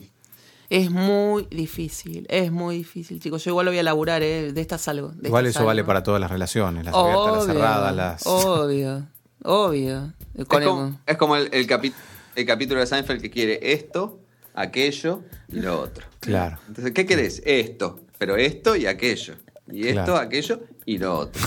Es 0.69 0.91
muy 0.91 1.47
difícil, 1.49 2.27
es 2.29 2.51
muy 2.51 2.77
difícil, 2.77 3.19
chicos. 3.19 3.43
Yo 3.43 3.49
igual 3.51 3.65
lo 3.65 3.71
voy 3.71 3.79
a 3.79 3.83
laburar, 3.83 4.21
¿eh? 4.21 4.53
De 4.53 4.61
esta 4.61 4.77
salgo. 4.77 5.07
de 5.09 5.27
Igual 5.27 5.45
esta 5.47 5.49
eso 5.49 5.57
salgo. 5.61 5.67
vale 5.67 5.83
para 5.83 6.03
todas 6.03 6.21
las 6.21 6.29
relaciones, 6.29 6.85
las 6.85 6.93
abiertas, 6.93 7.33
las 7.37 7.45
cerradas, 7.47 7.95
las... 7.95 8.27
Obvio, 8.27 9.07
obvio. 9.43 10.13
Es 10.35 10.45
como, 10.45 10.99
es 11.07 11.17
como 11.17 11.35
el, 11.37 11.49
el 11.53 11.65
capi- 11.67 11.91
el 12.35 12.45
capítulo 12.45 12.81
de 12.81 12.85
Seinfeld 12.85 13.19
que 13.19 13.31
quiere 13.31 13.73
esto, 13.73 14.18
aquello 14.61 15.23
y 15.51 15.59
lo 15.59 15.79
otro. 15.81 16.05
Claro. 16.19 16.57
Entonces, 16.67 16.93
¿qué 16.93 17.05
querés? 17.05 17.41
Esto, 17.45 18.01
pero 18.17 18.35
esto 18.35 18.75
y 18.75 18.85
aquello. 18.85 19.35
Y 19.71 19.87
esto, 19.87 19.93
Claro. 20.05 20.17
aquello 20.17 20.61
y 20.85 20.97
lo 20.97 21.17
otro. 21.17 21.41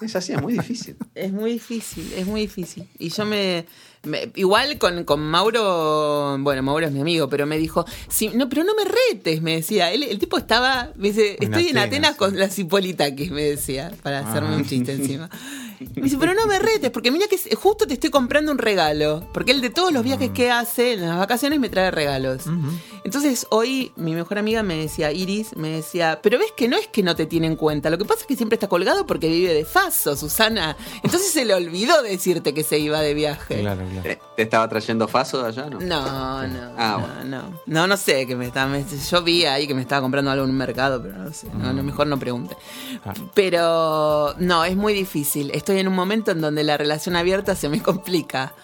Es 0.00 0.14
así, 0.16 0.32
es 0.32 0.42
muy 0.42 0.52
difícil. 0.54 0.96
Es 1.14 1.32
muy 1.32 1.52
difícil, 1.52 2.12
es 2.16 2.26
muy 2.26 2.42
difícil. 2.42 2.86
Y 2.98 3.08
yo 3.10 3.24
me. 3.24 3.64
me- 4.02 4.30
igual 4.34 4.76
con, 4.78 5.04
con 5.04 5.20
Mauro. 5.20 6.36
Bueno, 6.40 6.62
Mauro 6.62 6.86
es 6.86 6.92
mi 6.92 7.00
amigo, 7.00 7.28
pero 7.28 7.46
me 7.46 7.56
dijo. 7.56 7.86
Sí, 8.08 8.30
no, 8.34 8.48
pero 8.48 8.64
no 8.64 8.72
me 8.74 8.82
retes, 8.84 9.40
me 9.40 9.54
decía. 9.56 9.92
Él, 9.92 10.02
el 10.02 10.18
tipo 10.18 10.36
estaba. 10.36 10.90
Me 10.96 11.08
dice, 11.08 11.36
En 11.40 11.44
estoy 11.44 11.68
en 11.68 11.78
Atenas, 11.78 11.84
Atenas 11.86 12.10
sí. 12.12 12.18
con 12.18 12.38
las 12.38 12.58
Hipolitakis, 12.58 13.30
me 13.30 13.42
decía. 13.44 13.92
Para 14.02 14.28
hacerme 14.28 14.54
Ah. 14.54 14.56
un 14.58 14.64
chiste 14.66 14.92
encima. 15.00 15.30
Me 15.94 16.02
dice, 16.02 16.16
pero 16.18 16.34
no 16.34 16.46
me 16.46 16.58
retes, 16.58 16.90
porque 16.90 17.10
mira 17.10 17.26
que 17.28 17.38
justo 17.56 17.86
te 17.86 17.94
estoy 17.94 18.10
comprando 18.10 18.52
un 18.52 18.58
regalo. 18.58 19.26
Porque 19.32 19.52
él 19.52 19.60
de 19.60 19.70
todos 19.70 19.92
los 19.92 20.02
viajes 20.02 20.30
que 20.30 20.50
hace 20.50 20.94
en 20.94 21.02
las 21.02 21.18
vacaciones 21.18 21.58
me 21.60 21.68
trae 21.68 21.90
regalos. 21.90 22.44
Entonces 23.04 23.46
hoy 23.50 23.92
mi 23.96 24.14
mejor 24.14 24.38
amiga 24.38 24.62
me 24.62 24.76
decía, 24.78 25.12
Iris, 25.12 25.54
me 25.56 25.68
decía, 25.68 26.20
pero 26.22 26.38
ves 26.38 26.52
que 26.56 26.68
no 26.68 26.76
es 26.78 26.88
que 26.88 27.02
no 27.02 27.14
te 27.14 27.26
tiene 27.26 27.46
en 27.46 27.54
cuenta, 27.56 27.90
lo 27.90 27.98
que 27.98 28.04
pasa 28.06 28.22
es 28.22 28.26
que 28.26 28.34
siempre 28.36 28.54
está 28.56 28.66
colgado 28.68 29.04
porque 29.06 29.28
vive 29.28 29.52
de 29.52 29.66
faso, 29.66 30.16
Susana. 30.16 30.74
Entonces 31.02 31.30
se 31.30 31.44
le 31.44 31.52
olvidó 31.54 32.02
decirte 32.02 32.54
que 32.54 32.64
se 32.64 32.78
iba 32.78 33.00
de 33.00 33.12
viaje. 33.12 33.60
Claro, 33.60 33.82
claro. 33.86 34.02
¿Te, 34.36 34.42
estaba 34.42 34.68
trayendo 34.68 35.06
Faso 35.06 35.42
de 35.42 35.48
allá, 35.48 35.68
no? 35.68 35.78
No, 35.80 36.46
no, 36.48 36.74
Ah, 36.78 36.98
no, 37.24 37.24
no. 37.42 37.60
No, 37.66 37.86
no 37.86 37.96
sé 37.98 38.26
que 38.26 38.36
me 38.36 38.46
estaba. 38.46 38.66
me- 38.68 38.84
yo 39.10 39.22
vi 39.22 39.44
ahí 39.44 39.66
que 39.66 39.74
me 39.74 39.82
estaba 39.82 40.00
comprando 40.00 40.30
algo 40.30 40.44
en 40.44 40.50
un 40.50 40.56
mercado, 40.56 41.02
pero 41.02 41.18
no 41.18 41.32
sé. 41.32 41.46
No, 41.52 41.72
no, 41.74 41.82
mejor 41.82 42.06
no 42.06 42.18
pregunte. 42.18 42.56
Claro. 43.02 43.30
Pero 43.34 44.34
no, 44.38 44.64
es 44.64 44.76
muy 44.76 44.94
difícil. 44.94 45.50
Estoy 45.52 45.78
en 45.78 45.88
un 45.88 45.94
momento 45.94 46.30
en 46.30 46.40
donde 46.40 46.64
la 46.64 46.76
relación 46.78 47.16
abierta 47.16 47.54
se 47.54 47.68
me 47.68 47.82
complica. 47.82 48.54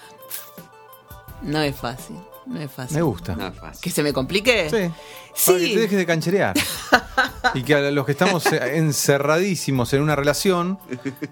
No 1.43 1.61
es 1.61 1.77
fácil. 1.77 2.17
No 2.47 2.61
es 2.61 2.71
fácil. 2.71 2.97
Me 2.97 3.03
gusta. 3.03 3.35
No 3.37 3.47
es 3.47 3.55
fácil. 3.59 3.81
¿Que 3.83 3.91
se 3.91 4.03
me 4.03 4.13
complique? 4.13 4.69
Sí. 4.71 4.91
Sí. 5.35 5.47
Para 5.53 5.59
que 5.59 5.67
te 5.75 5.81
dejes 5.81 5.99
de 5.99 6.07
cancherear. 6.07 6.57
y 7.55 7.63
que 7.63 7.75
a 7.75 7.91
los 7.91 8.05
que 8.07 8.13
estamos 8.13 8.47
eh, 8.47 8.77
encerradísimos 8.79 9.93
en 9.93 10.03
una 10.03 10.17
relación, 10.17 10.79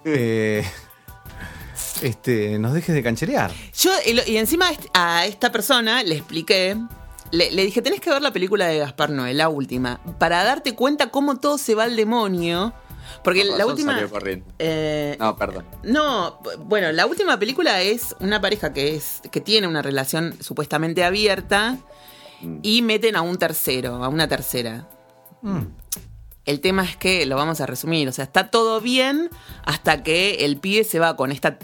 eh, 0.04 0.64
este, 2.02 2.58
nos 2.58 2.72
dejes 2.74 2.94
de 2.94 3.02
cancherear. 3.02 3.50
Yo, 3.76 3.90
y 4.06 4.12
lo- 4.14 4.26
y 4.26 4.36
encima 4.36 4.70
est- 4.70 4.86
a 4.94 5.26
esta 5.26 5.50
persona 5.50 6.02
le 6.02 6.16
expliqué, 6.16 6.76
le, 7.30 7.50
le 7.50 7.64
dije, 7.64 7.82
tenés 7.82 8.00
que 8.00 8.10
ver 8.10 8.22
la 8.22 8.32
película 8.32 8.66
de 8.66 8.78
Gaspar 8.78 9.10
Noé, 9.10 9.34
la 9.34 9.48
última, 9.48 10.00
para 10.18 10.44
darte 10.44 10.74
cuenta 10.74 11.10
cómo 11.10 11.36
todo 11.38 11.58
se 11.58 11.74
va 11.74 11.84
al 11.84 11.96
demonio. 11.96 12.72
Porque 13.24 13.44
la 13.44 13.66
última... 13.66 14.00
eh, 14.58 15.16
No, 15.18 15.36
perdón. 15.36 15.64
no, 15.82 16.40
bueno, 16.60 16.92
la 16.92 17.06
última 17.06 17.38
película 17.38 17.80
es 17.82 18.14
una 18.20 18.40
pareja 18.40 18.72
que 18.72 18.94
es 18.94 19.20
que 19.30 19.40
tiene 19.40 19.66
una 19.66 19.82
relación 19.82 20.36
supuestamente 20.40 21.04
abierta 21.04 21.78
y 22.62 22.82
meten 22.82 23.16
a 23.16 23.22
un 23.22 23.36
tercero, 23.38 24.04
a 24.04 24.08
una 24.08 24.28
tercera. 24.28 24.88
El 26.44 26.60
tema 26.60 26.84
es 26.84 26.96
que, 26.96 27.26
lo 27.26 27.36
vamos 27.36 27.60
a 27.60 27.66
resumir, 27.66 28.08
o 28.08 28.12
sea, 28.12 28.24
está 28.24 28.50
todo 28.50 28.80
bien 28.80 29.28
hasta 29.64 30.02
que 30.02 30.44
el 30.46 30.56
pibe 30.56 30.84
se 30.84 30.98
va 30.98 31.16
con 31.16 31.30
esta 31.30 31.58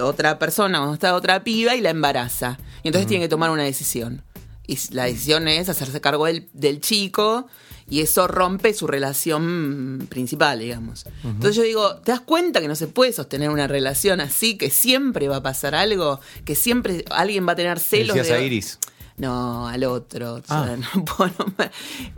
otra 0.00 0.38
persona, 0.38 0.78
con 0.78 0.94
esta 0.94 1.14
otra 1.14 1.42
piba 1.42 1.74
y 1.74 1.80
la 1.80 1.90
embaraza. 1.90 2.58
Y 2.82 2.88
entonces 2.88 3.08
tiene 3.08 3.24
que 3.24 3.28
tomar 3.28 3.50
una 3.50 3.64
decisión. 3.64 4.22
Y 4.66 4.78
la 4.92 5.04
decisión 5.04 5.48
es 5.48 5.68
hacerse 5.68 6.00
cargo 6.00 6.26
del, 6.26 6.48
del 6.52 6.80
chico 6.80 7.46
y 7.90 8.00
eso 8.00 8.26
rompe 8.28 8.74
su 8.74 8.86
relación 8.86 10.06
principal, 10.08 10.58
digamos. 10.60 11.06
Entonces 11.24 11.56
yo 11.56 11.62
digo, 11.62 11.96
¿te 11.96 12.12
das 12.12 12.20
cuenta 12.20 12.60
que 12.60 12.68
no 12.68 12.74
se 12.76 12.86
puede 12.86 13.12
sostener 13.12 13.50
una 13.50 13.66
relación 13.66 14.20
así, 14.20 14.56
que 14.56 14.70
siempre 14.70 15.28
va 15.28 15.36
a 15.36 15.42
pasar 15.42 15.74
algo, 15.74 16.20
que 16.44 16.54
siempre 16.54 17.04
alguien 17.10 17.46
va 17.46 17.52
a 17.52 17.56
tener 17.56 17.78
celos? 17.78 18.16
Decías 18.16 18.38
de- 18.38 18.44
a 18.44 18.46
Iris. 18.46 18.78
no, 19.16 19.66
al 19.66 19.82
otro. 19.84 20.34
o 20.36 20.42
Ah. 20.48 20.76
sea, 21.18 21.28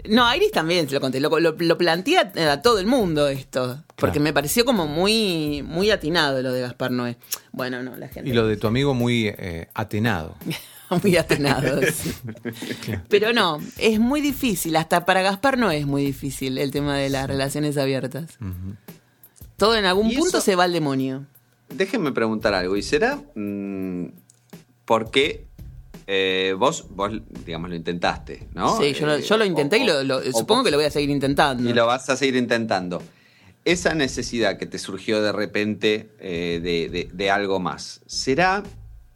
no, 0.09 0.27
a 0.27 0.37
Iris 0.37 0.51
también 0.53 0.89
se 0.89 0.95
lo 0.95 1.01
conté. 1.01 1.21
Lo, 1.21 1.31
lo, 1.41 1.55
lo 1.59 1.79
plantea 1.79 2.33
a 2.53 2.63
todo 2.63 2.79
el 2.79 2.87
mundo 2.87 3.29
esto. 3.29 3.79
Porque 3.97 4.21
me 4.21 4.33
pareció 4.33 4.65
como 4.65 4.87
muy, 4.87 5.63
muy 5.63 5.91
atinado 5.91 6.43
lo 6.43 6.53
de 6.53 6.61
Gaspar 6.63 6.91
Noé. 6.91 7.17
Bueno, 7.53 7.83
no, 7.83 7.97
la 7.97 8.09
gente. 8.09 8.29
Y 8.29 8.33
lo 8.33 8.47
de 8.47 8.57
tu 8.57 8.67
amigo 8.67 8.93
muy 8.95 9.29
eh, 9.29 9.69
atenado. 9.75 10.37
muy 11.03 11.17
atinado. 11.17 11.81
sí. 11.93 12.13
Pero 13.09 13.33
no, 13.33 13.59
es 13.79 13.99
muy 13.99 14.21
difícil. 14.21 14.77
Hasta 14.77 15.05
para 15.05 15.23
Gaspar 15.23 15.59
no 15.59 15.71
es 15.71 15.87
muy 15.87 16.05
difícil 16.05 16.59
el 16.59 16.71
tema 16.71 16.97
de 16.97 17.09
las 17.11 17.27
relaciones 17.29 17.77
abiertas. 17.77 18.39
Todo 19.57 19.77
en 19.77 19.85
algún 19.85 20.11
¿Y 20.11 20.17
punto 20.17 20.39
eso? 20.39 20.41
se 20.41 20.57
va 20.57 20.65
al 20.65 20.73
demonio. 20.73 21.27
Déjenme 21.69 22.13
preguntar 22.13 22.55
algo. 22.55 22.77
¿Y 22.77 22.83
será 22.83 23.21
mm, 23.35 24.07
por 24.85 25.11
qué 25.11 25.47
eh, 26.07 26.55
vos, 26.59 26.87
vos, 26.91 27.13
digamos, 27.47 27.71
lo 27.71 27.77
intentaste, 27.77 28.49
¿no? 28.55 28.77
Sí, 28.79 28.93
yo, 28.95 29.07
lo, 29.07 29.15
Eh, 29.15 29.23
yo 29.23 29.37
lo 29.37 29.45
intenté 29.45 29.79
y 29.79 29.83
o- 29.83 30.03
lo, 30.03 30.03
lo- 30.03 30.17
o- 30.19 30.33
supongo 30.33 30.63
o- 30.63 30.65
que 30.65 30.71
lo 30.73 30.77
voy 30.77 30.87
a 30.87 30.91
seguir 30.91 31.11
intentando. 31.11 31.69
Y 31.69 31.73
lo 31.73 31.87
vas 31.87 32.09
a 32.11 32.17
seguir 32.17 32.35
intentando. 32.37 33.01
Esa 33.65 33.95
necesidad 33.95 34.57
que 34.59 34.67
te 34.67 34.79
surgió 34.79 35.23
de 35.23 35.31
repente 35.33 36.11
eh, 36.19 36.59
de, 36.63 36.89
de- 36.89 37.11
de 37.13 37.31
algo 37.31 37.61
más, 37.61 38.01
¿será 38.07 38.63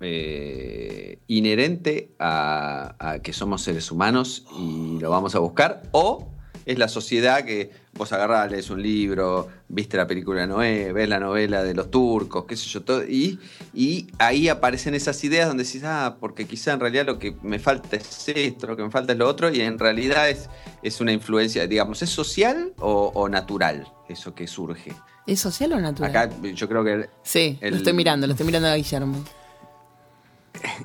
eh, 0.05 1.19
inherente 1.29 2.11
a, 2.19 2.95
a 2.99 3.19
que 3.21 3.33
somos 3.33 3.63
seres 3.63 3.91
humanos 3.91 4.45
y 4.59 4.99
lo 5.01 5.11
vamos 5.11 5.35
a 5.35 5.39
buscar? 5.39 5.83
¿O 5.93 6.29
es 6.67 6.79
la 6.79 6.89
sociedad 6.89 7.45
que 7.45 7.71
vos 7.93 8.11
agarrás, 8.15 8.51
lees 8.51 8.71
un 8.71 8.83
libro, 8.83 9.49
viste 9.69 9.99
la 9.99 10.07
película 10.07 10.41
de 10.41 10.47
Noé, 10.47 10.93
ves 10.95 11.09
la 11.11 11.21
novela 11.21 11.63
de 11.63 11.75
los 11.75 11.91
turcos, 11.91 12.47
qué 12.47 12.57
sé 12.57 12.67
yo, 12.69 12.83
todo, 12.83 13.05
y, 13.05 13.39
y 13.75 14.07
ahí 14.19 14.49
aparecen 14.49 14.95
esas 14.95 15.23
ideas 15.25 15.47
donde 15.47 15.65
decís, 15.65 15.83
ah, 15.85 16.17
porque 16.19 16.47
quizá 16.47 16.73
en 16.73 16.81
realidad 16.81 17.05
lo 17.05 17.19
que 17.19 17.37
me 17.43 17.59
falta 17.59 17.97
es 17.97 18.29
esto, 18.31 18.67
lo 18.67 18.77
que 18.77 18.83
me 18.83 18.91
falta 18.91 19.13
es 19.13 19.19
lo 19.19 19.29
otro, 19.29 19.53
y 19.53 19.61
en 19.61 19.79
realidad 19.79 20.31
es, 20.31 20.49
es 20.83 21.01
una 21.03 21.13
influencia, 21.13 21.67
digamos, 21.67 22.01
¿es 22.03 22.09
social 22.11 22.73
o, 22.81 23.13
o 23.15 23.29
natural 23.29 23.87
eso 24.09 24.35
que 24.35 24.47
surge? 24.47 24.93
¿Es 25.27 25.41
social 25.41 25.71
o 25.75 25.81
natural? 25.81 26.11
Acá 26.17 26.31
yo 26.55 26.67
creo 26.67 26.83
que 26.83 27.11
sí, 27.23 27.59
el- 27.61 27.73
lo 27.73 27.77
estoy 27.77 27.93
mirando, 27.93 28.27
lo 28.27 28.33
estoy 28.33 28.47
mirando 28.47 28.69
a 28.69 28.75
Guillermo. 28.77 29.23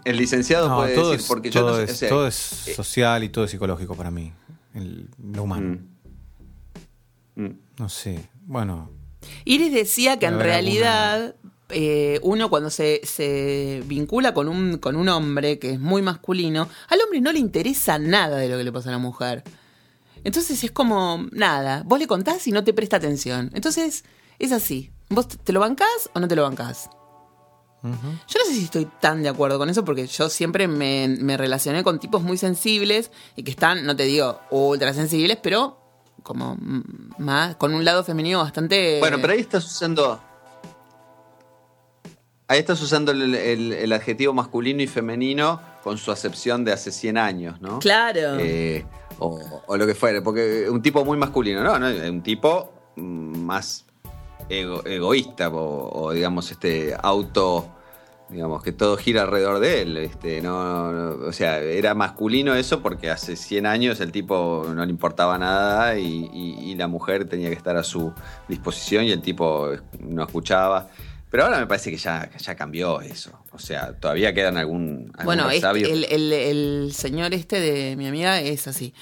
El 0.05 0.17
licenciado 0.17 0.69
No, 0.69 0.77
puede 0.77 0.95
todo 0.95 1.11
decir, 1.11 1.21
es, 1.23 1.27
porque 1.27 1.49
yo 1.51 1.61
todo 1.61 1.71
no 1.71 1.77
sé, 1.77 1.84
es- 1.84 1.91
o 1.91 1.95
sea, 1.95 2.09
todo 2.09 2.27
es 2.27 2.67
eh, 2.67 2.73
social 2.75 3.23
y 3.23 3.30
todo 3.30 3.45
es 3.45 3.51
psicológico 3.51 3.95
para 3.95 4.11
mí. 4.11 4.34
el- 4.73 5.07
lo 5.34 5.43
humano. 5.43 5.80
mm, 7.36 7.41
mm. 7.43 7.59
No 7.80 7.89
sé. 7.89 8.30
Bueno, 8.45 8.91
Iris 9.45 9.73
decía 9.73 10.17
que 10.19 10.25
en 10.27 10.39
realidad 10.39 11.36
eh, 11.69 12.19
uno 12.23 12.49
cuando 12.49 12.69
se, 12.69 13.01
se 13.03 13.84
vincula 13.86 14.34
con 14.34 14.47
un, 14.49 14.77
con 14.80 14.95
un 14.95 15.07
hombre 15.09 15.59
que 15.59 15.73
es 15.73 15.80
muy 15.80 16.01
masculino, 16.01 16.67
al 16.88 16.99
hombre 17.01 17.21
no 17.21 17.32
le 17.32 17.39
interesa 17.39 17.99
nada 17.99 18.38
de 18.38 18.49
lo 18.49 18.57
que 18.57 18.63
le 18.63 18.71
pasa 18.71 18.89
a 18.89 18.93
la 18.93 18.97
mujer. 18.97 19.43
Entonces 20.23 20.63
es 20.63 20.71
como, 20.71 21.27
nada, 21.32 21.84
vos 21.86 21.99
le 21.99 22.07
contás 22.07 22.45
y 22.47 22.51
no 22.51 22.63
te 22.63 22.73
presta 22.73 22.97
atención. 22.97 23.51
Entonces 23.53 24.03
es 24.39 24.51
así. 24.51 24.91
¿Vos 25.09 25.27
te 25.27 25.53
lo 25.53 25.59
bancás 25.59 26.09
o 26.13 26.19
no 26.19 26.27
te 26.27 26.36
lo 26.36 26.43
bancás? 26.43 26.89
Yo 27.82 27.89
no 28.39 28.45
sé 28.45 28.53
si 28.53 28.63
estoy 28.65 28.86
tan 28.99 29.23
de 29.23 29.30
acuerdo 29.30 29.57
con 29.57 29.69
eso 29.69 29.86
porque 29.86 30.05
yo 30.07 30.27
siempre 30.30 30.67
me, 30.67 31.07
me 31.19 31.38
relacioné 31.38 31.84
con 31.84 31.97
tipos 31.99 32.21
muy 32.21 32.38
sensibles 32.38 33.09
y 33.38 33.43
que 33.43 33.51
están, 33.51 33.86
no 33.86 33.95
te 33.95 34.03
digo 34.03 34.39
ultra 34.51 34.93
sensibles, 34.93 35.38
pero 35.41 35.77
como 36.23 36.57
más 37.17 37.55
con 37.55 37.73
un 37.73 37.86
lado 37.86 38.03
femenino 38.03 38.39
bastante... 38.39 38.99
Bueno, 38.99 39.17
pero 39.21 39.32
ahí 39.34 39.39
estás 39.39 39.65
usando. 39.65 40.21
Ahí 42.47 42.59
estás 42.59 42.82
usando 42.82 43.11
el, 43.11 43.36
el- 43.36 43.73
el 43.73 43.93
adjetivo 43.93 44.34
masculino 44.34 44.82
y 44.82 44.88
femenino 44.88 45.61
con 45.84 45.97
su 45.97 46.11
acepción 46.11 46.65
de 46.65 46.73
hace 46.73 46.91
100 46.91 47.17
años, 47.17 47.61
¿no? 47.61 47.80
Claro. 47.80 48.38
Eh, 48.39 48.86
o, 49.19 49.61
o 49.67 49.77
lo 49.77 49.86
que 49.86 49.93
fuere, 49.95 50.21
porque 50.21 50.67
un 50.69 50.82
tipo 50.82 51.05
muy 51.05 51.17
masculino, 51.17 51.63
¿no? 51.63 51.77
no 51.77 51.88
un 51.88 52.21
tipo 52.23 52.73
más 52.95 53.86
ego- 54.50 54.86
egoísta 54.86 55.50
o, 55.52 56.12
digamos, 56.12 56.52
este 56.52 56.95
auto. 57.02 57.70
Digamos 58.30 58.62
que 58.62 58.72
todo 58.72 58.95
gira 58.95 59.24
alrededor 59.24 59.58
de 59.60 59.82
él. 59.82 59.97
Este, 59.97 60.39
no, 60.41 60.91
no- 60.91 61.28
o 61.28 61.34
sea, 61.34 61.58
era 61.60 61.95
masculino 61.95 62.54
eso 62.54 62.80
porque 62.82 63.10
hace 63.10 63.36
100 63.36 63.66
años 63.66 64.00
el 64.02 64.12
tipo 64.12 64.68
no 64.76 64.86
le 64.86 64.91
importaba 64.91 65.39
nada 65.39 65.97
y, 65.97 66.30
y- 66.32 66.60
y 66.72 66.76
la 66.76 66.88
mujer 66.88 67.28
tenía 67.28 67.50
que 67.50 67.56
estar 67.56 67.76
a 67.76 67.84
su 67.84 68.14
disposición 68.47 69.06
y 69.06 69.12
el 69.12 69.22
tipo 69.22 69.70
no 70.00 70.22
escuchaba. 70.24 70.89
Pero 71.32 71.43
ahora 71.45 71.59
me 71.59 71.67
parece 71.67 71.91
que 71.91 71.97
ya, 71.97 72.27
ya 72.39 72.55
cambió 72.55 73.01
eso. 73.01 73.43
O 73.51 73.59
sea, 73.59 73.93
todavía 73.99 74.34
quedan 74.34 74.57
algún, 74.57 75.11
algún 75.13 75.25
Bueno, 75.25 75.49
este- 75.51 75.91
el, 75.91 76.05
el- 76.05 76.34
el 76.34 76.91
señor 76.93 77.36
este 77.36 77.59
de 77.59 77.95
mi 77.95 78.07
amiga 78.07 78.41
es 78.41 78.67
así. 78.67 78.93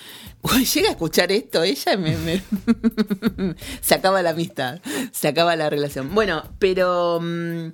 Uy, 0.41 0.65
llega 0.73 0.89
a 0.89 0.91
escuchar 0.91 1.31
esto, 1.31 1.63
ella 1.63 1.95
me, 1.97 2.17
me- 2.17 2.43
se 3.81 3.95
acaba 3.95 4.21
la 4.21 4.31
amistad, 4.31 4.81
se 5.13 5.29
acaba 5.29 5.55
la 5.55 5.69
relación. 5.69 6.13
Bueno, 6.13 6.43
pero 6.59 7.19
mm, 7.21 7.67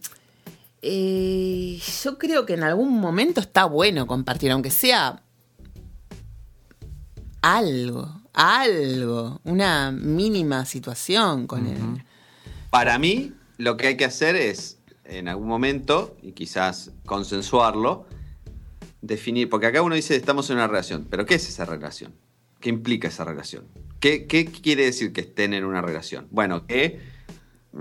eh, 0.83 1.79
yo 2.03 2.17
creo 2.19 2.45
que 2.45 2.53
en 2.53 2.63
algún 2.63 2.99
momento 2.99 3.41
está 3.41 3.65
bueno 3.65 4.05
compartir, 4.05 4.51
aunque 4.51 4.69
sea 4.69 5.23
algo, 7.41 8.21
algo, 8.33 9.41
una 9.43 9.91
mínima 9.91 10.65
situación 10.65 11.47
con 11.47 11.65
él. 11.67 12.03
Para 12.69 12.97
mí, 12.97 13.33
lo 13.63 13.77
que 13.77 13.87
hay 13.87 13.97
que 13.97 14.05
hacer 14.05 14.35
es, 14.35 14.79
en 15.05 15.27
algún 15.27 15.47
momento, 15.47 16.15
y 16.21 16.33
quizás 16.33 16.91
consensuarlo, 17.05 18.05
definir, 19.01 19.49
porque 19.49 19.67
acá 19.67 19.81
uno 19.81 19.95
dice 19.95 20.15
estamos 20.15 20.49
en 20.49 20.57
una 20.57 20.67
relación, 20.67 21.07
pero 21.09 21.25
¿qué 21.25 21.35
es 21.35 21.47
esa 21.47 21.65
relación? 21.65 22.13
¿Qué 22.59 22.69
implica 22.69 23.07
esa 23.07 23.25
relación? 23.25 23.65
¿Qué, 23.99 24.25
qué 24.27 24.45
quiere 24.45 24.85
decir 24.85 25.13
que 25.13 25.21
estén 25.21 25.53
en 25.53 25.65
una 25.65 25.81
relación? 25.81 26.27
Bueno, 26.31 26.65
que, 26.67 26.99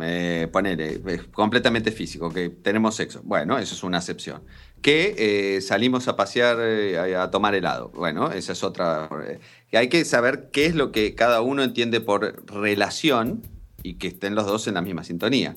eh, 0.00 0.48
ponele, 0.52 1.00
es 1.06 1.22
completamente 1.24 1.92
físico, 1.92 2.32
que 2.32 2.48
tenemos 2.48 2.96
sexo. 2.96 3.20
Bueno, 3.24 3.58
eso 3.58 3.74
es 3.74 3.82
una 3.82 3.98
acepción. 3.98 4.42
Que 4.80 5.14
eh, 5.56 5.60
salimos 5.60 6.08
a 6.08 6.16
pasear, 6.16 6.58
eh, 6.60 7.16
a, 7.16 7.30
tomar 7.30 7.54
helado. 7.54 7.90
Bueno, 7.90 8.32
esa 8.32 8.52
es 8.52 8.64
otra. 8.64 9.08
eh, 9.28 9.38
hay 9.76 9.88
que 9.88 10.04
saber 10.04 10.50
qué 10.52 10.66
es 10.66 10.74
lo 10.74 10.90
que 10.90 11.14
cada 11.14 11.40
uno 11.40 11.62
entiende 11.62 12.00
por 12.00 12.44
relación 12.52 13.42
y 13.82 13.94
que 13.94 14.08
estén 14.08 14.34
los 14.34 14.46
dos 14.46 14.66
en 14.66 14.74
la 14.74 14.82
misma 14.82 15.04
sintonía. 15.04 15.56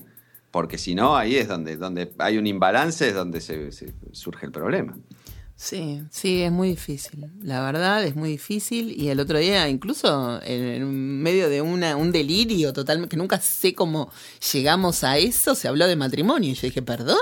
Porque 0.56 0.78
si 0.78 0.94
no, 0.94 1.14
ahí 1.18 1.36
es 1.36 1.48
donde, 1.48 1.76
donde 1.76 2.12
hay 2.16 2.38
un 2.38 2.46
imbalance, 2.46 3.06
es 3.08 3.14
donde 3.14 3.42
se- 3.42 3.72
se 3.72 3.92
surge 4.12 4.46
el 4.46 4.52
problema. 4.52 4.96
Sí, 5.54 6.02
sí, 6.10 6.40
es 6.44 6.50
muy 6.50 6.70
difícil. 6.70 7.30
La 7.42 7.60
verdad 7.62 8.02
es 8.02 8.16
muy 8.16 8.30
difícil. 8.30 8.90
Y 8.98 9.10
el 9.10 9.20
otro 9.20 9.38
día, 9.38 9.68
incluso 9.68 10.40
en, 10.42 10.64
en 10.64 11.22
medio 11.22 11.50
de 11.50 11.60
una, 11.60 11.94
un 11.96 12.10
delirio 12.10 12.72
total, 12.72 13.06
que 13.06 13.18
nunca 13.18 13.38
sé 13.38 13.74
cómo 13.74 14.10
llegamos 14.50 15.04
a 15.04 15.18
eso, 15.18 15.54
se 15.54 15.68
habló 15.68 15.86
de 15.86 15.94
matrimonio. 15.96 16.50
Y 16.52 16.54
yo 16.54 16.62
dije, 16.62 16.80
¿perdón? 16.80 17.18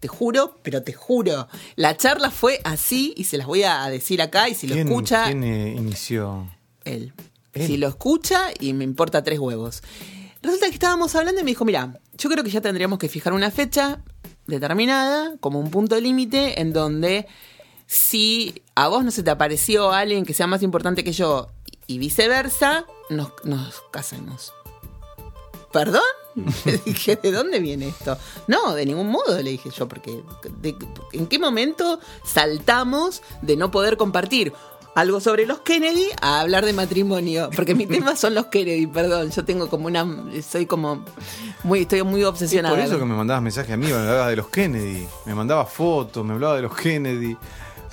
Te 0.00 0.08
juro, 0.08 0.58
pero 0.64 0.82
te 0.82 0.92
juro. 0.92 1.46
La 1.76 1.96
charla 1.96 2.32
fue 2.32 2.60
así 2.64 3.14
y 3.16 3.24
se 3.24 3.38
las 3.38 3.46
voy 3.46 3.62
a 3.62 3.86
decir 3.86 4.20
acá. 4.22 4.48
Y 4.48 4.54
si 4.56 4.66
lo 4.66 4.74
¿quién, 4.74 4.88
escucha, 4.88 5.26
quién, 5.26 5.44
eh, 5.44 5.74
inició? 5.78 6.50
él. 6.84 7.12
Él. 7.52 7.66
Si 7.68 7.76
lo 7.76 7.86
escucha 7.86 8.46
y 8.58 8.72
me 8.72 8.82
importa 8.82 9.22
tres 9.22 9.38
huevos. 9.38 9.82
Resulta 10.42 10.66
que 10.66 10.74
estábamos 10.74 11.14
hablando 11.14 11.40
y 11.40 11.44
me 11.44 11.52
dijo, 11.52 11.64
mira, 11.64 12.00
yo 12.16 12.28
creo 12.30 12.44
que 12.44 12.50
ya 12.50 12.60
tendríamos 12.60 12.98
que 12.98 13.08
fijar 13.08 13.32
una 13.32 13.50
fecha 13.50 14.00
determinada, 14.46 15.36
como 15.40 15.58
un 15.60 15.70
punto 15.70 15.98
límite, 16.00 16.60
en 16.60 16.72
donde 16.72 17.26
si 17.86 18.62
a 18.74 18.88
vos 18.88 19.04
no 19.04 19.10
se 19.10 19.22
te 19.22 19.30
apareció 19.30 19.92
alguien 19.92 20.24
que 20.24 20.34
sea 20.34 20.46
más 20.46 20.62
importante 20.62 21.04
que 21.04 21.12
yo 21.12 21.48
y 21.86 21.98
viceversa, 21.98 22.86
nos, 23.10 23.30
nos 23.44 23.82
casemos. 23.90 24.52
¿Perdón? 25.72 26.02
Le 26.64 26.78
dije, 26.86 27.16
¿de 27.16 27.32
dónde 27.32 27.58
viene 27.60 27.88
esto? 27.88 28.16
No, 28.48 28.74
de 28.74 28.86
ningún 28.86 29.08
modo, 29.08 29.40
le 29.42 29.50
dije 29.50 29.70
yo, 29.70 29.88
porque 29.88 30.22
de- 30.60 30.76
¿en 31.12 31.26
qué 31.26 31.38
momento 31.38 32.00
saltamos 32.24 33.22
de 33.42 33.56
no 33.56 33.70
poder 33.70 33.96
compartir 33.96 34.52
algo 34.94 35.20
sobre 35.20 35.46
los 35.46 35.60
Kennedy 35.60 36.06
a 36.20 36.40
hablar 36.40 36.64
de 36.64 36.72
matrimonio? 36.72 37.50
Porque 37.54 37.74
mi 37.74 37.86
tema 37.88 38.16
son 38.16 38.34
los 38.34 38.46
Kennedy, 38.46 38.86
perdón, 38.86 39.30
yo 39.30 39.44
tengo 39.44 39.68
como 39.68 39.86
una, 39.86 40.06
soy 40.48 40.66
como, 40.66 41.04
muy, 41.62 41.80
estoy 41.82 42.02
muy 42.02 42.20
Es 42.22 42.26
obsesionada. 42.26 42.74
por 42.74 42.84
eso 42.84 42.98
que 42.98 43.04
me 43.04 43.14
mandabas 43.14 43.42
mensajes 43.42 43.72
a 43.72 43.76
mí, 43.76 43.86
me 43.86 43.92
hablabas 43.94 44.28
de 44.30 44.36
los 44.36 44.48
Kennedy, 44.48 45.06
me 45.26 45.34
mandabas 45.34 45.70
fotos, 45.72 46.24
me 46.24 46.34
hablaba 46.34 46.56
de 46.56 46.62
los 46.62 46.74
Kennedy, 46.76 47.36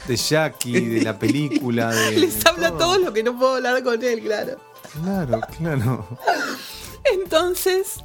de 0.08 0.16
Jackie, 0.16 0.80
de 0.90 1.02
la 1.02 1.18
película, 1.18 1.90
de... 1.92 2.12
Les 2.18 2.46
habla 2.46 2.70
todo. 2.70 2.80
todo 2.80 2.98
lo 3.00 3.14
que 3.14 3.24
no 3.24 3.38
puedo 3.38 3.56
hablar 3.56 3.84
con 3.84 4.04
él, 4.04 4.22
claro. 4.22 4.58
Claro, 5.04 5.42
claro. 5.58 6.08
Entonces, 7.04 7.98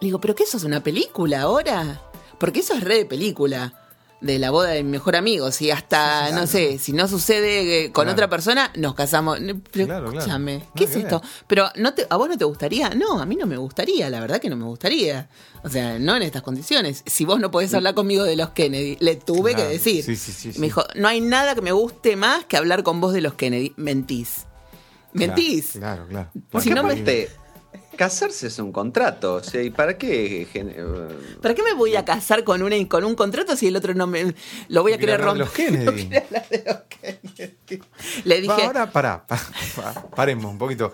le 0.00 0.06
digo, 0.08 0.20
¿pero 0.20 0.34
qué 0.34 0.42
eso 0.44 0.56
es 0.56 0.64
una 0.64 0.82
película 0.82 1.42
ahora? 1.42 2.02
Porque 2.38 2.60
eso 2.60 2.74
es 2.74 2.82
re 2.84 2.98
de 2.98 3.04
película. 3.06 3.72
De 4.20 4.38
la 4.38 4.50
boda 4.50 4.70
de 4.70 4.82
mi 4.82 4.92
mejor 4.92 5.14
amigo. 5.14 5.52
Si 5.52 5.70
hasta, 5.70 6.30
no 6.32 6.46
sé, 6.46 6.78
si 6.78 6.92
no 6.94 7.06
sucede 7.06 7.84
eh, 7.84 7.92
con 7.92 8.04
Claro. 8.04 8.12
otra 8.12 8.30
persona, 8.30 8.72
nos 8.74 8.94
casamos. 8.94 9.38
No, 9.42 9.60
Pero 9.70 9.86
Claro, 9.86 10.10
escúchame, 10.10 10.64
¿qué 10.74 10.84
es 10.84 10.90
que 10.90 11.00
esto? 11.00 11.20
Pero 11.46 11.68
¿no 11.76 11.92
te, 11.92 12.06
¿a 12.08 12.16
vos 12.16 12.26
no 12.28 12.38
te 12.38 12.46
gustaría? 12.46 12.88
No, 12.90 13.20
a 13.20 13.26
mí 13.26 13.36
no 13.36 13.44
me 13.46 13.58
gustaría, 13.58 14.08
la 14.08 14.20
verdad 14.20 14.40
que 14.40 14.48
no 14.48 14.56
me 14.56 14.64
gustaría. 14.64 15.28
O 15.64 15.68
sea, 15.68 15.98
no 15.98 16.16
en 16.16 16.22
estas 16.22 16.40
condiciones. 16.42 17.02
Si 17.04 17.26
vos 17.26 17.38
no 17.40 17.50
podés 17.50 17.74
hablar 17.74 17.92
conmigo 17.94 18.24
de 18.24 18.36
los 18.36 18.50
Kennedy, 18.50 18.96
le 19.00 19.16
tuve 19.16 19.54
que 19.54 19.64
decir. 19.64 20.02
Sí, 20.02 20.16
sí. 20.16 20.52
Me 20.58 20.68
dijo, 20.68 20.82
no 20.94 21.08
hay 21.08 21.20
nada 21.20 21.54
que 21.54 21.60
me 21.60 21.72
guste 21.72 22.16
más 22.16 22.46
que 22.46 22.56
hablar 22.56 22.82
con 22.84 23.02
vos 23.02 23.12
de 23.12 23.20
los 23.20 23.34
Kennedy. 23.34 23.74
Mentís. 23.76 24.46
Mentís. 25.12 25.72
Claro, 25.72 26.06
claro. 26.08 26.30
Si 26.60 26.70
no 26.70 26.82
me- 26.82 26.94
casarse 27.96 28.46
es 28.48 28.58
un 28.58 28.70
contrato. 28.72 29.34
O 29.34 29.42
sea, 29.42 29.62
¿y 29.62 29.70
para 29.70 29.96
qué? 29.98 30.46
eh, 30.52 30.86
¿Para 31.42 31.54
qué 31.54 31.62
me 31.62 31.72
voy 31.74 31.96
a 31.96 32.04
casar 32.04 32.44
con 32.44 32.62
una 32.62 32.76
con 32.88 33.04
un 33.04 33.14
contrato 33.14 33.56
si 33.56 33.66
el 33.68 33.76
otro 33.76 33.94
no 33.94 34.06
me 34.06 34.34
lo 34.68 34.82
voy 34.82 34.92
a 34.92 34.98
querer 34.98 35.20
romper? 35.20 35.46
los 35.46 35.50
Kennedy. 35.50 36.10
Le 38.24 38.40
dije, 38.40 38.52
Va, 38.54 38.64
ahora, 38.66 38.90
pará, 38.92 39.26
pa- 39.26 39.40
pa- 39.76 40.06
paremos 40.14 40.50
un 40.50 40.58
poquito. 40.58 40.92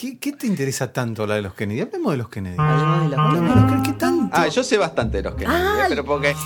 ¿Qué, 0.00 0.16
qué 0.18 0.32
te 0.32 0.46
interesa 0.46 0.92
tanto 0.92 1.26
la 1.26 1.34
de 1.34 1.42
los 1.42 1.54
Kennedy? 1.54 1.80
Hablemos 1.80 2.12
de 2.12 2.18
los 2.18 2.28
Kennedy. 2.28 2.56
Hablemos 2.58 3.02
de 3.02 3.08
los 3.08 3.18
Hablemos 3.18 3.48
de 3.54 3.60
los 3.60 3.64
Kennedy. 3.70 3.82
¿Qué 3.90 3.98
tanto? 3.98 4.36
Ah, 4.36 4.46
yo 4.46 4.62
sé 4.62 4.78
bastante 4.78 5.16
de 5.16 5.22
los 5.24 5.34
Kennedy, 5.34 5.56
¿eh? 5.56 5.84
pero 5.88 6.04
porque, 6.04 6.36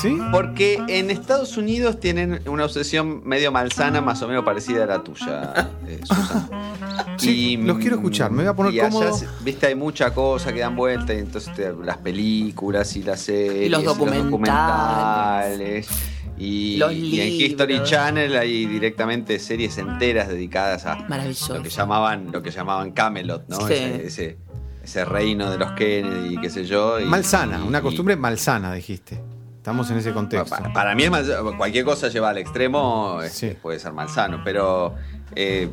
¿Sí? 0.00 0.16
porque 0.30 0.80
en 0.86 1.10
Estados 1.10 1.56
Unidos 1.56 1.98
tienen 1.98 2.40
una 2.46 2.64
obsesión 2.66 3.22
medio 3.26 3.50
malsana, 3.50 4.00
más 4.00 4.22
o 4.22 4.28
menos 4.28 4.44
parecida 4.44 4.84
a 4.84 4.86
la 4.86 5.02
tuya, 5.02 5.70
eh, 5.86 6.00
Susana. 6.04 6.48
Sí, 7.16 7.56
los 7.58 7.76
quiero 7.78 7.96
escuchar, 7.96 8.30
me 8.30 8.44
voy 8.44 8.46
a 8.50 8.54
poner 8.54 8.72
y 8.72 8.80
allá, 8.80 8.88
cómodo. 8.90 9.12
se- 9.14 9.26
viste, 9.44 9.66
hay 9.66 9.74
mucha 9.74 10.14
cosa 10.14 10.52
que 10.52 10.60
dan 10.60 10.74
vuelta, 10.76 11.12
y 11.12 11.18
entonces 11.18 11.52
te- 11.54 11.72
las 11.84 11.98
películas 11.98 12.96
y 12.96 13.02
las 13.02 13.20
series, 13.20 13.66
Y 13.66 13.68
los 13.68 13.84
documentales. 13.84 14.24
documentales, 14.30 15.88
Y, 16.40 16.78
Los 16.78 16.92
y 16.94 17.20
en. 17.20 17.28
History 17.32 17.82
Channel 17.84 18.34
hay 18.36 18.64
directamente 18.66 19.38
series 19.38 19.76
enteras 19.76 20.28
dedicadas 20.28 20.86
a 20.86 20.96
lo 21.54 21.62
que 21.62 21.68
llamaban, 21.68 22.32
lo 22.32 22.42
que 22.42 22.50
llamaban 22.50 22.92
Camelot, 22.92 23.46
¿no? 23.48 23.58
Sí. 23.66 23.74
Ese, 23.74 24.06
ese, 24.06 24.38
ese 24.82 25.04
reino 25.04 25.50
de 25.50 25.58
los 25.58 25.72
Kennedy, 25.72 26.38
qué 26.40 26.48
sé 26.48 26.64
yo. 26.64 26.98
y- 26.98 27.04
Malsana, 27.04 27.60
y- 27.62 27.68
una 27.68 27.80
y- 27.80 27.82
costumbre 27.82 28.16
malsana, 28.16 28.72
dijiste. 28.72 29.20
Estamos 29.58 29.90
en 29.90 29.98
ese 29.98 30.12
contexto. 30.14 30.48
para, 30.48 30.72
para 30.72 30.94
mí 30.94 31.02
es 31.02 31.10
mal- 31.10 31.54
cualquier 31.58 31.84
cosa 31.84 32.08
lleva 32.08 32.30
al 32.30 32.38
extremo 32.38 33.18
Sí. 33.28 33.52
puede 33.60 33.78
ser 33.78 33.92
malsano, 33.92 34.40
pero 34.42 34.94
eh, 35.36 35.68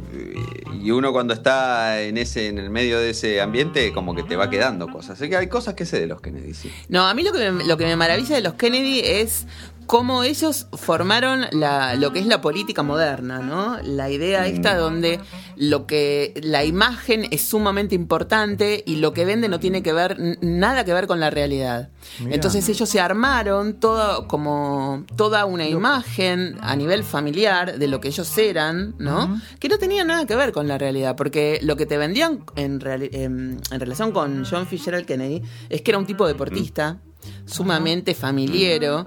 y 0.84 0.92
uno 0.92 1.14
cuando 1.14 1.34
está 1.34 2.02
en 2.02 2.18
ese 2.18 2.48
en 2.50 2.58
el 2.58 2.70
medio 2.70 3.00
de 3.00 3.12
ese 3.12 3.40
ambiente 3.40 3.94
como 3.94 4.14
que 4.14 4.24
te 4.24 4.36
va 4.36 4.50
quedando 4.50 4.90
cosas. 4.90 5.20
Así 5.20 5.30
que 5.30 5.38
hay 5.38 5.48
cosas 5.48 5.74
que 5.74 5.86
sé 5.86 6.02
de 6.02 6.08
los 6.08 6.20
Kennedy, 6.20 6.54
sí. 6.54 6.70
No, 6.90 7.08
a 7.08 7.14
mí 7.14 7.24
lo 7.24 7.32
que 7.32 7.50
me, 7.50 7.64
lo 7.64 7.78
que 7.78 7.86
me 7.86 7.96
maravilla 7.96 8.36
de 8.36 8.42
los 8.42 8.54
Kennedy 8.56 9.00
es 9.00 9.48
cómo 9.88 10.24
ellos 10.24 10.68
formaron 10.74 11.46
la, 11.52 11.96
lo 11.96 12.12
que 12.14 12.20
es 12.20 12.26
la 12.28 12.42
política 12.42 12.84
moderna, 12.84 13.40
¿no? 13.40 13.78
La 13.84 14.10
idea 14.12 14.46
esta 14.46 14.76
donde 14.78 15.20
lo 15.56 15.88
que 15.88 16.34
la 16.44 16.64
imagen 16.66 17.26
es 17.32 17.42
sumamente 17.42 17.96
importante 17.96 18.84
y 18.86 18.98
lo 18.98 19.14
que 19.14 19.26
vende 19.26 19.50
no 19.50 19.60
tiene 19.60 19.82
que 19.82 19.94
ver 19.94 20.38
nada 20.42 20.84
que 20.86 20.94
ver 20.94 21.08
con 21.08 21.20
la 21.20 21.30
realidad. 21.30 21.90
Entonces 22.34 22.68
ellos 22.70 22.88
se 22.90 23.00
armaron 23.00 23.80
todo 23.80 24.28
como 24.28 25.06
toda 25.16 25.46
una 25.46 25.68
imagen 25.68 26.58
a 26.62 26.76
nivel 26.76 27.04
familiar 27.04 27.80
de 27.80 27.88
lo 27.88 28.00
que 28.02 28.10
ellos 28.10 28.38
eran, 28.38 28.94
¿no? 29.00 29.40
Que 29.60 29.70
no 29.70 29.78
tenía 29.78 30.04
nada 30.04 30.26
que 30.26 30.36
ver 30.36 30.52
con 30.52 30.68
la 30.68 30.78
realidad, 30.78 31.16
porque 31.16 31.60
lo 31.64 31.76
que 31.78 31.86
te 31.86 31.98
vendían 31.98 32.44
en, 32.56 32.80
reali- 32.82 33.10
em, 33.14 33.58
en 33.72 33.80
relación 33.80 34.12
con 34.12 34.46
John 34.46 34.68
Fitzgerald 34.68 35.06
Kennedy 35.06 35.42
es 35.70 35.82
que 35.82 35.92
era 35.92 35.98
un 35.98 36.06
tipo 36.06 36.28
deportista 36.28 36.98
sumamente 37.46 38.14
familiero, 38.16 39.04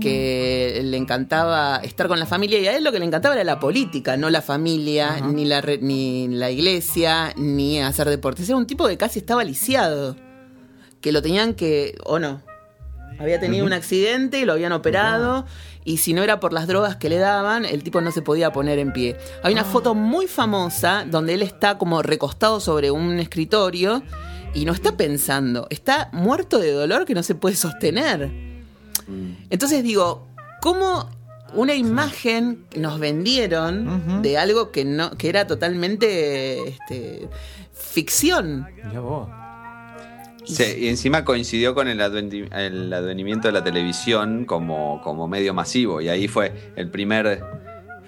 que 0.00 0.80
le 0.82 0.96
encantaba 0.96 1.76
estar 1.76 2.08
con 2.08 2.18
la 2.18 2.26
familia 2.26 2.58
y 2.58 2.66
a 2.66 2.76
él 2.76 2.82
lo 2.82 2.90
que 2.92 2.98
le 2.98 3.04
encantaba 3.04 3.34
era 3.34 3.44
la 3.44 3.60
política, 3.60 4.16
no 4.16 4.30
la 4.30 4.42
familia, 4.42 5.20
ni, 5.20 5.44
la 5.44 5.60
re- 5.60 5.78
ni 5.80 6.28
la 6.28 6.50
iglesia, 6.50 7.32
ni 7.36 7.80
hacer 7.80 8.08
deportes. 8.08 8.48
Era 8.48 8.56
un 8.56 8.66
tipo 8.66 8.88
que 8.88 8.96
casi 8.96 9.20
estaba 9.20 9.44
lisiado, 9.44 10.16
que 11.00 11.12
lo 11.12 11.22
tenían 11.22 11.54
que, 11.54 11.96
o 12.04 12.18
no, 12.18 12.42
había 13.18 13.38
tenido 13.38 13.66
un 13.66 13.72
accidente, 13.72 14.44
lo 14.46 14.54
habían 14.54 14.72
operado 14.72 15.44
y 15.84 15.98
si 15.98 16.14
no 16.14 16.22
era 16.22 16.40
por 16.40 16.52
las 16.52 16.66
drogas 16.66 16.96
que 16.96 17.08
le 17.08 17.18
daban, 17.18 17.64
el 17.64 17.82
tipo 17.82 18.00
no 18.00 18.12
se 18.12 18.22
podía 18.22 18.50
poner 18.52 18.78
en 18.78 18.92
pie. 18.92 19.16
Hay 19.42 19.52
una 19.52 19.64
foto 19.64 19.94
muy 19.94 20.26
famosa 20.26 21.04
donde 21.06 21.34
él 21.34 21.42
está 21.42 21.78
como 21.78 22.02
recostado 22.02 22.60
sobre 22.60 22.90
un 22.90 23.18
escritorio 23.18 24.02
y 24.54 24.64
no 24.64 24.72
está 24.72 24.96
pensando, 24.96 25.66
está 25.70 26.08
muerto 26.12 26.58
de 26.58 26.72
dolor 26.72 27.04
que 27.04 27.14
no 27.14 27.22
se 27.22 27.34
puede 27.34 27.56
sostener. 27.56 28.49
Entonces 29.50 29.82
digo, 29.82 30.28
¿cómo 30.60 31.08
una 31.54 31.74
imagen 31.74 32.64
nos 32.76 32.98
vendieron 33.00 34.22
de 34.22 34.38
algo 34.38 34.70
que 34.70 34.84
no 34.84 35.10
que 35.12 35.28
era 35.28 35.46
totalmente 35.46 36.68
este, 36.68 37.28
ficción? 37.72 38.66
Mirá 38.84 39.00
vos. 39.00 39.28
Sí, 40.44 40.64
y 40.78 40.88
encima 40.88 41.24
coincidió 41.24 41.74
con 41.74 41.86
el, 41.88 42.00
advenimiento 42.00 43.48
de 43.48 43.52
la 43.52 43.62
televisión 43.62 44.44
como, 44.46 45.00
como 45.02 45.28
medio 45.28 45.54
masivo. 45.54 46.00
Y 46.00 46.08
ahí 46.08 46.28
fue 46.28 46.72
el 46.76 46.90
primer 46.90 47.42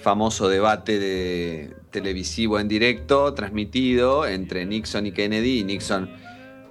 famoso 0.00 0.48
debate 0.48 0.98
de 0.98 1.76
televisivo 1.90 2.58
en 2.58 2.68
directo, 2.68 3.34
transmitido 3.34 4.26
entre 4.26 4.66
Nixon 4.66 5.06
y 5.06 5.12
Kennedy. 5.12 5.60
Y 5.60 5.64
Nixon, 5.64 6.10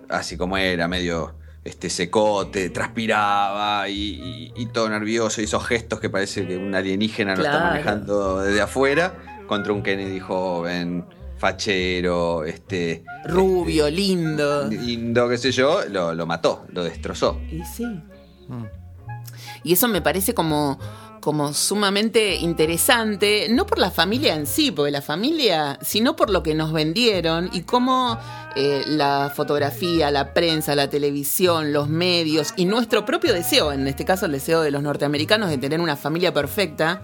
así 0.09 0.35
como 0.35 0.57
era, 0.57 0.87
medio 0.87 1.35
este 1.63 1.89
secote, 1.89 2.69
transpiraba 2.71 3.87
y, 3.87 3.93
y- 3.95 4.53
y 4.55 4.65
todo 4.67 4.89
nervioso, 4.89 5.41
hizo 5.41 5.59
gestos 5.59 5.99
que 5.99 6.09
parece 6.09 6.47
que 6.47 6.57
un 6.57 6.73
alienígena 6.73 7.35
lo 7.35 7.43
está 7.43 7.59
manejando 7.59 8.39
desde 8.41 8.61
afuera, 8.61 9.43
contra 9.47 9.71
un 9.73 9.83
Kennedy 9.83 10.19
joven, 10.19 11.05
fachero, 11.37 12.43
este 12.45 13.03
Rubio, 13.25 13.89
lindo. 13.89 14.67
lindo, 14.69 15.27
qué 15.29 15.37
sé 15.37 15.51
yo, 15.51 15.81
lo, 15.89 16.13
lo 16.15 16.25
mató, 16.25 16.65
lo 16.71 16.83
destrozó. 16.83 17.39
Y 17.51 17.63
sí. 17.65 17.85
Y 19.63 19.73
eso 19.73 19.87
me 19.87 20.01
parece 20.01 20.33
como, 20.33 20.79
como 21.19 21.53
sumamente 21.53 22.35
interesante, 22.35 23.47
no 23.49 23.65
por 23.65 23.77
la 23.77 23.91
familia 23.91 24.35
en 24.35 24.47
sí, 24.47 24.71
porque 24.71 24.91
la 24.91 25.01
familia, 25.01 25.77
sino 25.81 26.15
por 26.15 26.29
lo 26.29 26.41
que 26.43 26.55
nos 26.55 26.73
vendieron 26.73 27.49
y 27.53 27.61
cómo 27.61 28.17
eh, 28.55 28.83
la 28.87 29.31
fotografía, 29.33 30.11
la 30.11 30.33
prensa, 30.33 30.75
la 30.75 30.89
televisión, 30.89 31.71
los 31.73 31.87
medios 31.89 32.53
y 32.57 32.65
nuestro 32.65 33.05
propio 33.05 33.33
deseo, 33.33 33.71
en 33.71 33.87
este 33.87 34.05
caso 34.05 34.25
el 34.25 34.31
deseo 34.33 34.61
de 34.61 34.71
los 34.71 34.81
norteamericanos 34.83 35.49
de 35.49 35.57
tener 35.57 35.79
una 35.79 35.95
familia 35.95 36.33
perfecta, 36.33 37.01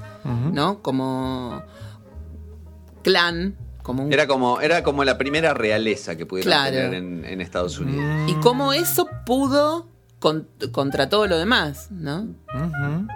¿no? 0.53 0.81
Como 0.81 1.61
clan, 3.03 3.55
como 3.83 4.03
un 4.03 4.11
Era 4.13 4.27
como, 4.27 4.59
era 4.61 4.83
como 4.83 5.03
la 5.03 5.17
primera 5.17 5.53
realeza 5.53 6.15
que 6.17 6.25
pudieron 6.25 6.51
Claro. 6.51 6.71
tener 6.75 6.93
en, 6.93 7.23
en 7.25 7.41
Estados 7.41 7.79
Unidos. 7.79 8.29
y 8.29 8.33
cómo 8.41 8.73
eso 8.73 9.07
pudo 9.25 9.87
con- 10.19 10.47
contra 10.71 11.07
todo 11.09 11.27
lo 11.27 11.37
demás, 11.37 11.87
¿no? 11.91 12.27
Ujú. 12.53 13.07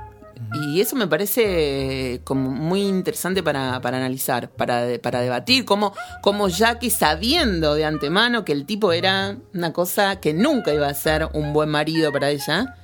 Y 0.54 0.82
eso 0.82 0.96
me 0.96 1.08
parece 1.08 2.22
como 2.24 2.50
muy 2.50 2.82
interesante 2.82 3.42
para, 3.42 3.80
para 3.82 3.98
analizar, 3.98 4.50
para, 4.50 4.86
para 5.02 5.22
debatir, 5.22 5.66
cómo, 5.66 5.94
cómo 6.22 6.50
Jackie, 6.50 6.90
sabiendo 6.90 7.76
de 7.76 7.86
antemano 7.86 8.44
que 8.44 8.52
el 8.52 8.66
tipo 8.66 8.92
era 8.92 9.38
una 9.54 9.72
cosa 9.74 10.20
que 10.20 10.34
nunca 10.34 10.74
iba 10.74 10.88
a 10.88 10.94
ser 10.94 11.30
un 11.34 11.54
buen 11.54 11.70
marido 11.70 12.12
para 12.12 12.30
ella, 12.30 12.76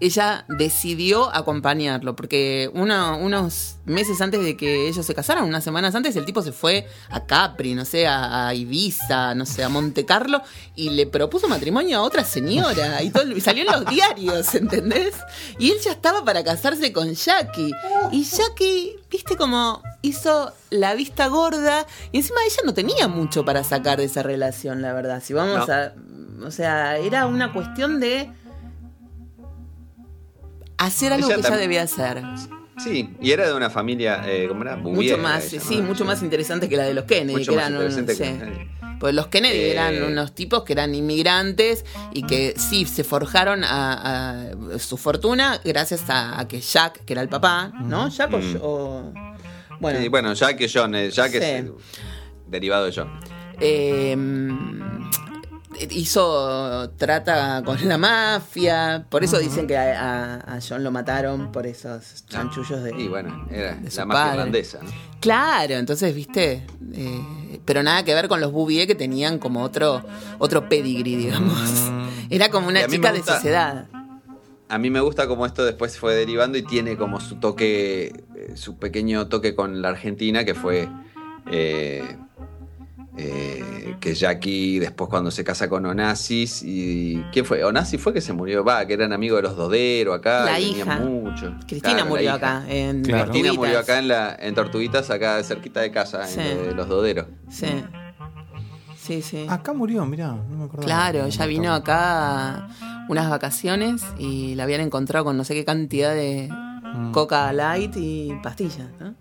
ella 0.00 0.44
decidió 0.48 1.34
acompañarlo, 1.34 2.16
porque 2.16 2.70
uno- 2.74 3.18
unos 3.18 3.76
meses 3.84 4.20
antes 4.20 4.42
de 4.42 4.56
que 4.56 4.88
ellos 4.88 5.04
se 5.04 5.14
casaran, 5.14 5.44
unas 5.44 5.62
semanas 5.62 5.94
antes, 5.94 6.16
el 6.16 6.24
tipo 6.24 6.42
se 6.42 6.52
fue 6.52 6.88
a 7.10 7.26
Capri, 7.26 7.74
no 7.74 7.84
sé, 7.84 8.06
a, 8.06 8.48
a 8.48 8.54
Ibiza, 8.54 9.34
no 9.34 9.44
sé, 9.44 9.62
a 9.62 9.68
Monte 9.68 10.06
Carlo, 10.06 10.40
y 10.74 10.90
le 10.90 11.06
propuso 11.06 11.48
matrimonio 11.48 11.98
a 11.98 12.02
otra 12.02 12.24
señora, 12.24 13.02
y, 13.02 13.10
todo, 13.10 13.30
y 13.30 13.40
salió 13.40 13.62
en 13.64 13.72
los 13.72 13.86
diarios, 13.90 14.54
¿entendés? 14.54 15.14
Y 15.58 15.70
él 15.72 15.78
ya 15.84 15.92
estaba 15.92 16.24
para 16.24 16.42
casarse 16.44 16.92
con 16.92 17.12
Jackie, 17.14 17.72
y 18.12 18.24
Jackie, 18.24 18.96
viste 19.10 19.36
como 19.36 19.82
hizo 20.02 20.52
la 20.70 20.94
vista 20.94 21.26
gorda, 21.26 21.86
y 22.12 22.18
encima 22.18 22.40
ella 22.46 22.62
no 22.64 22.72
tenía 22.74 23.06
mucho 23.08 23.44
para 23.44 23.64
sacar 23.64 23.98
de 23.98 24.04
esa 24.04 24.22
relación, 24.22 24.80
la 24.82 24.92
verdad, 24.92 25.22
si 25.22 25.34
vamos 25.34 25.68
No. 25.68 25.74
a... 25.74 25.92
O 26.42 26.50
sea, 26.50 26.96
era 26.96 27.26
una 27.26 27.52
cuestión 27.52 28.00
de 28.00 28.32
hacer 30.86 31.12
algo 31.12 31.26
Ella 31.28 31.36
que 31.36 31.42
tam- 31.42 31.56
debía 31.56 31.82
hacer. 31.82 32.22
Sí, 32.82 33.10
y 33.20 33.30
era 33.32 33.46
de 33.46 33.52
una 33.54 33.68
familia, 33.68 34.22
eh, 34.26 34.46
¿cómo 34.48 34.62
era? 34.62 34.76
Mucho 34.76 35.18
más, 35.18 35.52
ella, 35.52 35.62
sí, 35.62 35.76
¿no? 35.78 35.88
mucho 35.88 36.04
más 36.06 36.22
interesante 36.22 36.68
que 36.68 36.76
la 36.78 36.84
de 36.84 36.94
los 36.94 37.04
Kennedy, 37.04 37.38
Mucho 37.38 37.52
que 37.52 37.56
más 37.58 37.68
eran 37.70 37.82
un- 37.82 38.06
que 38.06 38.14
sí. 38.14 38.22
los 38.24 38.28
Kennedy. 38.38 38.70
Pues 38.98 39.14
los 39.14 39.26
Kennedy 39.28 39.58
Eh, 39.58 39.72
eran 39.72 40.02
unos 40.02 40.34
tipos 40.34 40.62
que 40.62 40.72
eran 40.74 40.94
inmigrantes 40.94 41.84
y 42.12 42.22
que 42.22 42.54
sí 42.58 42.84
se 42.86 43.02
forjaron 43.04 43.64
a, 43.64 44.50
a 44.74 44.78
su 44.78 44.96
fortuna 44.98 45.58
gracias 45.64 46.08
a, 46.10 46.38
a 46.38 46.46
que 46.48 46.60
Jack, 46.60 47.04
que 47.04 47.12
era 47.14 47.22
el 47.22 47.28
papá, 47.30 47.72
¿no? 47.82 48.08
Jack 48.08 48.32
o- 48.34 48.38
Mm. 48.38 48.56
o, 48.62 49.12
bueno, 49.80 49.98
Sí, 50.00 50.08
bueno, 50.08 50.32
Jack 50.34 50.60
es 50.60 50.72
John, 50.74 50.94
eh, 50.94 51.10
Jack 51.10 51.34
es 51.34 51.42
eh, 51.42 51.72
derivado 52.46 52.86
de 52.86 52.92
John. 52.94 53.08
eh, 53.60 54.16
hizo 55.90 56.90
trata 56.96 57.62
con 57.64 57.76
la 57.88 57.98
mafia, 57.98 59.06
por 59.08 59.24
eso 59.24 59.38
dicen 59.38 59.66
que 59.66 59.76
a, 59.76 60.36
a- 60.36 60.56
a 60.56 60.58
John 60.66 60.82
lo 60.84 60.90
mataron 60.90 61.50
por 61.52 61.66
esos 61.66 62.24
chanchullos 62.26 62.82
de 62.82 62.90
Y 63.00 63.08
bueno, 63.08 63.46
era 63.50 63.74
de 63.74 63.90
su 63.90 63.98
la 63.98 64.06
mafia 64.06 64.22
padre. 64.24 64.36
irlandesa. 64.38 64.78
¿no? 64.82 64.90
Claro, 65.20 65.74
entonces, 65.74 66.14
viste, 66.14 66.66
Eh, 66.92 67.60
pero 67.64 67.82
nada 67.82 68.04
que 68.04 68.14
ver 68.14 68.26
con 68.28 68.40
los 68.40 68.52
Bouvier 68.52 68.86
que 68.86 68.94
tenían 68.94 69.38
como 69.38 69.62
otro 69.62 70.02
otro 70.38 70.68
pedigree, 70.68 71.16
digamos. 71.16 71.90
Era 72.30 72.48
como 72.50 72.68
una 72.68 72.86
chica 72.86 73.08
me 73.08 73.12
de 73.14 73.18
gusta- 73.18 73.34
sociedad. 73.36 73.86
A 74.68 74.78
mí 74.78 74.88
me 74.88 75.00
gusta 75.00 75.26
cómo 75.26 75.46
esto 75.46 75.64
después 75.64 75.98
fue 75.98 76.14
derivando 76.14 76.56
y 76.56 76.62
tiene 76.62 76.96
como 76.96 77.18
su 77.20 77.36
toque, 77.40 78.24
eh, 78.36 78.52
su 78.54 78.78
pequeño 78.78 79.26
toque 79.26 79.54
con 79.56 79.82
la 79.82 79.88
Argentina, 79.88 80.44
que 80.44 80.54
fue 80.54 80.88
eh, 81.50 82.16
eh, 83.16 83.96
que 84.00 84.14
Jackie 84.14 84.78
después 84.78 85.10
cuando 85.10 85.30
se 85.30 85.42
casa 85.44 85.68
con 85.68 85.84
Onassis, 85.86 86.62
y 86.62 87.22
¿quién 87.32 87.44
fue? 87.44 87.62
Onassis 87.64 88.00
fue 88.00 88.12
que 88.14 88.20
se 88.20 88.32
murió, 88.32 88.64
va, 88.64 88.86
que 88.86 88.94
eran 88.94 89.12
amigos 89.12 89.38
de 89.38 89.42
los 89.42 89.56
Dodero 89.56 90.14
acá, 90.14 90.44
La 90.44 90.60
hija. 90.60 90.98
mucho. 91.00 91.54
Cristina 91.66 91.94
Claro, 91.96 92.08
murió 92.10 92.32
acá 92.32 92.64
en 92.68 93.02
Claro. 93.02 93.30
Cristina 93.30 93.52
murió 93.52 93.78
acá 93.80 93.98
en, 93.98 94.08
la, 94.08 94.36
en 94.38 94.54
Tortuguitas, 94.54 95.10
acá 95.10 95.42
cerquita 95.42 95.80
de 95.80 95.90
casa, 95.90 96.26
Sí. 96.26 96.40
en 96.40 96.56
lo 96.58 96.62
de 96.66 96.74
los 96.74 96.88
Doderos. 96.88 97.26
Sí. 97.50 97.66
Sí, 98.96 99.22
sí. 99.22 99.46
Acá 99.48 99.72
murió, 99.72 100.04
mirá, 100.06 100.28
no 100.28 100.56
me 100.58 100.64
acordaba. 100.66 100.84
Claro, 100.86 101.24
ella 101.26 101.46
vino 101.46 101.72
acá 101.74 102.68
unas 103.08 103.28
vacaciones 103.28 104.02
y 104.18 104.54
la 104.54 104.64
habían 104.64 104.82
encontrado 104.82 105.24
con 105.24 105.36
no 105.36 105.42
sé 105.44 105.54
qué 105.54 105.64
cantidad 105.64 106.14
de 106.14 106.48
Mm. 106.94 107.12
coca 107.12 107.52
light 107.52 107.94
y 107.96 108.32
pastillas, 108.42 108.88
¿no? 108.98 109.14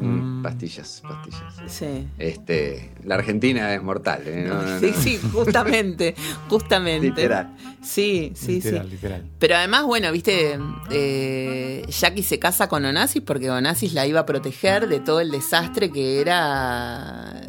Mm. 0.00 0.42
Pastillas, 0.42 1.02
pastillas. 1.02 1.42
Sí. 1.72 2.08
Este, 2.18 2.92
la 3.04 3.14
Argentina 3.16 3.72
es 3.74 3.82
mortal. 3.82 4.22
¿eh? 4.26 4.44
No, 4.48 4.62
no, 4.62 4.78
Sí, 4.80 4.92
no. 4.94 5.00
sí, 5.02 5.20
justamente, 5.32 6.14
justamente. 6.48 7.08
Literal. 7.08 7.56
Sí, 7.82 8.32
sí, 8.34 8.56
literal, 8.56 8.86
sí. 8.86 8.90
literal. 8.92 9.24
Pero 9.38 9.56
además, 9.56 9.84
bueno, 9.84 10.10
viste, 10.12 10.58
eh, 10.90 11.84
Jackie 11.88 12.22
se 12.22 12.38
casa 12.38 12.68
con 12.68 12.84
Onassis 12.84 13.22
porque 13.22 13.50
Onassis 13.50 13.92
la 13.94 14.06
iba 14.06 14.20
a 14.20 14.26
proteger 14.26 14.88
de 14.88 15.00
todo 15.00 15.20
el 15.20 15.30
desastre 15.30 15.90
que 15.90 16.20
era. 16.20 17.40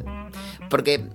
Porque 0.70 1.06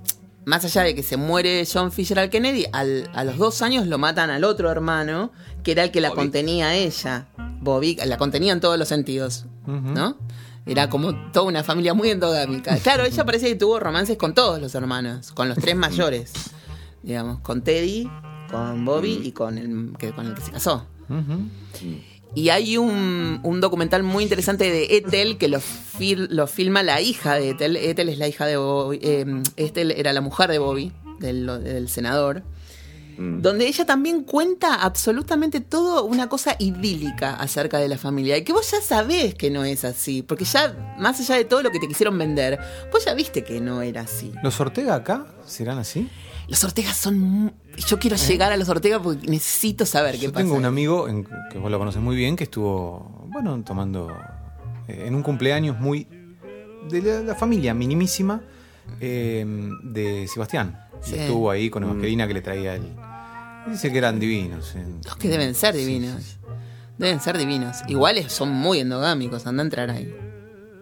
más 0.44 0.64
allá 0.64 0.82
de 0.82 0.94
que 0.94 1.02
se 1.02 1.16
muere 1.16 1.66
John 1.72 1.92
Fisher 1.92 2.28
Kennedy, 2.30 2.66
al- 2.72 3.08
a 3.14 3.24
los 3.24 3.38
dos 3.38 3.62
años 3.62 3.86
lo 3.86 3.98
matan 3.98 4.30
al 4.30 4.44
otro 4.44 4.70
hermano, 4.70 5.30
que 5.62 5.72
era 5.72 5.84
el 5.84 5.90
que 5.90 6.00
la 6.00 6.08
Bobby. 6.10 6.18
contenía 6.22 6.68
a 6.68 6.74
ella. 6.74 7.28
Bobby, 7.60 7.96
la 8.04 8.16
contenía 8.18 8.52
en 8.52 8.60
todos 8.60 8.78
los 8.78 8.88
sentidos. 8.88 9.44
¿no? 9.66 10.16
Era 10.66 10.88
como 10.90 11.14
toda 11.32 11.46
una 11.46 11.62
familia 11.64 11.94
muy 11.94 12.10
endogámica. 12.10 12.76
Claro, 12.82 13.04
ella 13.04 13.24
parecía 13.24 13.48
que 13.48 13.54
tuvo 13.56 13.78
romances 13.80 14.16
con 14.16 14.34
todos 14.34 14.60
los 14.60 14.74
hermanos, 14.74 15.30
con 15.32 15.48
los 15.48 15.58
tres 15.58 15.76
mayores, 15.76 16.32
digamos, 17.02 17.40
con 17.40 17.62
Teddy, 17.62 18.08
con 18.50 18.84
Bobby 18.84 19.20
y 19.24 19.32
con 19.32 19.58
el 19.58 19.92
que, 19.98 20.12
con 20.12 20.26
el 20.26 20.34
que 20.34 20.40
se 20.42 20.50
casó. 20.52 20.86
Ujú. 21.08 21.48
Y 22.34 22.48
hay 22.48 22.78
un, 22.78 23.40
un 23.42 23.60
documental 23.60 24.02
muy 24.02 24.22
interesante 24.22 24.70
de 24.70 24.96
Ethel 24.96 25.36
que 25.36 25.48
lo, 25.48 25.60
fil- 25.60 26.28
lo 26.30 26.46
filma 26.46 26.82
la 26.82 27.00
hija 27.00 27.34
de 27.34 27.50
Ethel. 27.50 27.76
Ethel 27.76 28.08
es 28.08 28.18
la 28.18 28.26
hija 28.28 28.46
de 28.46 28.56
Bobby. 28.56 28.98
eh, 29.02 29.42
Ethel 29.56 29.90
era 29.90 30.12
la 30.14 30.20
mujer 30.22 30.50
de 30.50 30.58
Bobby, 30.58 30.92
del, 31.20 31.46
del 31.62 31.88
senador. 31.90 32.42
Mm. 33.18 33.42
Donde 33.42 33.66
ella 33.66 33.84
también 33.84 34.24
cuenta 34.24 34.76
absolutamente 34.76 35.60
todo 35.60 36.04
una 36.04 36.30
cosa 36.30 36.56
idílica 36.58 37.34
acerca 37.34 37.76
de 37.78 37.88
la 37.88 37.98
familia. 37.98 38.38
Y 38.38 38.44
que 38.44 38.54
vos 38.54 38.70
ya 38.70 38.80
sabés 38.80 39.34
que 39.34 39.50
no 39.50 39.64
es 39.64 39.84
así. 39.84 40.22
Porque 40.22 40.46
ya, 40.46 40.94
más 40.98 41.20
allá 41.20 41.34
de 41.34 41.44
todo 41.44 41.62
lo 41.62 41.70
que 41.70 41.78
te 41.80 41.86
quisieron 41.86 42.16
vender, 42.16 42.58
vos 42.90 43.04
ya 43.04 43.12
viste 43.12 43.44
que 43.44 43.60
no 43.60 43.82
era 43.82 44.00
así. 44.00 44.32
¿Los 44.42 44.58
Ortega 44.58 44.94
acá 44.94 45.26
serán 45.44 45.78
así? 45.78 46.08
Los 46.48 46.64
Ortegas 46.64 46.96
son. 46.96 47.52
Yo 47.86 47.98
quiero 47.98 48.16
llegar 48.16 48.52
a 48.52 48.56
los 48.56 48.68
Ortega 48.68 49.00
porque 49.02 49.26
necesito 49.28 49.86
saber 49.86 50.14
qué 50.16 50.22
Yo 50.26 50.32
pasa. 50.32 50.44
tengo 50.44 50.56
un 50.56 50.64
amigo, 50.64 51.08
en- 51.08 51.26
que 51.50 51.58
vos 51.58 51.70
lo 51.70 51.78
conoces 51.78 52.00
muy 52.02 52.16
bien, 52.16 52.36
que 52.36 52.44
estuvo, 52.44 53.26
bueno, 53.28 53.62
tomando 53.64 54.10
eh, 54.88 55.04
en 55.06 55.14
un 55.14 55.22
cumpleaños 55.22 55.78
muy 55.80 56.06
de 56.90 57.00
la, 57.02 57.20
la 57.20 57.34
familia 57.34 57.72
minimísima 57.74 58.42
eh, 59.00 59.44
de 59.84 60.26
Sebastián. 60.28 60.78
Y 61.10 61.14
estuvo 61.14 61.50
ahí 61.50 61.68
con 61.70 61.82
Evangelina 61.82 62.26
que 62.28 62.34
le 62.34 62.42
traía 62.42 62.74
el... 62.76 62.94
Dice 63.68 63.90
que 63.90 63.98
eran 63.98 64.20
divinos. 64.20 64.74
eh. 64.76 64.84
Los 65.04 65.16
que 65.16 65.28
deben 65.28 65.54
ser 65.54 65.74
Sí, 65.74 65.80
divinos. 65.84 66.22
sí, 66.22 66.30
sí. 66.32 66.36
Deben 66.98 67.20
ser 67.20 67.38
divinos. 67.38 67.78
Iguales 67.88 68.32
son 68.32 68.50
muy 68.50 68.80
endogámicos, 68.80 69.46
anda 69.46 69.62
a 69.62 69.64
entrar 69.66 69.90
ahí. 69.90 70.14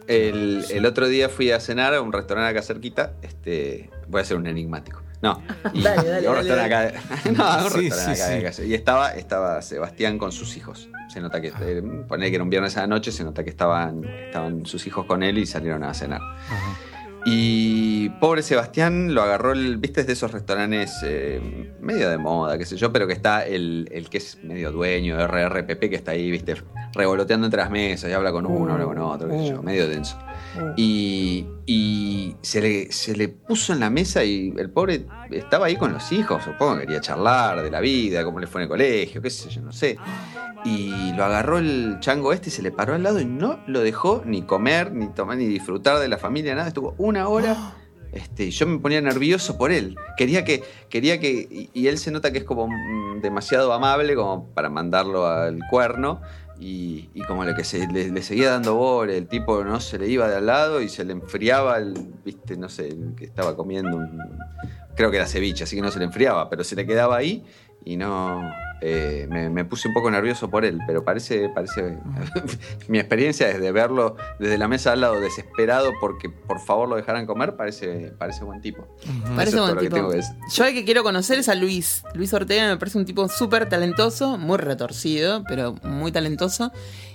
El, 0.07 0.65
el 0.71 0.87
otro 0.87 1.07
día 1.09 1.29
fui 1.29 1.53
a 1.53 1.61
cenar 1.61 1.95
a 1.95 2.01
un 2.03 2.13
restaurante 2.13 2.51
acá 2.51 2.63
cerquita. 2.67 3.13
Este, 3.23 3.91
voy 4.09 4.21
a 4.23 4.25
ser 4.25 4.37
un 4.39 4.47
enigmático. 4.47 5.01
No. 5.23 5.43
Y, 5.75 5.83
Dale, 5.83 6.09
dale, 6.09 6.23
y 6.23 6.27
a 6.27 6.31
un 6.31 6.37
dale, 6.37 6.49
restaurante 6.55 6.75
acá. 6.75 7.31
No, 7.37 7.45
a 7.45 7.65
un 7.65 7.71
Sí, 7.71 7.79
restaurante 7.91 8.17
sí, 8.17 8.23
acá 8.23 8.31
de 8.31 8.37
sí. 8.39 8.45
casa. 8.45 8.65
Y 8.65 8.75
estaba, 8.75 9.11
estaba 9.15 9.63
Sebastián 9.63 10.19
con 10.19 10.33
sus 10.33 10.57
hijos. 10.57 10.89
Se 11.09 11.21
nota 11.21 11.41
que, 11.41 11.53
eh, 11.61 11.83
poner 12.09 12.31
que 12.31 12.37
era 12.37 12.45
un 12.45 12.51
viernes 12.51 12.77
a 12.77 12.83
la 12.83 12.87
noche, 12.87 13.13
se 13.13 13.25
nota 13.25 13.43
que 13.45 13.51
estaban, 13.51 14.05
estaban 14.05 14.65
sus 14.67 14.87
hijos 14.87 15.07
con 15.07 15.23
él 15.23 15.39
y 15.39 15.47
salieron 15.47 15.83
a 15.85 15.93
cenar. 15.93 16.21
Ajá. 16.23 16.77
Y 17.27 18.09
pobre 18.19 18.43
Sebastián 18.43 19.13
lo 19.13 19.23
agarró, 19.23 19.53
el, 19.53 19.77
viste, 19.77 20.01
es 20.01 20.07
de 20.07 20.15
esos 20.15 20.33
restaurantes 20.33 20.91
eh, 21.05 21.71
medio 21.81 22.09
de 22.09 22.17
moda, 22.17 22.57
qué 22.57 22.65
sé 22.65 22.77
yo, 22.79 22.93
pero 22.93 23.07
que 23.07 23.13
está 23.13 23.45
el, 23.45 23.89
el 23.93 24.09
que 24.09 24.17
es 24.19 24.39
medio 24.43 24.73
dueño 24.73 25.19
de 25.19 25.27
RRPP, 25.27 25.91
que 25.91 25.97
está 25.97 26.13
ahí, 26.13 26.31
viste, 26.31 26.55
revoloteando 26.95 27.47
entre 27.47 27.61
las 27.61 27.71
mesas 27.71 28.09
y 28.09 28.15
habla 28.15 28.33
con 28.33 28.47
uno, 28.47 28.73
habla 28.73 28.87
con 28.87 28.97
otro, 28.99 29.29
qué 29.29 29.37
sé 29.37 29.49
yo, 29.51 29.63
medio 29.63 29.87
denso. 29.87 30.17
Y, 30.77 31.47
y 31.67 32.37
se, 32.43 32.61
le, 32.61 32.93
se 32.93 33.17
le 33.17 33.29
puso 33.29 33.73
en 33.73 33.81
la 33.81 33.91
mesa 33.91 34.25
y 34.25 34.53
el 34.57 34.71
pobre 34.71 35.07
estaba 35.31 35.67
ahí 35.67 35.77
con 35.77 35.93
los 35.93 36.11
hijos, 36.13 36.43
supongo 36.43 36.75
que 36.75 36.81
quería 36.83 37.01
charlar 37.01 37.63
de 37.63 37.71
la 37.71 37.81
vida, 37.81 38.25
cómo 38.25 38.41
le 38.41 38.47
fue 38.47 38.61
en 38.61 38.65
el 38.65 38.69
colegio, 38.69 39.23
qué 39.23 39.31
sé 39.31 39.49
yo, 39.51 39.63
no 39.63 39.73
sé. 39.73 39.97
Y 40.65 41.13
lo 41.15 41.25
agarró 41.25 41.59
el 41.59 41.99
chango 42.01 42.33
este 42.33 42.49
y 42.49 42.53
se 42.53 42.63
le 42.63 42.71
paró 42.71 42.95
al 42.95 43.03
lado 43.03 43.21
y 43.21 43.25
no 43.25 43.61
lo 43.67 43.81
dejó 43.81 44.23
ni 44.25 44.43
comer, 44.43 44.93
ni 44.93 45.09
tomar, 45.09 45.37
ni 45.37 45.47
disfrutar 45.47 45.99
de 45.99 46.09
la 46.09 46.19
familia, 46.19 46.55
nada. 46.55 46.69
Estuvo 46.69 46.95
una 46.99 47.29
hora. 47.29 47.75
Este, 48.13 48.47
y 48.47 48.51
yo 48.51 48.67
me 48.67 48.79
ponía 48.79 49.01
nervioso 49.01 49.57
por 49.57 49.71
él. 49.71 49.97
Quería 50.17 50.45
que, 50.45 50.63
quería 50.89 51.21
que, 51.21 51.31
y, 51.51 51.71
y 51.73 51.87
él 51.87 51.99
se 51.99 52.11
nota 52.11 52.33
que 52.33 52.39
es 52.39 52.45
como 52.45 52.67
mm, 52.69 53.21
demasiado 53.21 53.73
amable 53.73 54.15
como 54.17 54.47
para 54.49 54.69
mandarlo 54.69 55.27
al 55.27 55.61
cuerno. 55.71 56.21
Y, 56.63 57.09
como 57.27 57.45
le 57.45 57.55
que 57.55 57.65
se 57.65 57.87
le, 57.89 58.11
le 58.11 58.23
seguía 58.23 58.51
dando 58.51 58.75
bola, 58.75 59.15
el 59.15 59.27
tipo 59.27 59.65
no 59.65 59.81
se 59.81 59.99
le 59.99 60.09
iba 60.09 60.29
de 60.29 60.37
al 60.37 60.45
lado 60.47 60.83
y 60.83 60.89
se 60.91 61.05
le 61.07 61.13
enfriaba 61.15 61.79
el, 61.79 61.95
viste, 62.25 62.57
no 62.59 62.69
sé, 62.69 62.89
el 62.89 63.15
que 63.17 63.25
estaba 63.25 63.57
comiendo 63.57 63.97
un- 63.97 64.21
creo 64.95 65.11
que 65.11 65.17
era 65.17 65.27
ceviche, 65.27 65.65
así 65.65 65.75
que 65.77 65.81
no 65.83 65.91
se 65.91 65.99
le 65.99 66.05
enfriaba, 66.05 66.51
pero 66.51 66.63
se 66.63 66.77
le 66.77 66.87
quedaba 66.87 67.17
ahí 67.17 67.45
y 67.85 67.97
no. 67.97 68.43
Eh, 68.81 69.27
me, 69.31 69.51
me 69.51 69.65
puse 69.65 69.89
un 69.89 69.95
poco 69.95 70.11
nervioso 70.11 70.49
por 70.51 70.65
él, 70.65 70.79
pero 70.87 71.05
parece. 71.05 71.49
parece 71.49 71.99
mi 72.89 72.99
experiencia 72.99 73.47
desde 73.49 73.73
verlo 73.73 74.17
desde 74.39 74.59
la 74.59 74.69
mesa 74.69 74.93
al 74.93 75.01
lado 75.01 75.21
desesperado 75.21 75.93
porque 76.01 76.29
por 76.31 76.61
favor 76.61 76.89
lo 76.89 76.97
dejaran 76.97 77.27
comer, 77.27 77.57
parece, 77.57 78.13
parece 78.19 78.45
buen 78.45 78.61
tipo. 78.61 78.87
Parece 79.37 79.57
es 79.57 79.63
buen 79.63 79.75
lo 79.75 79.81
que 79.81 79.89
tipo. 79.91 80.11
que. 80.11 80.21
Yo 80.55 80.65
el 80.65 80.75
que 80.75 80.85
quiero 80.85 81.03
conocer 81.03 81.39
es 81.39 81.49
a 81.49 81.55
Luis. 81.55 82.03
Luis 82.15 82.33
Ortega 82.33 82.69
me 82.69 82.77
parece 82.77 82.99
un 82.99 83.05
tipo 83.05 83.29
súper 83.29 83.69
talentoso, 83.69 84.39
muy 84.39 84.59
retorcido, 84.59 85.45
pero 85.49 85.75
muy 85.83 86.13
talentoso. 86.13 86.73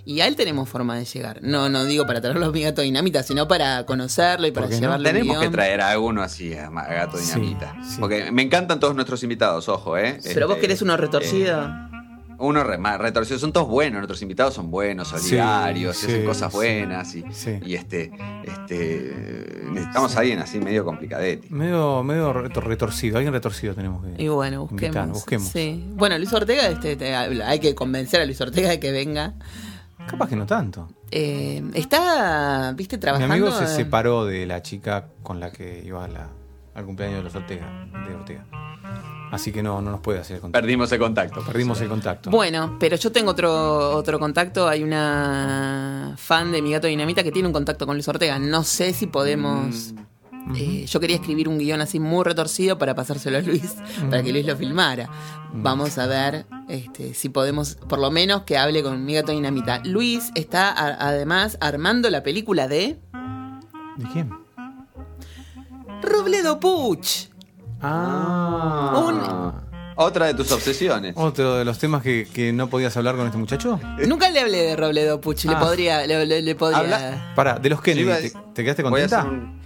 Y 0.08 0.22
a 0.22 0.28
él 0.28 0.36
tenemos 0.36 0.70
forma 0.70 0.96
de 1.00 1.06
llegar. 1.06 1.40
No, 1.42 1.68
no 1.68 1.84
digo 1.84 2.06
para 2.06 2.22
traerlo 2.22 2.46
a 2.46 2.52
mi 2.52 2.62
gato 2.62 2.84
dinamita, 2.84 3.24
sino 3.24 3.48
para 3.48 3.88
conocerlo 3.88 4.46
y 4.46 4.52
para 4.52 4.68
¿Por 4.68 4.76
qué 4.76 4.82
no? 4.86 5.02
Tenemos 5.02 5.40
que 5.40 5.50
traer 5.50 5.82
a 5.82 5.90
alguno 5.90 6.22
así, 6.22 6.54
a 6.54 6.70
Gato 6.70 7.18
Dinamita. 7.18 7.76
sí. 7.84 7.98
Porque 8.00 8.32
me 8.32 8.44
encantan 8.44 8.80
todos 8.80 8.94
nuestros 8.94 9.24
invitados, 9.24 9.68
ojo, 9.68 9.98
¿eh? 9.98 10.20
Pero 10.24 10.46
vos 10.48 10.58
Este, 10.58 10.68
querés 10.68 10.84
uno 10.84 10.96
retorcido. 10.96 11.55
eh, 11.55 11.55
uno 12.38 12.64
re- 12.66 12.78
más 12.78 13.00
retorcido. 13.00 13.40
Son 13.40 13.54
todos 13.54 13.68
buenos, 13.68 14.00
nuestros 14.00 14.22
invitados 14.22 14.54
son 14.54 14.70
buenos, 14.70 15.08
solidarios, 15.08 15.96
Sí, 15.98 16.08
hacen 16.08 16.26
cosas 16.26 16.52
sí. 16.52 16.58
buenas. 16.58 17.16
Y, 17.16 17.24
Sí. 17.32 17.60
y 17.66 17.76
este, 17.76 18.12
este 18.44 19.64
necesitamos 19.72 20.16
a 20.16 20.20
alguien 20.20 20.40
así 20.40 20.60
medio 20.60 20.84
complicadete. 20.84 21.48
Medio, 21.50 22.04
medio 22.04 22.34
retor- 22.34 22.64
retorcido, 22.64 23.18
alguien 23.18 23.34
retorcido 23.34 23.74
tenemos 23.74 24.04
que 24.06 24.22
y 24.22 24.28
bueno, 24.28 24.68
invitar, 24.70 25.08
busquemos. 25.08 25.14
busquemos. 25.14 25.48
Sí. 25.48 25.86
Bueno, 25.96 26.18
Luis 26.18 26.32
Ortega, 26.34 26.68
este, 26.68 26.96
te- 26.96 27.16
hay 27.16 27.60
que 27.60 27.74
convencer 27.74 28.22
a 28.22 28.26
Luis 28.26 28.40
Ortega 28.42 28.70
de 28.70 28.80
que 28.80 28.92
venga. 28.92 29.34
Capaz 30.10 30.28
que 30.30 30.36
no 30.36 30.46
tanto. 30.46 30.90
Eh, 31.12 31.64
está, 31.74 32.74
viste, 32.76 32.98
Mi 32.98 33.02
trabajando. 33.02 33.34
amigo 33.34 33.52
se 33.52 33.66
separó 33.68 34.26
de 34.26 34.46
la 34.46 34.62
chica 34.62 35.08
con 35.24 35.40
la 35.40 35.52
que 35.52 35.82
iba 35.86 36.04
a 36.04 36.08
la- 36.10 36.30
al 36.76 36.86
cumpleaños 36.86 37.20
de 37.20 37.24
los 37.24 37.36
Ortega, 37.36 37.88
de 38.08 38.14
Ortega. 38.14 38.46
Así 39.32 39.52
que 39.52 39.62
no, 39.64 39.82
no 39.82 39.92
nos 39.92 40.00
puede 40.02 40.20
hacer 40.20 40.36
el 40.36 40.42
contacto. 40.42 40.62
Perdimos 40.64 40.92
el 40.92 41.00
contacto. 41.00 41.42
Perdimos 41.46 41.82
el 41.82 41.90
contacto. 41.90 42.30
Bueno, 42.30 42.78
pero 42.80 42.96
yo 42.96 43.12
tengo 43.12 43.32
otro, 43.32 43.92
otro 43.96 44.20
contacto. 44.20 44.68
Hay 44.68 44.84
una 44.84 46.14
fan 46.18 46.52
de 46.52 46.62
Mi 46.62 46.72
Gato 46.72 46.88
Dinamita 46.88 47.24
que 47.24 47.32
tiene 47.32 47.48
un 47.48 47.54
contacto 47.54 47.86
con 47.86 47.96
Luis 47.96 48.08
Ortega. 48.08 48.40
No 48.40 48.64
sé 48.64 48.94
si 48.94 49.08
podemos. 49.08 49.94
eh, 50.56 50.86
yo 50.86 51.00
quería 51.00 51.16
escribir 51.18 51.50
un 51.50 51.58
guion 51.58 51.82
así 51.82 52.00
muy 52.00 52.24
retorcido 52.24 52.78
para 52.78 52.94
pasárselo 52.96 53.38
a 53.40 53.42
Luis, 53.42 53.76
para 54.10 54.22
que 54.24 54.32
Luis 54.32 54.46
lo 54.46 54.56
filmara. 54.56 55.10
Vamos 55.54 55.98
a 55.98 56.06
ver 56.06 56.46
este, 56.70 57.14
si 57.14 57.30
podemos, 57.30 57.76
por 57.90 58.00
lo 58.00 58.12
menos, 58.12 58.44
que 58.44 58.58
hable 58.58 58.84
con 58.84 59.04
Mi 59.06 59.16
Gato 59.16 59.32
Dinamita. 59.32 59.82
Luis 59.84 60.32
está 60.36 60.70
a- 60.70 61.08
además 61.08 61.58
armando 61.62 62.10
la 62.10 62.22
película 62.24 62.68
de 62.68 63.00
¿De 63.98 64.06
quién? 64.14 64.30
Robledo 66.02 66.60
Puch. 66.60 67.30
Ah. 67.82 69.54
Otra 69.98 70.26
de 70.26 70.34
tus 70.34 70.52
obsesiones. 70.52 71.14
Otro 71.18 71.56
de 71.56 71.64
los 71.64 71.80
temas 71.80 72.04
que, 72.04 72.28
que 72.34 72.52
no 72.52 72.70
podías 72.70 72.96
hablar 72.98 73.16
con 73.16 73.26
este 73.28 73.38
muchacho. 73.38 73.80
Nunca 74.08 74.30
le 74.30 74.42
hablé 74.42 74.58
de 74.64 74.76
Robledo 74.76 75.22
Puch. 75.22 75.46
Le 75.46 75.54
Ah. 75.56 75.60
podría. 75.60 76.06
Le, 76.06 76.26
le- 76.26 76.42
le 76.42 76.56
podría... 76.56 76.80
Habla- 76.80 77.34
Para, 77.36 77.60
de 77.60 77.70
los 77.70 77.82
Kennedy, 77.82 78.12
a 78.12 78.54
¿te, 78.54 78.64
quedaste 78.64 78.84
contenta? 78.84 79.24
un- 79.24 79.60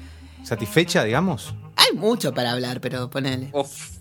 ¿Satisfecha, 0.43 1.03
digamos? 1.03 1.55
Hay 1.76 1.97
mucho 1.97 2.34
para 2.34 2.51
hablar, 2.51 2.80
pero 2.80 3.10
ponele. 3.10 3.49
Uf. 3.53 3.97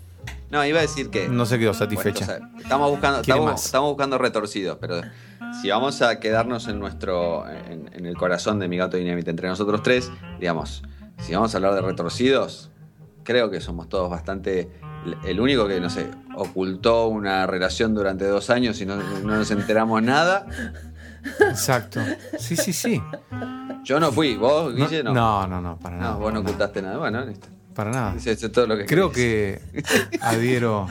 No, 0.51 0.65
iba 0.65 0.79
a 0.79 0.83
decir 0.83 1.11
que. 1.11 1.29
No 1.29 1.45
se 1.47 1.59
quedó 1.59 1.73
Bueno, 1.73 1.79
satisfecha. 1.87 2.25
o 2.25 2.27
sea, 2.27 2.41
estamos 2.59 2.91
buscando, 2.91 3.21
estamos, 3.21 3.65
estamos 3.65 3.91
buscando 3.91 4.17
retorcidos, 4.19 4.79
pero 4.81 5.03
si 5.61 5.69
vamos 5.69 6.01
a 6.01 6.21
quedarnos 6.21 6.69
en 6.69 6.79
nuestro, 6.79 7.47
en, 7.49 7.91
en 7.93 8.07
el 8.07 8.17
corazón 8.17 8.59
de 8.59 8.67
mi 8.69 8.77
gato 8.79 8.97
dinamita 8.97 9.31
entre 9.31 9.49
nosotros 9.49 9.83
tres, 9.83 10.11
digamos, 10.41 10.83
si 11.19 11.35
vamos 11.35 11.53
a 11.55 11.59
hablar 11.59 11.75
de 11.75 11.83
retorcidos, 11.83 12.71
creo 13.29 13.51
que 13.51 13.61
somos 13.61 13.91
todos 13.91 14.09
bastante. 14.09 14.70
El 15.24 15.39
único 15.39 15.68
que, 15.68 15.79
no 15.81 15.91
sé, 15.91 16.09
ocultó 16.35 17.09
una 17.09 17.47
relación 17.47 17.95
durante 17.95 18.24
dos 18.26 18.49
años 18.49 18.81
y 18.81 18.87
no, 18.87 18.97
no 18.97 19.37
nos 19.37 19.51
enteramos 19.51 20.03
nada, 20.03 20.47
Exacto. 21.51 22.01
Sí, 22.39 22.57
sí, 22.57 22.72
sí. 22.72 23.03
yo 23.85 24.01
no 24.01 24.11
fui, 24.12 24.37
vos, 24.37 24.72
No, 24.74 24.87
Guille, 24.89 25.03
no. 25.03 25.12
no, 25.12 25.47
no, 25.47 25.61
no, 25.61 25.79
para 25.79 25.97
nada. 25.97 26.12
No, 26.12 26.18
vos 26.20 26.33
no 26.33 26.39
nada, 26.41 26.49
ocultaste 26.51 26.81
nada. 26.83 26.97
Bueno, 26.99 27.24
listo. 27.24 27.49
Para 27.74 27.91
nada. 27.91 28.14
Eso 28.16 28.31
es 28.31 28.51
todo 28.53 28.66
lo 28.66 28.76
que 28.79 28.87
Creo 28.87 29.12
que 29.12 29.61
adhiero 30.20 30.89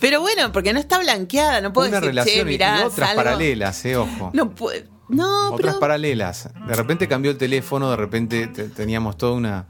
Pero 0.00 0.20
bueno, 0.20 0.52
porque 0.52 0.72
no 0.72 0.78
está 0.78 0.98
blanqueada, 0.98 1.60
no 1.60 1.72
puedo 1.72 1.88
una 1.88 2.00
decir, 2.00 2.10
che, 2.14 2.20
relación 2.20 2.48
y- 2.48 2.50
mirá, 2.52 2.80
y 2.80 2.84
otras 2.84 3.08
salgo". 3.08 3.22
paralelas, 3.24 3.84
eh, 3.86 3.96
ojo. 3.96 4.30
No 4.34 4.50
puede. 4.54 4.86
No, 5.08 5.52
otras 5.52 5.74
pero 5.74 5.80
paralelas. 5.80 6.50
De 6.66 6.74
repente 6.74 7.08
cambió 7.08 7.30
el 7.30 7.38
teléfono, 7.38 7.90
de 7.90 7.96
repente 7.96 8.46
te- 8.48 8.68
teníamos 8.68 9.16
toda 9.16 9.32
una, 9.32 9.66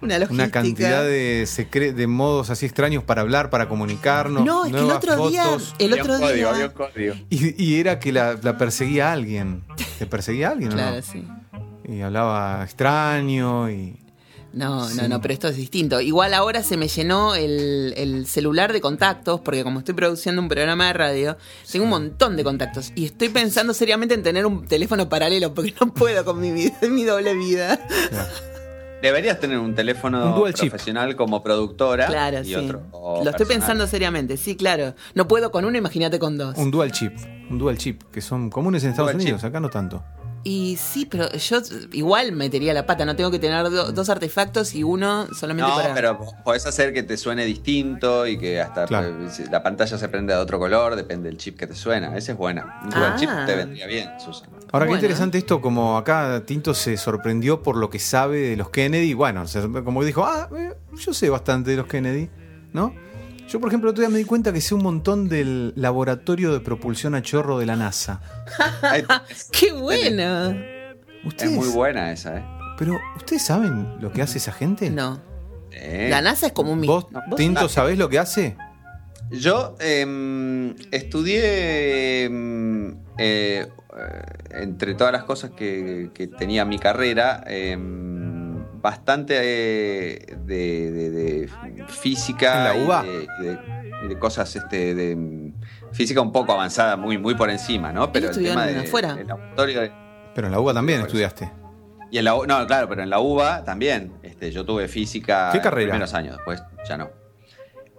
una 0.00 0.18
una 0.30 0.50
cantidad 0.50 1.02
de, 1.02 1.44
secre- 1.46 1.92
de 1.92 2.06
modos 2.06 2.50
así 2.50 2.64
extraños 2.66 3.02
para 3.02 3.22
hablar, 3.22 3.50
para 3.50 3.68
comunicarnos. 3.68 4.44
No, 4.44 4.64
es 4.66 4.72
que 4.72 4.78
el 4.78 4.90
otro 4.90 5.28
día, 5.28 5.44
el 5.78 5.92
Había 5.92 6.04
un 6.04 6.10
otro 6.10 6.18
código, 6.20 6.34
día, 6.34 6.50
había 6.50 6.66
un 6.66 6.72
código. 6.72 7.14
Y, 7.28 7.62
y 7.64 7.80
era 7.80 7.98
que 7.98 8.12
la, 8.12 8.38
la 8.40 8.56
perseguía 8.56 9.12
alguien. 9.12 9.64
¿Te 9.98 10.06
perseguía 10.06 10.50
alguien 10.50 10.70
o 10.72 10.74
claro, 10.74 10.96
no? 10.96 11.02
sí. 11.02 11.26
Y 11.88 12.00
hablaba 12.02 12.62
extraño 12.62 13.70
y. 13.70 13.98
No, 14.52 14.88
Sí. 14.88 14.96
no, 14.96 15.08
no, 15.08 15.20
pero 15.20 15.34
esto 15.34 15.48
es 15.48 15.56
distinto. 15.56 16.00
Igual 16.00 16.32
ahora 16.34 16.62
se 16.62 16.76
me 16.76 16.88
llenó 16.88 17.34
el, 17.34 17.92
el 17.96 18.26
celular 18.26 18.72
de 18.72 18.80
contactos, 18.80 19.40
porque 19.40 19.62
como 19.62 19.80
estoy 19.80 19.94
produciendo 19.94 20.40
un 20.40 20.48
programa 20.48 20.86
de 20.86 20.92
radio, 20.94 21.36
tengo 21.70 21.84
un 21.84 21.90
montón 21.90 22.36
de 22.36 22.44
contactos. 22.44 22.92
Y 22.94 23.04
estoy 23.04 23.28
pensando 23.28 23.74
seriamente 23.74 24.14
en 24.14 24.22
tener 24.22 24.46
un 24.46 24.66
teléfono 24.66 25.08
paralelo, 25.08 25.52
porque 25.54 25.74
no 25.80 25.92
puedo 25.92 26.24
con 26.24 26.40
mi, 26.40 26.50
vida- 26.52 26.78
mi 26.88 27.04
doble 27.04 27.34
vida. 27.34 27.78
Deberías 29.02 29.38
tener 29.38 29.58
un 29.58 29.76
teléfono 29.76 30.30
Un 30.32 30.34
dual 30.40 30.54
chip. 30.54 30.70
profesional 30.70 31.14
como 31.14 31.40
productora 31.42 32.06
Claro, 32.06 32.40
y 32.40 32.44
sí. 32.46 32.54
otro. 32.56 32.82
Lo 33.22 33.30
estoy 33.30 33.46
pensando 33.46 33.86
seriamente, 33.86 34.36
sí, 34.36 34.56
claro. 34.56 34.94
No 35.14 35.28
puedo 35.28 35.52
con 35.52 35.64
uno, 35.64 35.78
imagínate 35.78 36.18
con 36.18 36.36
dos. 36.36 36.56
Un 36.58 36.72
dual 36.72 36.90
chip. 36.90 37.12
Un 37.48 37.58
dual 37.58 37.78
chip, 37.78 38.02
que 38.10 38.20
son 38.20 38.50
comunes 38.50 38.82
en 38.82 38.90
Estados 38.90 39.12
Dual 39.12 39.22
Unidos, 39.22 39.40
chip. 39.42 39.48
acá 39.50 39.60
no 39.60 39.68
tanto. 39.70 40.02
Y 40.44 40.76
sí, 40.76 41.04
pero 41.04 41.30
yo 41.32 41.58
igual 41.92 42.32
metería 42.32 42.72
la 42.72 42.86
pata, 42.86 43.04
no 43.04 43.16
tengo 43.16 43.30
que 43.30 43.38
tener 43.38 43.68
do- 43.68 43.92
dos 43.92 44.08
artefactos 44.08 44.74
y 44.74 44.82
uno 44.84 45.26
solamente 45.34 45.68
No, 45.70 45.76
para... 45.76 45.92
pero 45.94 46.18
podés 46.44 46.64
hacer 46.64 46.94
que 46.94 47.02
te 47.02 47.16
suene 47.16 47.44
distinto 47.44 48.26
y 48.26 48.38
que 48.38 48.60
hasta 48.60 48.86
Claro. 48.86 49.14
pues, 49.18 49.50
la 49.50 49.62
pantalla 49.62 49.98
se 49.98 50.08
prende 50.08 50.32
de 50.32 50.38
otro 50.38 50.58
color, 50.58 50.96
depende 50.96 51.28
del 51.28 51.36
chip 51.38 51.58
que 51.58 51.66
te 51.66 51.74
suena. 51.74 52.16
Esa 52.16 52.32
es 52.32 52.38
buena. 52.38 52.80
Un 52.84 52.94
Ah. 52.94 53.16
chip 53.18 53.28
te 53.46 53.56
vendría 53.56 53.86
bien, 53.86 54.08
Susan. 54.24 54.48
Ahora, 54.72 54.86
qué 54.86 54.92
interesante 54.92 55.38
esto, 55.38 55.60
como 55.60 55.98
acá 55.98 56.42
Tinto 56.46 56.72
se 56.72 56.96
sorprendió 56.96 57.62
por 57.62 57.76
lo 57.76 57.90
que 57.90 57.98
sabe 57.98 58.38
de 58.50 58.56
los 58.56 58.70
Kennedy. 58.70 59.14
Bueno, 59.14 59.46
se- 59.46 59.60
como 59.84 60.04
dijo, 60.04 60.24
ah, 60.24 60.48
eh, 60.56 60.72
yo 60.96 61.12
sé 61.12 61.28
bastante 61.30 61.72
de 61.72 61.76
los 61.78 61.86
Kennedy, 61.86 62.30
¿no? 62.72 62.94
Yo, 63.48 63.60
por 63.60 63.68
ejemplo, 63.70 63.88
el 63.88 63.92
otro 63.92 64.02
día 64.02 64.10
me 64.10 64.18
di 64.18 64.24
cuenta 64.24 64.52
que 64.52 64.60
sé 64.60 64.74
un 64.74 64.82
montón 64.82 65.28
del 65.28 65.72
laboratorio 65.74 66.52
de 66.52 66.60
propulsión 66.60 67.14
a 67.14 67.22
chorro 67.22 67.58
de 67.58 67.66
la 67.66 67.76
NASA. 67.76 68.20
¡Qué 69.52 69.72
bueno! 69.72 70.50
es 70.50 70.56
¿Ustedes, 71.24 71.52
muy 71.52 71.68
buena 71.68 72.12
esa, 72.12 72.36
¿eh? 72.38 72.44
Pero, 72.78 72.98
¿ustedes 73.16 73.42
saben 73.42 73.96
lo 74.00 74.12
que 74.12 74.22
hace 74.22 74.38
esa 74.38 74.52
gente? 74.52 74.90
No. 74.90 75.20
Eh. 75.72 76.08
La 76.10 76.20
NASA 76.22 76.46
es 76.48 76.52
como 76.52 76.72
un... 76.72 76.80
mi- 76.80 76.86
¿Vos, 76.86 77.06
No. 77.10 77.22
Tinto, 77.36 77.68
sabés 77.68 77.98
lo 77.98 78.08
que 78.08 78.18
hace? 78.18 78.56
Yo 79.30 79.76
em, 79.80 80.74
estudié, 80.90 82.24
em, 82.24 82.92
eh, 83.18 83.66
eh, 83.68 84.22
entre 84.50 84.94
todas 84.94 85.12
las 85.12 85.24
cosas 85.24 85.50
que, 85.50 86.10
que 86.14 86.28
tenía 86.28 86.64
mi 86.64 86.78
carrera, 86.78 87.42
em, 87.46 88.37
bastante 88.80 89.34
eh, 89.40 90.36
de, 90.44 90.90
de- 90.92 91.10
de 91.10 91.50
física 91.88 92.70
¿En 92.72 92.78
la 92.78 92.84
UBA? 92.86 93.04
y 94.02 94.08
de, 94.08 94.18
cosas 94.18 94.54
este, 94.54 94.94
de 94.94 95.10
em, 95.12 95.52
física 95.92 96.20
un 96.20 96.32
poco 96.32 96.52
avanzada, 96.52 96.96
muy, 96.96 97.18
muy 97.18 97.34
por 97.34 97.50
encima, 97.50 97.92
¿no? 97.92 98.12
Pero 98.12 98.30
el 98.30 98.36
tema 98.42 98.68
en 98.68 98.74
de, 98.80 98.80
afuera? 98.86 99.16
Pero 100.34 100.46
en 100.46 100.52
la 100.52 100.60
UBA 100.60 100.74
también 100.74 101.00
estudiaste. 101.00 101.50
y 102.10 102.18
en 102.18 102.24
la 102.24 102.34
U- 102.36 102.46
no, 102.46 102.66
claro, 102.66 102.88
pero 102.88 103.02
en 103.02 103.10
la 103.10 103.18
UBA 103.20 103.64
también. 103.64 104.12
Este, 104.22 104.50
yo 104.52 104.64
tuve 104.64 104.86
física 104.88 105.50
¿Qué 105.52 105.60
carrera? 105.60 105.98
los 105.98 106.10
primeros 106.10 106.14
años, 106.14 106.36
después 106.36 106.62
ya 106.88 106.96
no. 106.96 107.10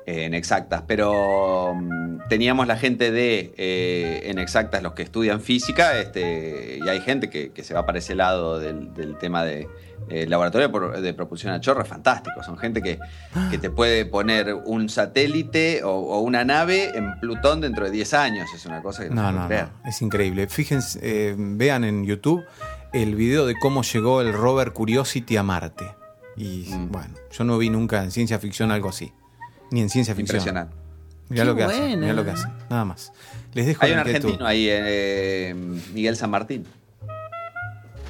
Eh, 0.06 0.24
en 0.26 0.34
exactas, 0.34 0.84
pero 0.88 1.76
mm, 1.76 2.30
teníamos 2.30 2.66
la 2.66 2.78
gente 2.78 3.12
de 3.12 3.54
eh, 3.58 4.22
en 4.24 4.40
exactas 4.40 4.82
los 4.82 4.94
que 4.94 5.04
estudian 5.04 5.42
física, 5.42 6.00
este, 6.00 6.80
y 6.84 6.88
hay 6.88 7.02
gente 7.02 7.30
que, 7.30 7.52
que 7.52 7.64
se 7.64 7.74
va 7.74 7.86
para 7.86 8.00
ese 8.00 8.16
lado 8.16 8.58
del, 8.60 8.94
del 8.94 9.18
tema 9.18 9.44
de 9.44 9.68
eh, 10.10 10.26
laboratorio 10.28 10.68
de 10.68 10.74
pro- 10.74 11.02
de 11.02 11.14
propulsión 11.14 11.54
a 11.54 11.60
chorro, 11.62 11.82
es 11.84 11.88
fantástico. 11.88 12.42
Son 12.44 12.58
gente 12.58 12.82
que, 12.82 13.00
que 13.52 13.58
te 13.58 13.70
puede 13.70 14.06
poner 14.06 14.54
un 14.54 14.90
satélite 14.90 15.84
o, 15.84 15.92
o 15.92 16.20
una 16.22 16.44
nave 16.44 16.92
en 16.98 17.20
Plutón 17.20 17.62
dentro 17.62 17.86
de 17.86 17.92
10 17.92 18.14
años. 18.16 18.50
Es 18.56 18.66
una 18.66 18.82
cosa 18.82 19.04
que 19.04 19.10
no, 19.10 19.16
No, 19.22 19.28
se 19.28 19.34
puede 19.34 19.42
no, 19.42 19.48
creer. 19.48 19.68
no. 19.84 19.90
Es 19.90 20.02
increíble. 20.02 20.48
Fíjense, 20.48 21.00
eh, 21.02 21.36
vean 21.38 21.84
en 21.84 22.06
YouTube 22.06 22.44
el 22.94 23.16
video 23.16 23.46
de 23.46 23.56
cómo 23.60 23.84
llegó 23.84 24.22
el 24.22 24.34
rover 24.34 24.74
Curiosity 24.74 25.38
a 25.38 25.44
Marte. 25.44 25.86
Y 26.36 26.66
Mm. 26.74 26.92
bueno, 26.92 27.14
yo 27.32 27.44
no 27.44 27.58
vi 27.58 27.70
nunca 27.70 28.04
en 28.04 28.12
ciencia 28.12 28.40
ficción 28.40 28.72
algo 28.72 28.90
así. 28.90 29.12
Ni 29.72 29.82
en 29.82 29.90
ciencia 29.90 30.16
ficción. 30.16 30.38
Impresionante. 30.38 30.76
Mirá 31.30 31.44
Qué 31.44 31.50
lo 31.50 31.56
que 31.56 31.64
hacen, 31.66 31.80
buena. 31.82 31.98
mirá 31.98 32.14
lo 32.14 32.24
que 32.26 32.32
hacen. 32.32 32.52
Nada 32.72 32.86
más. 32.86 33.12
Les 33.54 33.68
dejo 33.68 33.84
Hay 33.86 33.92
un 33.92 34.00
argentino 34.00 34.46
ahí, 34.48 34.66
eh, 34.68 35.54
Miguel 35.94 36.16
San 36.16 36.32
Martín. 36.32 36.66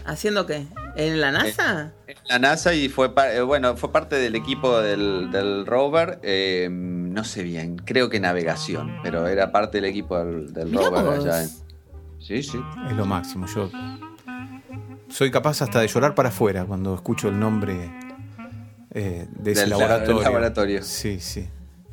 ¿Haciendo 0.05 0.45
qué? 0.45 0.65
¿En 0.99 1.21
la 1.21 1.31
NASA? 1.31 1.93
En 2.07 2.15
la 2.27 2.39
NASA 2.39 2.73
y 2.73 2.89
fue, 2.89 3.13
par- 3.13 3.31
eh, 3.33 3.41
bueno, 3.41 3.75
fue 3.77 3.91
parte 3.91 4.15
del 4.17 4.35
equipo 4.35 4.79
del, 4.79 5.31
del 5.31 5.65
rover, 5.65 6.19
eh, 6.23 6.67
no 6.71 7.23
sé 7.23 7.43
bien, 7.43 7.77
creo 7.77 8.09
que 8.09 8.19
navegación, 8.19 8.97
pero 9.01 9.27
era 9.27 9.51
parte 9.51 9.77
del 9.77 9.85
equipo 9.85 10.17
del, 10.17 10.53
rover 10.73 11.05
vos. 11.05 11.25
allá. 11.25 11.43
en- 11.43 11.49
Sí, 12.19 12.43
sí. 12.43 12.59
Es 12.89 12.95
lo 12.97 13.05
máximo. 13.05 13.47
Yo 13.47 13.71
soy 15.09 15.31
capaz 15.31 15.61
hasta 15.61 15.79
de 15.79 15.87
llorar 15.87 16.13
para 16.15 16.29
afuera 16.29 16.65
cuando 16.65 16.93
escucho 16.93 17.29
el 17.29 17.39
nombre 17.39 17.91
eh, 18.91 19.25
de 19.31 19.51
ese 19.51 19.61
Del 19.61 19.69
laboratorio. 19.69 20.83
Sí, 20.83 21.19
sí. 21.19 21.47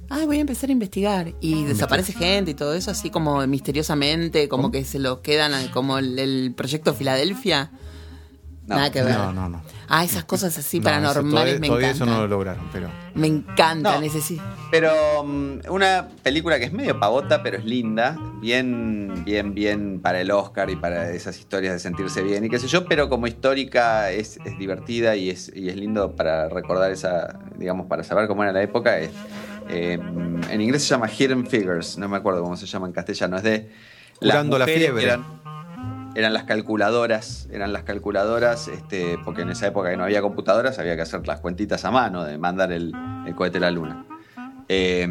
Ay, 0.09 0.27
voy 0.27 0.39
a 0.39 0.41
empezar 0.41 0.69
a 0.69 0.73
investigar. 0.73 1.33
Y 1.41 1.65
desaparece 1.65 2.13
gente 2.13 2.51
y 2.53 2.55
todo 2.55 2.75
eso, 2.75 2.91
así 2.91 3.11
como 3.11 3.45
misteriosamente, 3.47 4.49
como 4.49 4.71
que 4.71 4.85
se 4.85 4.99
lo 4.99 5.23
quedan 5.23 5.53
como 5.69 5.99
el, 5.99 6.19
el 6.19 6.53
proyecto 6.57 6.93
Filadelfia. 6.95 7.71
No. 8.67 8.75
Nada 8.77 8.91
que 8.91 9.01
ver. 9.03 9.15
No, 9.15 9.33
no, 9.33 9.49
no. 9.49 9.63
Ah, 9.89 10.03
esas 10.05 10.25
cosas 10.25 10.59
así 10.59 10.79
No, 10.81 10.85
paranormales 10.85 11.25
eso 11.25 11.31
todavía, 11.31 11.59
me 11.61 11.67
todavía 11.69 11.87
encantan. 11.91 12.09
eso 12.09 12.17
no 12.17 12.21
lo 12.23 12.27
lograron, 12.29 12.69
pero. 12.73 12.89
Me 13.15 13.29
encantan, 13.29 14.01
No. 14.01 14.07
ese 14.07 14.21
sí. 14.21 14.41
Pero 14.73 14.91
mm, 15.25 15.59
una 15.71 16.09
película 16.25 16.59
que 16.59 16.65
es 16.65 16.73
medio 16.73 16.99
pavota, 16.99 17.43
pero 17.45 17.59
es 17.59 17.65
linda, 17.65 18.19
bien, 18.41 19.23
bien, 19.25 19.55
bien 19.55 20.01
para 20.01 20.21
el 20.21 20.33
Oscar 20.33 20.69
y 20.71 20.75
para 20.77 21.11
esas 21.11 21.39
historias 21.39 21.75
de 21.75 21.79
sentirse 21.79 22.23
bien 22.23 22.45
y 22.45 22.49
qué 22.49 22.59
sé 22.59 22.67
yo, 22.67 22.85
pero 22.87 23.09
como 23.09 23.29
histórica 23.29 24.11
es, 24.11 24.39
es 24.45 24.59
divertida 24.59 25.15
y 25.15 25.31
es, 25.31 25.53
y 25.55 25.69
es 25.69 25.77
lindo 25.77 26.17
para 26.17 26.49
recordar 26.49 26.91
esa, 26.91 27.39
digamos, 27.57 27.87
para 27.87 28.03
saber 28.03 28.27
cómo 28.27 28.43
era 28.43 28.53
la 28.53 28.63
época. 28.63 28.99
Es, 28.99 29.11
eh, 29.69 29.99
en 30.51 30.61
inglés 30.61 30.83
se 30.83 30.89
llama 30.89 31.09
Hidden 31.09 31.47
Figures, 31.47 31.99
no 31.99 32.09
me 32.09 32.17
acuerdo 32.17 32.43
cómo 32.43 32.57
se 32.57 32.67
llama 32.67 32.87
en 32.89 32.93
castellano, 32.93 33.37
es 33.37 33.43
de... 33.45 33.71
Curando 34.19 34.59
la 34.59 34.65
fiebre. 34.65 35.01
que 35.01 35.05
Eran, 35.07 35.36
eran 36.17 36.33
las 36.33 36.45
calculadoras, 36.45 37.47
eran 37.53 37.75
las 37.75 37.83
calculadoras, 37.83 38.69
este, 38.69 39.19
porque 39.23 39.43
en 39.43 39.51
esa 39.51 39.67
época 39.67 39.91
que 39.91 39.99
no 39.99 40.05
había 40.05 40.23
computadoras 40.23 40.79
había 40.79 40.97
que 40.97 41.03
hacer 41.03 41.27
las 41.27 41.41
cuentitas 41.41 41.85
a 41.85 41.91
mano 41.91 42.25
de 42.25 42.39
mandar 42.39 42.73
el, 42.73 42.95
el 43.27 43.35
cohete 43.35 43.59
a 43.59 43.61
la 43.61 43.71
luna. 43.71 44.07
Eh, 44.69 45.07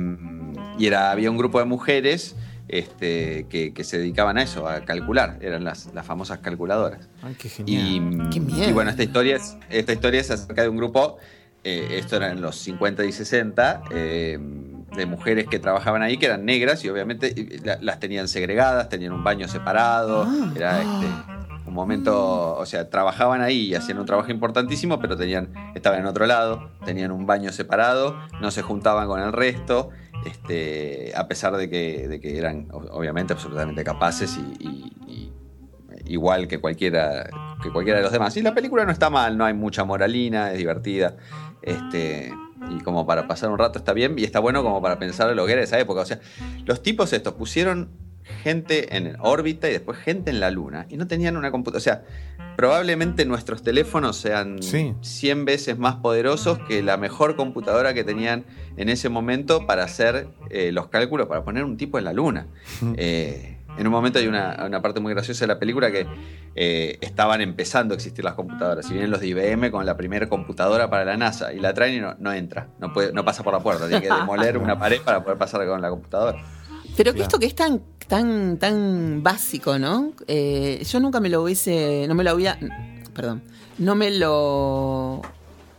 y 0.79 0.87
era, 0.87 1.11
había 1.11 1.29
un 1.29 1.37
grupo 1.37 1.59
de 1.59 1.65
mujeres 1.65 2.35
este, 2.67 3.45
que, 3.49 3.71
que 3.71 3.83
se 3.83 3.99
dedicaban 3.99 4.39
a 4.39 4.41
eso, 4.41 4.67
a 4.67 4.81
calcular, 4.81 5.37
eran 5.41 5.63
las, 5.63 5.93
las 5.93 6.05
famosas 6.07 6.39
calculadoras. 6.39 7.07
Ay, 7.21 7.35
qué 7.37 7.49
genial. 7.49 7.83
Y, 7.83 8.29
Qué 8.31 8.39
miedo. 8.39 8.67
y 8.67 8.73
bueno, 8.73 8.89
esta 8.89 9.03
historia, 9.03 9.35
es, 9.35 9.57
esta 9.69 9.93
historia 9.93 10.21
es 10.21 10.31
acerca 10.31 10.63
de 10.63 10.69
un 10.69 10.77
grupo, 10.77 11.17
eh, 11.63 11.99
esto 11.99 12.17
era 12.17 12.31
en 12.31 12.41
los 12.41 12.55
50 12.57 13.05
y 13.05 13.11
60, 13.11 13.83
eh, 13.91 14.39
de 14.95 15.05
mujeres 15.05 15.47
que 15.47 15.59
trabajaban 15.59 16.01
ahí, 16.01 16.17
que 16.17 16.25
eran 16.27 16.45
negras 16.45 16.83
y 16.85 16.89
obviamente 16.89 17.33
las 17.81 17.99
tenían 17.99 18.27
segregadas, 18.27 18.89
tenían 18.89 19.13
un 19.13 19.23
baño 19.23 19.47
separado, 19.47 20.23
Ah. 20.27 20.51
era 20.55 20.77
este, 20.81 21.07
un 21.65 21.73
momento, 21.73 22.55
o 22.55 22.65
sea, 22.65 22.89
trabajaban 22.89 23.41
ahí 23.41 23.67
y 23.71 23.75
hacían 23.75 23.97
un 23.99 24.05
trabajo 24.05 24.31
importantísimo, 24.31 24.99
pero 24.99 25.17
tenían, 25.17 25.49
estaban 25.75 25.99
en 25.99 26.05
otro 26.05 26.25
lado, 26.25 26.69
tenían 26.85 27.11
un 27.11 27.25
baño 27.25 27.51
separado, 27.51 28.15
no 28.41 28.51
se 28.51 28.61
juntaban 28.61 29.07
con 29.07 29.19
el 29.21 29.33
resto. 29.33 29.89
Este, 30.25 31.11
a 31.15 31.27
pesar 31.27 31.55
de 31.57 31.69
que, 31.69 32.07
de 32.07 32.19
que 32.19 32.37
eran 32.37 32.67
obviamente 32.71 33.33
absolutamente 33.33 33.83
capaces 33.83 34.37
y- 34.37 34.63
y- 34.67 34.93
y 35.07 35.33
igual 36.13 36.47
que 36.47 36.59
cualquiera, 36.59 37.27
que 37.61 37.69
cualquiera 37.71 37.97
de 37.99 38.03
los 38.03 38.11
demás. 38.11 38.35
Y 38.37 38.41
la 38.41 38.53
película 38.53 38.85
no 38.85 38.91
está 38.91 39.09
mal, 39.09 39.37
no 39.37 39.45
hay 39.45 39.53
mucha 39.53 39.83
moralina, 39.83 40.51
es 40.51 40.57
divertida. 40.57 41.15
Este, 41.61 42.31
y 42.71 42.79
como 42.81 43.05
para 43.05 43.27
pasar 43.27 43.49
un 43.51 43.57
rato 43.59 43.79
está 43.79 43.93
bien, 43.93 44.15
y 44.17 44.23
está 44.23 44.39
bueno 44.39 44.63
como 44.63 44.81
para 44.81 44.99
pensar 44.99 45.29
en 45.29 45.35
lo 45.35 45.45
que 45.45 45.53
era 45.53 45.63
esa 45.63 45.79
época. 45.79 46.01
O 46.01 46.05
sea, 46.05 46.19
los 46.65 46.81
tipos 46.83 47.11
estos 47.13 47.33
pusieron 47.33 47.89
gente 48.43 48.97
en 48.97 49.17
órbita 49.19 49.69
y 49.69 49.73
después 49.73 49.99
gente 49.99 50.31
en 50.31 50.39
la 50.39 50.49
luna. 50.49 50.87
Y 50.89 50.97
no 50.97 51.05
tenían 51.07 51.37
una 51.37 51.51
computadora. 51.51 51.77
O 51.77 51.81
sea, 51.81 52.03
probablemente 52.55 53.23
nuestros 53.25 53.61
teléfonos 53.61 54.17
sean 54.17 54.63
Sí. 54.63 54.93
100 55.01 55.45
veces 55.45 55.77
más 55.77 55.95
poderosos 55.97 56.57
que 56.67 56.81
la 56.81 56.97
mejor 56.97 57.35
computadora 57.35 57.93
que 57.93 58.03
tenían 58.03 58.45
en 58.77 58.89
ese 58.89 59.09
momento 59.09 59.67
para 59.67 59.83
hacer 59.83 60.27
eh, 60.49 60.71
los 60.71 60.87
cálculos, 60.87 61.27
para 61.27 61.43
poner 61.43 61.63
un 61.65 61.77
tipo 61.77 61.99
en 61.99 62.05
la 62.05 62.13
luna. 62.13 62.47
Eh, 62.97 63.54
en 63.77 63.85
un 63.87 63.91
momento 63.93 64.19
hay 64.19 64.27
una, 64.27 64.63
una 64.65 64.81
parte 64.81 64.99
muy 64.99 65.13
graciosa 65.13 65.45
de 65.45 65.47
la 65.53 65.59
película 65.59 65.91
que 65.91 66.07
eh, 66.55 66.97
estaban 67.01 67.41
empezando 67.41 67.93
a 67.93 67.95
existir 67.97 68.23
las 68.23 68.33
computadoras. 68.35 68.85
Y 68.89 68.93
vienen 68.93 69.11
los 69.11 69.19
de 69.21 69.27
IBM 69.27 69.71
con 69.71 69.85
la 69.85 69.97
primera 69.97 70.27
computadora 70.29 70.89
para 70.89 71.03
la 71.05 71.17
NASA 71.17 71.53
y 71.53 71.59
la 71.59 71.73
traen 71.73 71.95
y 71.95 71.99
no, 71.99 72.15
no 72.19 72.31
entra, 72.33 72.67
no, 72.79 72.93
puede, 72.93 73.11
no 73.13 73.25
pasa 73.25 73.43
por 73.43 73.53
la 73.53 73.59
puerta. 73.59 73.87
Tiene 73.87 74.01
que 74.07 74.13
demoler 74.13 74.57
una 74.57 74.77
pared 74.79 75.01
para 75.01 75.23
poder 75.23 75.37
pasar 75.37 75.65
con 75.67 75.81
la 75.81 75.89
computadora. 75.89 76.37
Pero 76.97 77.11
que 77.11 77.17
Claro. 77.17 77.23
esto 77.23 77.39
que 77.39 77.45
es 77.47 77.55
tan, 77.55 77.81
tan, 78.07 78.57
tan 78.57 79.21
básico, 79.21 79.77
¿no? 79.77 80.13
Eh, 80.27 80.81
yo 80.89 80.99
nunca 81.01 81.19
me 81.19 81.27
lo 81.29 81.41
hubiese, 81.43 82.05
no 82.07 82.15
me 82.15 82.23
lo 82.23 82.29
había, 82.31 82.57
perdón, 83.13 83.43
no 83.77 83.95
me 83.95 84.11
lo 84.11 85.21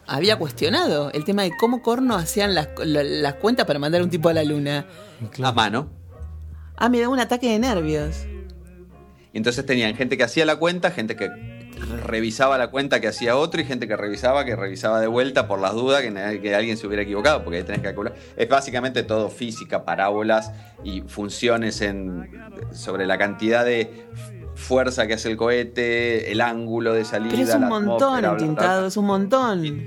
había 0.07 0.37
cuestionado 0.39 1.11
el 1.13 1.25
tema 1.25 1.43
de 1.45 1.53
cómo 1.59 1.81
corno 1.83 2.17
hacían 2.17 2.55
las, 2.55 2.69
la- 2.85 3.03
las 3.03 3.35
cuentas 3.35 3.65
para 3.67 3.79
mandar 3.79 4.03
un 4.03 4.11
tipo 4.11 4.29
a 4.29 4.35
la 4.35 4.45
luna. 4.45 4.85
A 5.43 5.53
mano. 5.53 5.89
Ah, 6.77 6.89
me 6.89 7.01
da 7.01 7.09
un 7.09 7.18
ataque 7.18 7.51
de 7.51 7.59
nervios. 7.59 8.27
Y 9.33 9.39
entonces 9.39 9.64
tenían 9.66 9.95
gente 9.97 10.16
que 10.16 10.24
hacía 10.24 10.45
la 10.45 10.57
cuenta, 10.57 10.91
gente 10.91 11.16
que 11.16 11.31
revisaba 12.07 12.57
la 12.59 12.68
cuenta 12.68 13.01
que 13.01 13.09
hacía 13.09 13.37
otro 13.37 13.61
y 13.61 13.64
gente 13.64 13.87
que 13.87 13.97
revisaba, 13.97 14.45
que 14.45 14.57
revisaba 14.57 15.01
de 15.01 15.07
vuelta 15.07 15.47
por 15.47 15.61
las 15.61 15.74
dudas 15.74 16.03
que, 16.03 16.41
que 16.41 16.55
alguien 16.55 16.77
se 16.77 16.87
hubiera 16.87 17.03
equivocado, 17.03 17.45
porque 17.45 17.59
ahí 17.59 17.64
tenés 17.64 17.81
que 17.81 17.89
calcular. 17.89 18.14
Es 18.37 18.49
básicamente 18.49 19.03
todo 19.03 19.29
física, 19.29 19.85
parábolas 19.85 20.53
y 20.85 21.03
funciones 21.03 21.81
en, 21.81 22.31
sobre 22.72 23.07
la 23.07 23.18
cantidad 23.18 23.64
de 23.64 24.07
fuerza 24.55 25.07
que 25.07 25.14
hace 25.14 25.31
el 25.31 25.37
cohete, 25.37 26.33
el 26.33 26.41
ángulo 26.41 26.95
de 26.95 27.05
salida. 27.05 27.33
Pero 27.33 27.49
es 27.49 27.55
un 27.55 27.68
montón 27.68 28.24
entintado, 28.24 28.87
es 28.87 28.97
un 28.97 29.07
montón. 29.07 29.85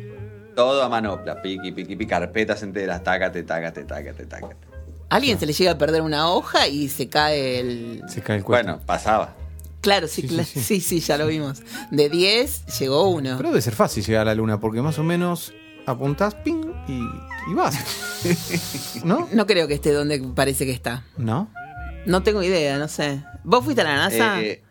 Todo 0.55 0.83
a 0.83 0.89
manopla, 0.89 1.41
piqui, 1.41 1.71
piqui, 1.71 1.95
piqui, 1.95 2.05
carpetas 2.05 2.61
enteras, 2.63 3.03
tácate, 3.03 3.43
tácate, 3.43 3.83
tácate, 3.83 4.25
tácate. 4.25 4.68
A 5.09 5.15
alguien 5.15 5.39
se 5.39 5.45
le 5.45 5.53
llega 5.53 5.71
a 5.71 5.77
perder 5.77 6.01
una 6.01 6.29
hoja 6.29 6.67
y 6.67 6.87
se 6.89 7.09
cae 7.09 7.59
el... 7.59 8.03
Se 8.07 8.21
cae 8.21 8.37
el 8.37 8.43
cuerpo. 8.43 8.67
Bueno, 8.67 8.85
pasaba. 8.85 9.35
Claro, 9.81 10.07
sí, 10.07 10.21
Sí, 10.21 10.27
sí, 10.27 10.35
cla- 10.35 10.43
sí. 10.45 10.59
sí, 10.61 10.81
sí, 10.81 10.99
ya 10.99 11.17
lo 11.17 11.25
vimos. 11.27 11.61
De 11.89 12.09
10 12.09 12.65
llegó 12.79 13.09
uno. 13.09 13.35
Pero 13.37 13.49
debe 13.49 13.61
ser 13.61 13.73
fácil 13.75 14.03
llegar 14.05 14.21
a 14.21 14.25
la 14.25 14.35
luna, 14.35 14.59
porque 14.59 14.81
más 14.81 14.99
o 14.99 15.03
menos 15.03 15.53
apuntás, 15.85 16.35
ping, 16.35 16.63
y, 16.87 16.99
y 17.49 17.53
vas. 17.55 17.75
¿No? 19.03 19.27
No 19.31 19.47
creo 19.47 19.67
que 19.67 19.75
esté 19.75 19.91
donde 19.93 20.19
parece 20.35 20.65
que 20.65 20.71
está. 20.73 21.03
¿No? 21.17 21.49
No 22.05 22.23
tengo 22.23 22.43
idea, 22.43 22.77
no 22.77 22.87
sé. 22.87 23.23
¿Vos 23.43 23.63
fuiste 23.63 23.81
a 23.81 23.85
la 23.85 23.95
NASA? 23.95 24.41
Eh, 24.41 24.61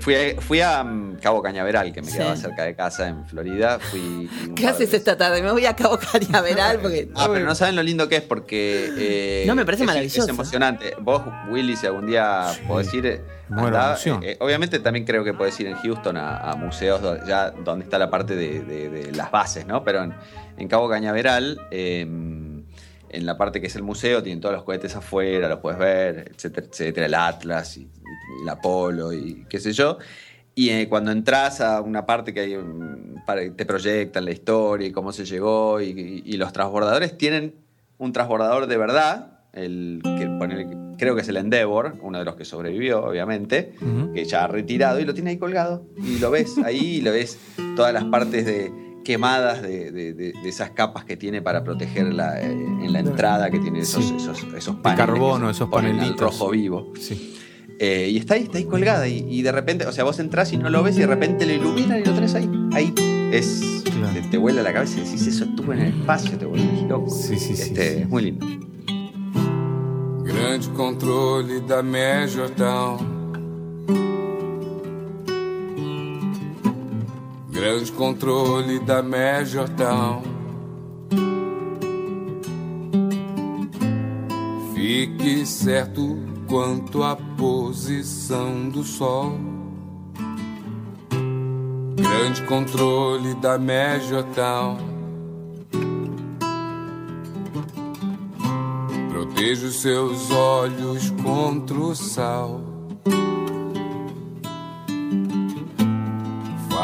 fui 0.00 0.14
a, 0.14 0.40
fui 0.40 0.60
a 0.60 0.82
mm, 0.82 1.18
Cabo 1.22 1.42
Cañaveral, 1.42 1.92
que 1.92 2.02
me 2.02 2.08
Sí. 2.10 2.18
quedaba 2.18 2.36
cerca 2.36 2.64
de 2.64 2.74
casa 2.74 3.08
en 3.08 3.24
Florida. 3.26 3.78
Fui 3.78 4.28
¿Qué 4.56 4.66
haces 4.66 4.92
esta 4.94 5.16
tarde? 5.16 5.42
Me 5.42 5.50
voy 5.52 5.66
a 5.66 5.74
Cabo 5.76 5.98
Cañaveral 6.12 6.78
porque... 6.80 7.08
Ah, 7.14 7.28
pero 7.32 7.44
no 7.44 7.54
saben 7.54 7.76
lo 7.76 7.82
lindo 7.82 8.08
que 8.08 8.16
es 8.16 8.22
porque. 8.22 8.90
eh, 8.96 9.44
No, 9.46 9.54
me 9.54 9.64
parece 9.64 9.84
es- 9.84 9.86
maravilloso. 9.86 10.22
Es 10.22 10.28
emocionante. 10.28 10.94
Vos, 11.00 11.22
Willy, 11.50 11.76
si 11.76 11.86
algún 11.86 12.06
día 12.06 12.46
podés 12.66 12.92
ir. 12.94 13.06
eh, 13.06 13.20
andá, 13.50 13.88
emoción. 13.90 14.20
eh, 14.22 14.36
obviamente 14.40 14.78
también 14.80 15.04
creo 15.04 15.22
que 15.24 15.34
podés 15.34 15.58
ir 15.60 15.66
en 15.68 15.76
Houston 15.76 16.16
a, 16.16 16.38
a 16.38 16.56
museos 16.56 17.00
do- 17.02 17.24
ya 17.26 17.50
donde 17.50 17.84
está 17.84 17.98
la 17.98 18.10
parte 18.10 18.34
de, 18.36 18.60
de- 18.62 18.88
de 18.88 19.12
las 19.12 19.30
bases, 19.30 19.66
¿no? 19.66 19.84
Pero 19.84 20.02
en, 20.04 20.14
en 20.56 20.68
Cabo 20.68 20.88
Cañaveral, 20.88 21.60
eh, 21.70 22.06
en 23.14 23.26
la 23.26 23.36
parte 23.38 23.60
que 23.60 23.66
es 23.68 23.76
el 23.76 23.82
museo, 23.82 24.22
tienen 24.22 24.40
todos 24.40 24.54
los 24.54 24.64
cohetes 24.64 24.94
afuera, 24.96 25.48
los 25.48 25.60
puedes 25.60 25.78
ver, 25.78 26.30
etcétera, 26.34 26.66
etcétera, 26.70 27.06
el 27.06 27.14
Atlas 27.14 27.76
y, 27.76 27.82
y 27.82 28.42
el 28.42 28.48
Apolo 28.48 29.12
y 29.12 29.44
qué 29.48 29.58
sé 29.60 29.72
yo. 29.72 29.98
Y 30.56 30.70
eh, 30.70 30.88
cuando 30.88 31.10
entras 31.10 31.60
a 31.60 31.80
una 31.80 32.06
parte 32.06 32.32
que 32.32 32.40
hay, 32.40 32.56
para- 33.26 33.50
te 33.50 33.66
proyectan 33.66 34.24
la 34.24 34.30
historia 34.30 34.86
y 34.88 34.92
cómo 34.92 35.12
se 35.12 35.24
llegó, 35.24 35.80
y, 35.80 35.86
y- 35.90 36.22
y 36.24 36.36
los 36.36 36.52
transbordadores 36.52 37.16
tienen 37.18 37.54
un 37.98 38.12
transbordador 38.12 38.66
de 38.66 38.76
verdad, 38.76 39.40
el 39.52 40.00
que 40.02 40.24
creo 40.98 41.14
que 41.16 41.22
es 41.22 41.28
el 41.28 41.36
Endeavor, 41.36 41.94
uno 42.02 42.18
de 42.18 42.24
los 42.24 42.36
que 42.36 42.44
sobrevivió, 42.44 43.04
obviamente, 43.04 43.74
que 44.14 44.24
ya 44.24 44.44
ha 44.44 44.46
retirado, 44.48 45.00
y 45.00 45.04
lo 45.04 45.12
tiene 45.14 45.30
ahí 45.30 45.38
colgado. 45.38 45.84
Y 45.96 46.18
lo 46.18 46.30
ves 46.30 46.56
ahí, 46.64 46.96
y 46.96 47.00
lo 47.02 47.10
ves 47.12 47.38
todas 47.76 47.92
las 47.92 48.04
partes 48.04 48.46
de 48.46 48.72
quemadas 49.04 49.62
de, 49.62 49.92
de- 49.92 50.12
de- 50.14 50.32
de 50.32 50.48
esas 50.48 50.70
capas 50.70 51.04
que 51.04 51.16
tiene 51.16 51.40
para 51.42 51.62
proteger 51.62 52.12
la, 52.12 52.40
eh, 52.40 52.50
en 52.52 52.92
la 52.92 53.00
entrada, 53.00 53.50
que 53.50 53.58
tiene 53.60 53.80
esos, 53.80 54.04
Sí. 54.04 54.14
esos, 54.16 54.42
esos 54.56 54.76
paneles 54.76 55.06
carbono, 55.06 55.46
se 55.46 55.52
esos 55.52 55.68
panelitos. 55.68 56.20
rojo 56.20 56.50
vivo. 56.50 56.92
Sí. 56.98 57.36
Eh, 57.78 58.08
y 58.12 58.16
está 58.18 58.34
ahí, 58.34 58.44
está 58.44 58.58
ahí 58.58 58.64
colgada. 58.64 59.06
Y, 59.06 59.18
y 59.28 59.42
de 59.42 59.52
repente, 59.52 59.86
o 59.86 59.92
sea, 59.92 60.04
vos 60.04 60.18
entras 60.20 60.52
y 60.52 60.56
no 60.56 60.70
lo 60.70 60.82
ves 60.82 60.96
y 60.96 61.00
de 61.00 61.06
repente 61.06 61.44
lo 61.46 61.52
iluminan 61.52 62.00
y 62.00 62.04
lo 62.04 62.12
tenés 62.14 62.34
ahí. 62.34 62.48
Ahí. 62.72 62.94
Es. 63.32 63.82
Claro. 63.84 64.12
Te, 64.12 64.22
te 64.22 64.38
vuela 64.38 64.62
la 64.62 64.72
cabeza 64.72 64.98
y 64.98 65.04
decís, 65.04 65.26
eso 65.26 65.44
estuvo 65.44 65.72
en 65.72 65.80
el 65.80 65.88
espacio, 66.00 66.36
te 66.38 66.46
vuelves 66.46 66.82
loco. 66.88 67.10
Sí, 67.10 67.36
sí, 67.38 67.54
sí, 67.56 67.62
Este, 67.62 67.94
sí. 67.94 68.00
Es 68.02 68.08
muy 68.08 68.22
lindo. 68.24 68.46
Grande 70.24 70.66
controle 70.74 71.60
da 71.66 71.82
Major 71.82 72.48
Town. 72.50 73.13
Grande 77.64 77.92
controle 77.92 78.78
da 78.78 79.02
Major. 79.02 79.66
Fique 84.74 85.46
certo 85.46 86.18
quanto 86.46 87.02
à 87.02 87.16
posição 87.16 88.68
do 88.68 88.84
sol. 88.84 89.32
Grande 91.96 92.42
controle 92.42 93.34
da 93.36 93.58
Major. 93.58 94.26
Proteja 99.08 99.68
os 99.68 99.80
seus 99.80 100.30
olhos 100.30 101.08
contra 101.22 101.78
o 101.78 101.94
sal. 101.94 102.60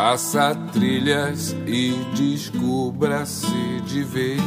Faça 0.02 0.54
trilhas 0.72 1.54
e 1.66 1.92
descubra-se 2.16 3.82
de 3.84 4.02
vez. 4.02 4.40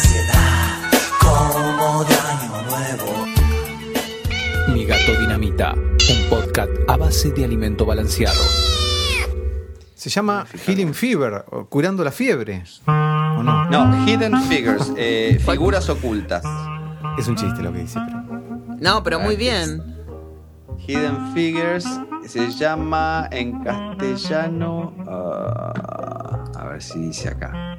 Ansiedad 0.00 0.90
como 1.20 2.04
de 2.04 2.14
año 2.14 2.62
nuevo. 2.68 3.26
Mi 4.68 4.84
gato 4.84 5.12
dinamita, 5.20 5.74
un 5.74 6.30
podcast 6.30 6.70
a 6.88 6.96
base 6.96 7.30
de 7.32 7.44
alimento 7.44 7.84
balanceado. 7.84 8.40
Se 9.94 10.08
llama 10.08 10.46
Healing 10.66 10.94
Fever, 10.94 11.44
o 11.50 11.66
curando 11.66 12.02
la 12.02 12.10
fiebre. 12.10 12.64
¿O 12.86 13.42
no? 13.42 13.66
No, 13.68 14.06
Hidden 14.06 14.40
Figures, 14.44 14.92
eh, 14.96 15.38
figuras 15.44 15.88
ocultas. 15.90 16.42
Es 17.18 17.28
un 17.28 17.36
chiste 17.36 17.62
lo 17.62 17.70
que 17.72 17.80
dice, 17.80 17.98
pero. 18.06 18.22
No, 18.78 19.02
pero 19.02 19.20
muy 19.20 19.36
bien. 19.36 19.82
Hidden 20.86 21.34
Figures 21.34 21.86
se 22.26 22.50
llama 22.52 23.28
en 23.30 23.62
castellano. 23.62 24.94
ah, 25.06 26.44
a 26.58 26.64
ver 26.64 26.82
si 26.82 26.98
dice 27.00 27.28
acá. 27.28 27.76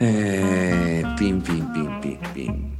Eh, 0.00 1.02
pim, 1.18 1.40
pim, 1.42 1.72
pim, 1.72 2.00
pim, 2.00 2.18
pim. 2.34 2.70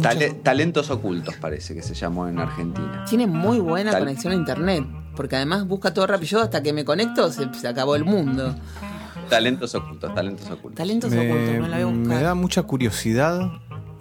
Tale- 0.00 0.30
talentos 0.42 0.90
ocultos 0.90 1.34
parece 1.36 1.74
que 1.74 1.82
se 1.82 1.94
llamó 1.94 2.26
en 2.26 2.38
Argentina. 2.38 3.04
Tiene 3.08 3.26
muy 3.26 3.58
buena 3.60 3.90
Tal- 3.90 4.00
conexión 4.00 4.32
a 4.32 4.36
internet. 4.36 4.84
Porque 5.14 5.36
además 5.36 5.66
busca 5.68 5.92
todo 5.94 6.06
rápido. 6.06 6.28
Yo 6.30 6.40
hasta 6.42 6.62
que 6.62 6.72
me 6.72 6.84
conecto 6.84 7.30
se, 7.30 7.52
se 7.54 7.68
acabó 7.68 7.94
el 7.94 8.04
mundo. 8.04 8.54
Talentos 9.28 9.74
ocultos, 9.74 10.12
talentos 10.14 10.46
ocultos. 10.50 10.74
Talentos 10.76 11.12
ocultos, 11.12 11.28
me, 11.36 11.60
me 11.60 11.68
la 11.68 11.84
voy 11.84 11.94
a 11.94 11.96
me 11.96 12.20
da 12.22 12.34
mucha 12.34 12.62
curiosidad 12.64 13.52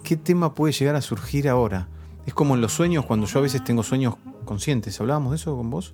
qué 0.03 0.17
tema 0.17 0.53
puede 0.55 0.73
llegar 0.73 0.95
a 0.95 1.01
surgir 1.01 1.47
ahora. 1.47 1.87
Es 2.25 2.33
como 2.33 2.55
en 2.55 2.61
los 2.61 2.73
sueños, 2.73 3.05
cuando 3.05 3.27
yo 3.27 3.39
a 3.39 3.41
veces 3.41 3.63
tengo 3.63 3.83
sueños 3.83 4.15
conscientes. 4.45 4.99
¿Hablábamos 4.99 5.31
de 5.31 5.35
eso 5.35 5.55
con 5.55 5.69
vos? 5.69 5.93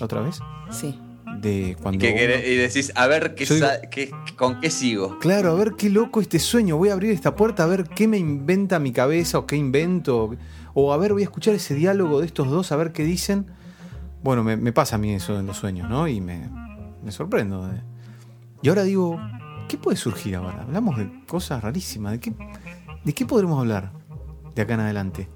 ¿La 0.00 0.06
otra 0.06 0.20
vez? 0.20 0.40
Sí. 0.70 0.98
De 1.40 1.70
Y, 1.70 1.74
cuando. 1.74 2.00
que 2.00 2.08
uno- 2.08 2.16
querés- 2.20 2.46
y 2.48 2.54
decís, 2.56 2.92
a 2.96 3.06
ver, 3.06 3.34
¿qué 3.34 3.46
digo- 3.46 3.66
qué- 3.90 4.10
¿con 4.36 4.60
qué 4.60 4.70
sigo? 4.70 5.18
Claro, 5.20 5.52
a 5.52 5.54
ver 5.54 5.74
qué 5.76 5.88
loco 5.90 6.20
este 6.20 6.38
sueño. 6.38 6.76
Voy 6.76 6.88
a 6.88 6.94
abrir 6.94 7.10
esta 7.12 7.36
puerta 7.36 7.64
a 7.64 7.66
ver 7.66 7.84
qué 7.84 8.08
me 8.08 8.18
inventa 8.18 8.78
mi 8.78 8.92
cabeza 8.92 9.38
o 9.38 9.46
qué 9.46 9.56
invento. 9.56 10.30
O 10.74 10.92
a 10.92 10.96
ver, 10.96 11.12
voy 11.12 11.22
a 11.22 11.24
escuchar 11.26 11.54
ese 11.54 11.74
diálogo 11.74 12.20
de 12.20 12.26
estos 12.26 12.48
dos, 12.50 12.72
a 12.72 12.76
ver 12.76 12.92
qué 12.92 13.04
dicen. 13.04 13.46
Bueno, 14.22 14.42
me, 14.42 14.56
me 14.56 14.72
pasa 14.72 14.96
a 14.96 14.98
mí 14.98 15.12
eso 15.14 15.38
en 15.38 15.46
los 15.46 15.56
sueños, 15.58 15.88
¿no? 15.88 16.08
Y 16.08 16.20
me, 16.20 16.48
me 17.04 17.12
sorprendo. 17.12 17.66
de- 17.68 17.82
Y 18.62 18.68
ahora 18.68 18.82
digo, 18.82 19.20
¿qué 19.68 19.76
puede 19.76 19.96
surgir 19.96 20.34
ahora? 20.36 20.62
Hablamos 20.62 20.96
de 20.98 21.08
cosas 21.26 21.62
rarísimas. 21.62 22.12
¿De 22.12 22.20
qué, 22.20 22.32
¿De 23.04 23.12
qué 23.12 23.26
podremos 23.26 23.60
hablar 23.60 23.92
de 24.56 24.62
acá 24.62 24.74
en 24.74 24.80
adelante? 24.80 25.28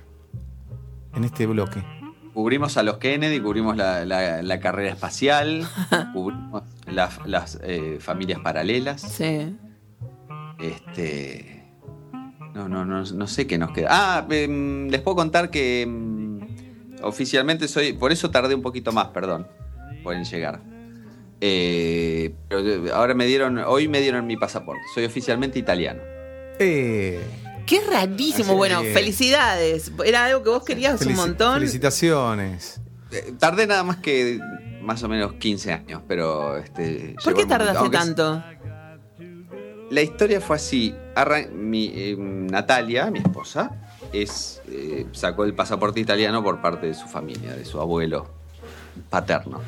En 1.15 1.23
este 1.25 1.47
bloque. 1.47 1.85
Cubrimos 2.35 2.77
a 2.79 2.83
los 2.83 2.97
Kennedy, 2.99 3.41
cubrimos 3.41 3.77
la, 3.77 4.05
la- 4.07 4.43
la 4.43 4.61
carrera 4.61 4.91
espacial, 4.91 5.67
cubrimos 6.15 6.63
las, 6.87 7.19
las, 7.27 7.59
eh, 7.63 7.99
familias 8.01 8.41
paralelas. 8.41 9.03
Sí. 9.03 9.55
Este. 10.59 11.65
No, 12.55 12.69
no, 12.69 12.85
no, 12.85 13.03
no 13.03 13.27
sé 13.27 13.47
qué 13.47 13.59
nos 13.59 13.73
queda. 13.73 13.89
Ah, 13.91 14.27
em, 14.31 14.89
les 14.89 15.01
puedo 15.01 15.17
contar 15.17 15.51
que 15.51 15.83
em, 15.83 16.41
oficialmente 17.03 17.69
soy. 17.69 17.93
Por 17.95 18.13
eso 18.13 18.31
tardé 18.31 18.55
un 18.55 18.63
poquito 18.63 18.93
más, 18.93 19.09
perdón. 19.09 19.47
Pueden 20.03 20.25
llegar. 20.25 20.61
Eh, 21.41 22.35
pero 22.49 22.95
ahora 22.95 23.15
me 23.15 23.27
dieron. 23.27 23.59
Hoy 23.59 23.89
me 23.89 24.01
dieron 24.01 24.27
mi 24.27 24.37
pasaporte. 24.37 24.83
Soy 24.95 25.05
oficialmente 25.05 25.59
italiano. 25.59 26.01
Eh, 26.59 27.21
Qué 27.67 27.81
rarísimo. 27.91 28.49
Así 28.51 28.55
bueno, 28.57 28.81
es. 28.83 28.93
felicidades. 28.93 29.93
Era 30.05 30.27
algo 30.27 30.43
que 30.43 30.51
vos 30.51 30.65
querías 30.65 31.01
un 31.03 31.15
montón. 31.15 31.55
Felicitaciones. 31.55 32.81
Eh, 33.11 33.35
tardé 33.39 33.67
nada 33.67 33.83
más 33.83 33.99
que 33.99 34.39
más 34.81 35.03
o 35.03 35.09
menos 35.09 35.35
15 35.35 35.73
años, 35.73 36.03
pero 36.09 36.57
este. 36.59 37.15
¿Por 37.23 37.35
qué 37.35 37.47
tardaste 37.47 37.89
tanto? 37.91 38.43
La 39.91 40.01
historia 40.01 40.41
fue 40.41 40.57
así. 40.57 40.95
Arran- 41.15 41.51
mi, 41.53 41.93
eh, 41.95 42.17
Natalia, 42.19 43.11
mi 43.11 43.19
esposa, 43.19 43.71
es, 44.13 44.63
eh, 44.69 45.07
sacó 45.13 45.45
el 45.45 45.55
pasaporte 45.55 46.01
italiano 46.01 46.43
por 46.43 46.63
parte 46.63 46.87
de 46.87 46.95
su 46.95 47.07
familia, 47.07 47.55
de 47.55 47.65
su 47.67 47.79
abuelo 47.79 48.31
paterno. 49.11 49.61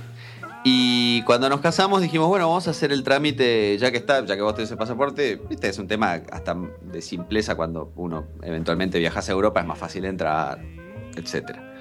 Y 0.67 1.21
cuando 1.25 1.51
nos 1.51 1.61
casamos 1.61 2.01
dijimos, 2.01 2.27
bueno, 2.29 2.49
vamos 2.49 2.67
a 2.69 2.71
hacer 2.71 2.91
el 2.91 3.05
trámite, 3.05 3.77
ya 3.77 3.91
que 3.91 3.99
está, 3.99 4.25
ya 4.25 4.35
que 4.35 4.41
vos 4.41 4.55
tenés 4.55 4.71
el 4.71 4.79
pasaporte, 4.79 5.37
viste, 5.37 5.69
es 5.69 5.79
un 5.79 5.87
tema 5.87 6.23
hasta 6.33 6.57
de 6.81 7.03
simpleza 7.03 7.55
cuando 7.55 7.93
uno 7.97 8.29
eventualmente 8.43 8.99
viajas 8.99 9.29
a 9.29 9.33
Europa, 9.33 9.61
es 9.61 9.67
más 9.67 9.79
fácil 9.79 10.07
entrar, 10.07 10.65
etcétera. 11.17 11.75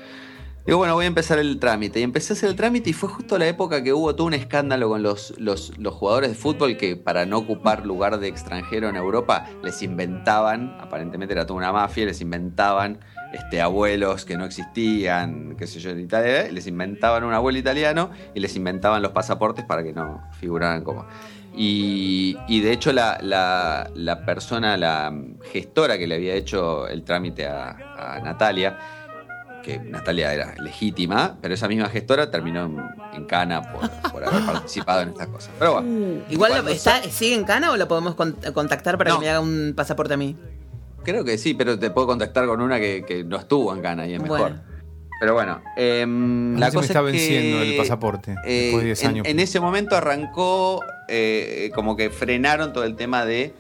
Digo, 0.66 0.78
bueno, 0.78 0.93
voy 0.93 1.03
a 1.03 1.07
empezar 1.09 1.39
el 1.39 1.59
trámite. 1.59 1.99
Y 1.99 2.03
empecé 2.03 2.32
a 2.32 2.36
hacer 2.36 2.49
el 2.49 2.55
trámite 2.55 2.89
y 2.89 2.93
fue 2.93 3.09
justo 3.09 3.38
la 3.38 3.47
época 3.47 3.84
que 3.84 3.91
hubo 3.91 4.16
todo 4.16 4.28
un 4.28 4.34
escándalo 4.34 4.88
con 4.88 5.03
los, 5.03 5.34
los, 5.38 5.78
los 5.78 5.93
jugadores 5.93 6.30
de 6.30 6.36
fútbol 6.36 6.78
que 6.78 6.95
para 6.95 7.26
no 7.26 7.39
ocupar 7.39 7.86
lugar 7.86 8.18
de 8.20 8.30
extranjero 8.30 8.88
en 8.88 8.95
Europa 8.95 9.45
les 9.61 9.82
inventaban, 9.82 10.78
aparentemente 10.80 11.34
era 11.34 11.45
toda 11.45 11.57
una 11.57 11.74
mafia, 11.74 12.05
les 12.05 12.22
inventaban 12.22 12.99
este, 13.34 13.59
abuelos 13.61 14.24
que 14.24 14.38
no 14.38 14.45
existían, 14.45 15.57
qué 15.57 15.68
sé 15.68 15.82
yo, 15.82 15.89
en 15.89 15.99
Italia, 15.99 16.49
les 16.49 16.66
inventaban 16.66 17.26
un 17.26 17.34
abuelo 17.34 17.59
italiano 17.59 18.11
y 18.34 18.39
les 18.39 18.55
inventaban 18.55 19.01
los 19.01 19.11
pasaportes 19.11 19.66
para 19.66 19.84
que 19.84 19.91
no 19.91 20.22
figuraran 20.39 20.84
como... 20.84 21.05
Y, 21.55 22.36
y 22.47 22.61
de 22.61 22.72
hecho 22.72 22.91
la, 22.93 23.20
la- 23.22 23.91
la 23.93 24.26
persona, 24.26 24.76
la 24.76 25.14
gestora 25.51 25.99
que 25.99 26.07
le 26.07 26.16
había 26.16 26.34
hecho 26.34 26.88
el 26.88 27.03
trámite 27.03 27.45
a, 27.45 28.16
a 28.16 28.20
Natalia, 28.22 28.80
que 29.64 29.80
Natalia 29.80 30.34
era 30.34 30.53
legítima, 30.61 31.38
pero 31.41 31.53
esa 31.55 31.68
misma 31.68 31.89
gestora 31.89 32.30
terminó 32.30 32.66
en, 32.66 32.78
en 33.16 33.26
cana 33.26 33.61
por, 33.74 33.89
por 34.11 34.24
haber 34.24 34.45
participado 34.45 35.01
en 35.01 35.09
estas 35.09 35.28
cosas. 35.28 35.51
Pero 35.57 35.74
bueno, 35.74 36.22
Igual 36.30 36.51
Cuando 36.51 36.70
está, 36.72 37.01
sigue 37.03 37.34
en 37.36 37.43
Cana 37.45 37.72
o 37.72 37.78
la 37.78 37.88
podemos 37.88 38.14
con- 38.16 38.38
contactar 38.53 38.97
para 38.97 39.11
No. 39.11 39.20
que 39.20 39.26
me 39.26 39.30
haga 39.32 39.39
un 39.39 39.74
pasaporte 39.76 40.14
a 40.14 40.18
mí. 40.18 40.36
creo 41.03 41.24
que 41.24 41.38
sí, 41.38 41.53
pero 41.53 41.80
te 41.80 41.89
puedo 41.89 42.05
contactar 42.07 42.45
con 42.45 42.61
una 42.61 42.80
que, 42.80 43.03
que 43.07 43.24
no 43.24 43.38
estuvo 43.38 43.74
en 43.74 43.82
cana 43.82 44.05
y 44.05 44.14
es 44.14 44.22
mejor. 44.22 44.39
Bueno. 44.39 44.61
Pero 45.20 45.34
bueno, 45.36 45.61
mí 45.78 46.59
la 46.59 46.70
se 46.70 46.78
me 46.78 46.82
cosa 46.82 46.93
está 46.93 46.99
es 46.99 47.05
que, 47.05 47.11
venciendo 47.11 47.61
el 47.61 47.78
pasaporte, 47.78 48.36
eh, 48.45 48.64
después 48.64 48.82
de 48.82 48.86
10 48.88 49.03
en- 49.03 49.09
años. 49.09 49.28
En, 49.28 49.39
ese 49.39 49.59
momento 49.61 49.95
arrancó 49.95 50.82
eh, 51.07 51.72
como 51.74 51.95
que 51.95 52.09
frenaron 52.09 52.74
todo 52.74 52.84
el 52.84 52.95
tema 52.97 53.24
de 53.26 53.53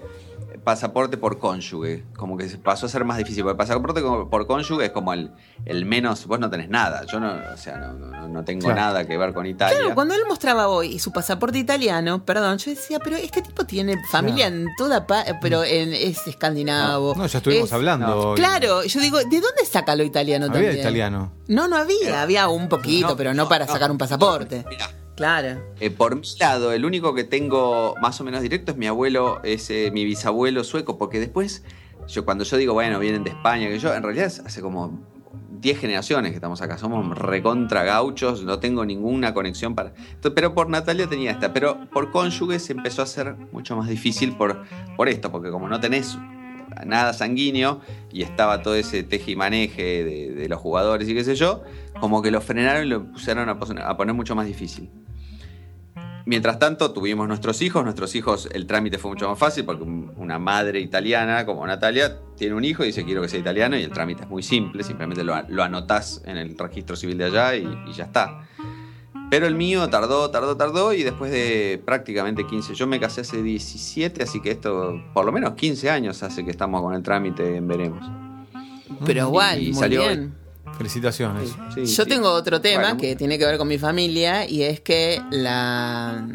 pasaporte 0.63 1.17
por 1.17 1.39
cónyuge. 1.39 2.03
Como 2.15 2.37
que 2.37 2.49
se 2.49 2.57
pasó 2.57 2.85
a 2.85 2.89
ser 2.89 3.05
más 3.05 3.17
difícil. 3.17 3.43
Porque 3.43 3.51
el 3.53 3.57
pasaporte 3.57 4.01
como- 4.01 4.29
por 4.29 4.47
cónyuge 4.47 4.85
es 4.85 4.91
como 4.91 5.13
el, 5.13 5.31
el 5.65 5.85
menos. 5.85 6.25
Vos 6.27 6.39
no 6.39 6.49
tenés 6.49 6.69
nada. 6.69 7.03
Yo 7.11 7.19
no, 7.19 7.33
o 7.53 7.57
sea, 7.57 7.77
no, 7.77 7.93
no- 7.93 8.27
no 8.29 8.43
tengo 8.43 8.61
Claro. 8.65 8.75
nada 8.79 9.05
que 9.07 9.17
ver 9.17 9.33
con 9.33 9.45
Italia. 9.45 9.77
Claro, 9.77 9.95
cuando 9.95 10.13
él 10.13 10.21
mostraba 10.27 10.67
hoy 10.67 10.99
su 10.99 11.11
pasaporte 11.11 11.57
italiano, 11.59 12.23
perdón, 12.25 12.57
yo 12.57 12.71
decía, 12.71 12.99
pero 12.99 13.15
este 13.17 13.41
tipo 13.41 13.65
tiene 13.65 13.97
familia 14.09 14.47
en 14.47 14.67
toda 14.77 15.05
pa 15.05 15.23
pero 15.41 15.63
en, 15.63 15.93
es 15.93 16.25
escandinavo. 16.27 17.13
No, 17.15 17.25
ya 17.27 17.37
estuvimos 17.39 17.67
es- 17.69 17.73
hablando. 17.73 18.07
no. 18.07 18.15
hoy. 18.31 18.35
Claro, 18.37 18.83
yo 18.83 18.99
digo, 18.99 19.17
¿de 19.19 19.41
dónde 19.41 19.65
saca 19.69 19.95
lo 19.95 20.03
italiano 20.03 20.45
Había 20.45 20.53
también? 20.61 20.79
italiano. 20.79 21.31
No, 21.47 21.67
no 21.67 21.75
había, 21.77 22.21
había 22.21 22.47
un 22.47 22.69
poquito, 22.69 23.09
No, 23.09 23.15
pero 23.17 23.33
no, 23.33 23.43
no, 23.43 23.49
para 23.49 23.65
no. 23.65 23.71
sacar 23.73 23.91
un 23.91 23.97
pasaporte. 23.97 24.65
Mirá, 24.69 24.89
Claro. 25.15 25.61
Eh, 25.79 25.91
por 25.91 26.15
mi 26.15 26.27
lado, 26.39 26.71
el 26.71 26.85
único 26.85 27.13
que 27.13 27.23
tengo 27.23 27.95
más 28.01 28.19
o 28.19 28.23
menos 28.23 28.41
directo 28.41 28.71
es 28.71 28.77
mi 28.77 28.87
abuelo, 28.87 29.41
es 29.43 29.69
eh, 29.69 29.91
mi 29.93 30.05
bisabuelo 30.05 30.63
sueco, 30.63 30.97
porque 30.97 31.19
después, 31.19 31.63
yo 32.07 32.25
cuando 32.25 32.43
yo 32.43 32.57
digo, 32.57 32.73
bueno, 32.73 32.99
vienen 32.99 33.23
de 33.23 33.29
España, 33.29 33.67
que 33.67 33.77
yo, 33.77 33.93
en 33.93 34.01
realidad 34.01 34.33
hace 34.45 34.61
como 34.61 34.99
10 35.63 35.79
generaciones 35.79 36.31
que 36.31 36.35
estamos 36.35 36.61
acá, 36.61 36.77
somos 36.77 37.17
recontra 37.17 37.83
gauchos, 37.83 38.43
no 38.43 38.59
tengo 38.59 38.85
ninguna 38.85 39.33
conexión 39.33 39.75
para... 39.75 39.93
Pero 40.35 40.53
por 40.53 40.69
Natalia 40.69 41.07
tenía 41.07 41.31
esta, 41.31 41.53
pero 41.53 41.89
por 41.91 42.11
cónyuge 42.11 42.59
se 42.59 42.73
empezó 42.73 43.01
a 43.01 43.05
hacer 43.05 43.35
mucho 43.51 43.77
más 43.77 43.87
difícil 43.87 44.35
por, 44.35 44.63
por 44.97 45.09
esto, 45.09 45.31
porque 45.31 45.51
como 45.51 45.69
no 45.69 45.79
tenés 45.79 46.17
nada 46.85 47.13
sanguíneo 47.13 47.81
y 48.11 48.21
estaba 48.23 48.61
todo 48.61 48.75
ese 48.75 49.03
teje 49.03 49.31
y 49.31 49.35
maneje 49.35 50.03
de, 50.03 50.31
de 50.33 50.49
los 50.49 50.59
jugadores 50.59 51.07
y 51.09 51.13
qué 51.13 51.23
sé 51.23 51.35
yo, 51.35 51.63
como 51.99 52.21
que 52.21 52.31
lo 52.31 52.41
frenaron 52.41 52.85
y 52.85 52.89
lo 52.89 53.05
pusieron 53.11 53.49
a, 53.49 53.57
poner 53.97 54.13
mucho 54.15 54.35
más 54.35 54.45
difícil. 54.47 54.89
Mientras 56.25 56.57
tanto, 56.57 56.93
tuvimos 56.93 57.27
nuestros 57.27 57.61
hijos. 57.61 57.83
Nuestros 57.83 58.15
hijos, 58.15 58.47
el 58.53 58.65
trámite 58.65 58.97
fue 58.97 59.11
mucho 59.11 59.27
más 59.29 59.37
fácil 59.37 59.65
porque 59.65 59.83
un- 59.83 60.11
una 60.15 60.39
madre 60.39 60.79
italiana 60.79 61.45
como 61.45 61.67
Natalia 61.67 62.17
tiene 62.37 62.55
un 62.55 62.63
hijo 62.63 62.83
y 62.83 62.87
dice 62.87 63.03
quiero 63.03 63.21
que 63.21 63.27
sea 63.27 63.39
italiano 63.41 63.77
y 63.77 63.83
el 63.83 63.91
trámite 63.91 64.23
es 64.23 64.29
muy 64.29 64.41
simple. 64.41 64.83
Simplemente 64.83 65.23
lo, 65.25 65.35
lo 65.49 65.63
anotás 65.63 66.21
en 66.25 66.37
el 66.37 66.57
registro 66.57 66.95
civil 66.95 67.17
de 67.17 67.25
allá 67.25 67.55
y 67.57 67.67
ya 67.93 68.05
está. 68.05 68.39
Pero 69.33 69.47
el 69.47 69.55
mío 69.55 69.89
tardó, 69.89 70.29
tardó, 70.29 70.55
tardó 70.55 70.93
y 70.93 71.01
después 71.01 71.31
de 71.31 71.81
prácticamente 71.83 72.45
15, 72.45 72.75
yo 72.75 72.85
me 72.85 72.99
casé 72.99 73.21
hace 73.21 73.41
17, 73.41 74.21
así 74.21 74.39
que 74.39 74.51
esto, 74.51 75.01
por 75.11 75.25
lo 75.25 75.31
menos 75.31 75.53
15 75.55 75.89
años 75.89 76.21
hace 76.21 76.45
que 76.45 76.51
estamos 76.51 76.83
con 76.83 76.93
el 76.93 77.01
trámite 77.01 77.55
en 77.57 77.67
Veremos. 77.67 78.05
Pero 79.03 79.21
igual, 79.21 79.59
Y 79.59 79.71
muy 79.71 79.73
salió- 79.79 80.01
bien. 80.03 80.35
Felicitaciones. 80.77 81.49
Sí, 81.73 81.85
Yo 81.85 82.03
sí. 82.03 82.09
tengo 82.09 82.31
otro 82.31 82.59
tema 82.61 82.81
Bueno, 82.83 82.97
que 82.97 83.15
tiene 83.15 83.37
que 83.37 83.45
ver 83.45 83.57
con 83.57 83.67
mi 83.67 83.77
familia 83.77 84.47
y 84.49 84.63
es 84.63 84.79
que 84.81 85.21
la 85.31 86.25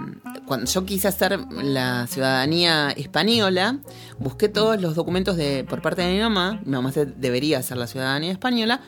cuando 0.46 0.66
yo 0.70 0.84
quise 0.86 1.08
hacer 1.08 1.38
la 1.50 2.06
ciudadanía 2.06 2.90
española, 2.90 3.78
busqué 4.18 4.48
todos 4.48 4.80
los 4.80 4.94
documentos 4.94 5.36
de 5.36 5.64
por 5.68 5.82
parte 5.82 6.02
de 6.02 6.12
mi 6.14 6.20
mamá. 6.20 6.60
Mi 6.64 6.72
mamá 6.72 6.90
se 6.92 7.04
debería 7.06 7.58
hacer 7.58 7.76
la 7.76 7.86
ciudadanía 7.86 8.32
española. 8.32 8.80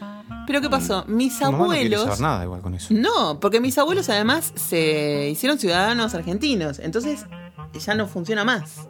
Pero 0.47 0.61
¿qué 0.63 0.71
pasó? 0.71 1.05
Mis 1.07 1.41
no 1.41 1.49
quiere 1.51 1.57
abuelos. 1.63 2.03
saber 2.05 2.21
nada 2.21 2.45
igual 2.45 2.61
con 2.63 2.75
eso. 2.75 2.95
No, 2.95 3.39
porque 3.41 3.61
mis 3.61 3.77
abuelos 3.79 4.09
además 4.09 4.53
se 4.57 5.29
hicieron 5.31 5.59
ciudadanos 5.59 6.15
argentinos. 6.15 6.79
Entonces 6.79 7.27
ya 7.79 7.95
no 7.95 8.07
funciona 8.09 8.45
más. 8.45 8.89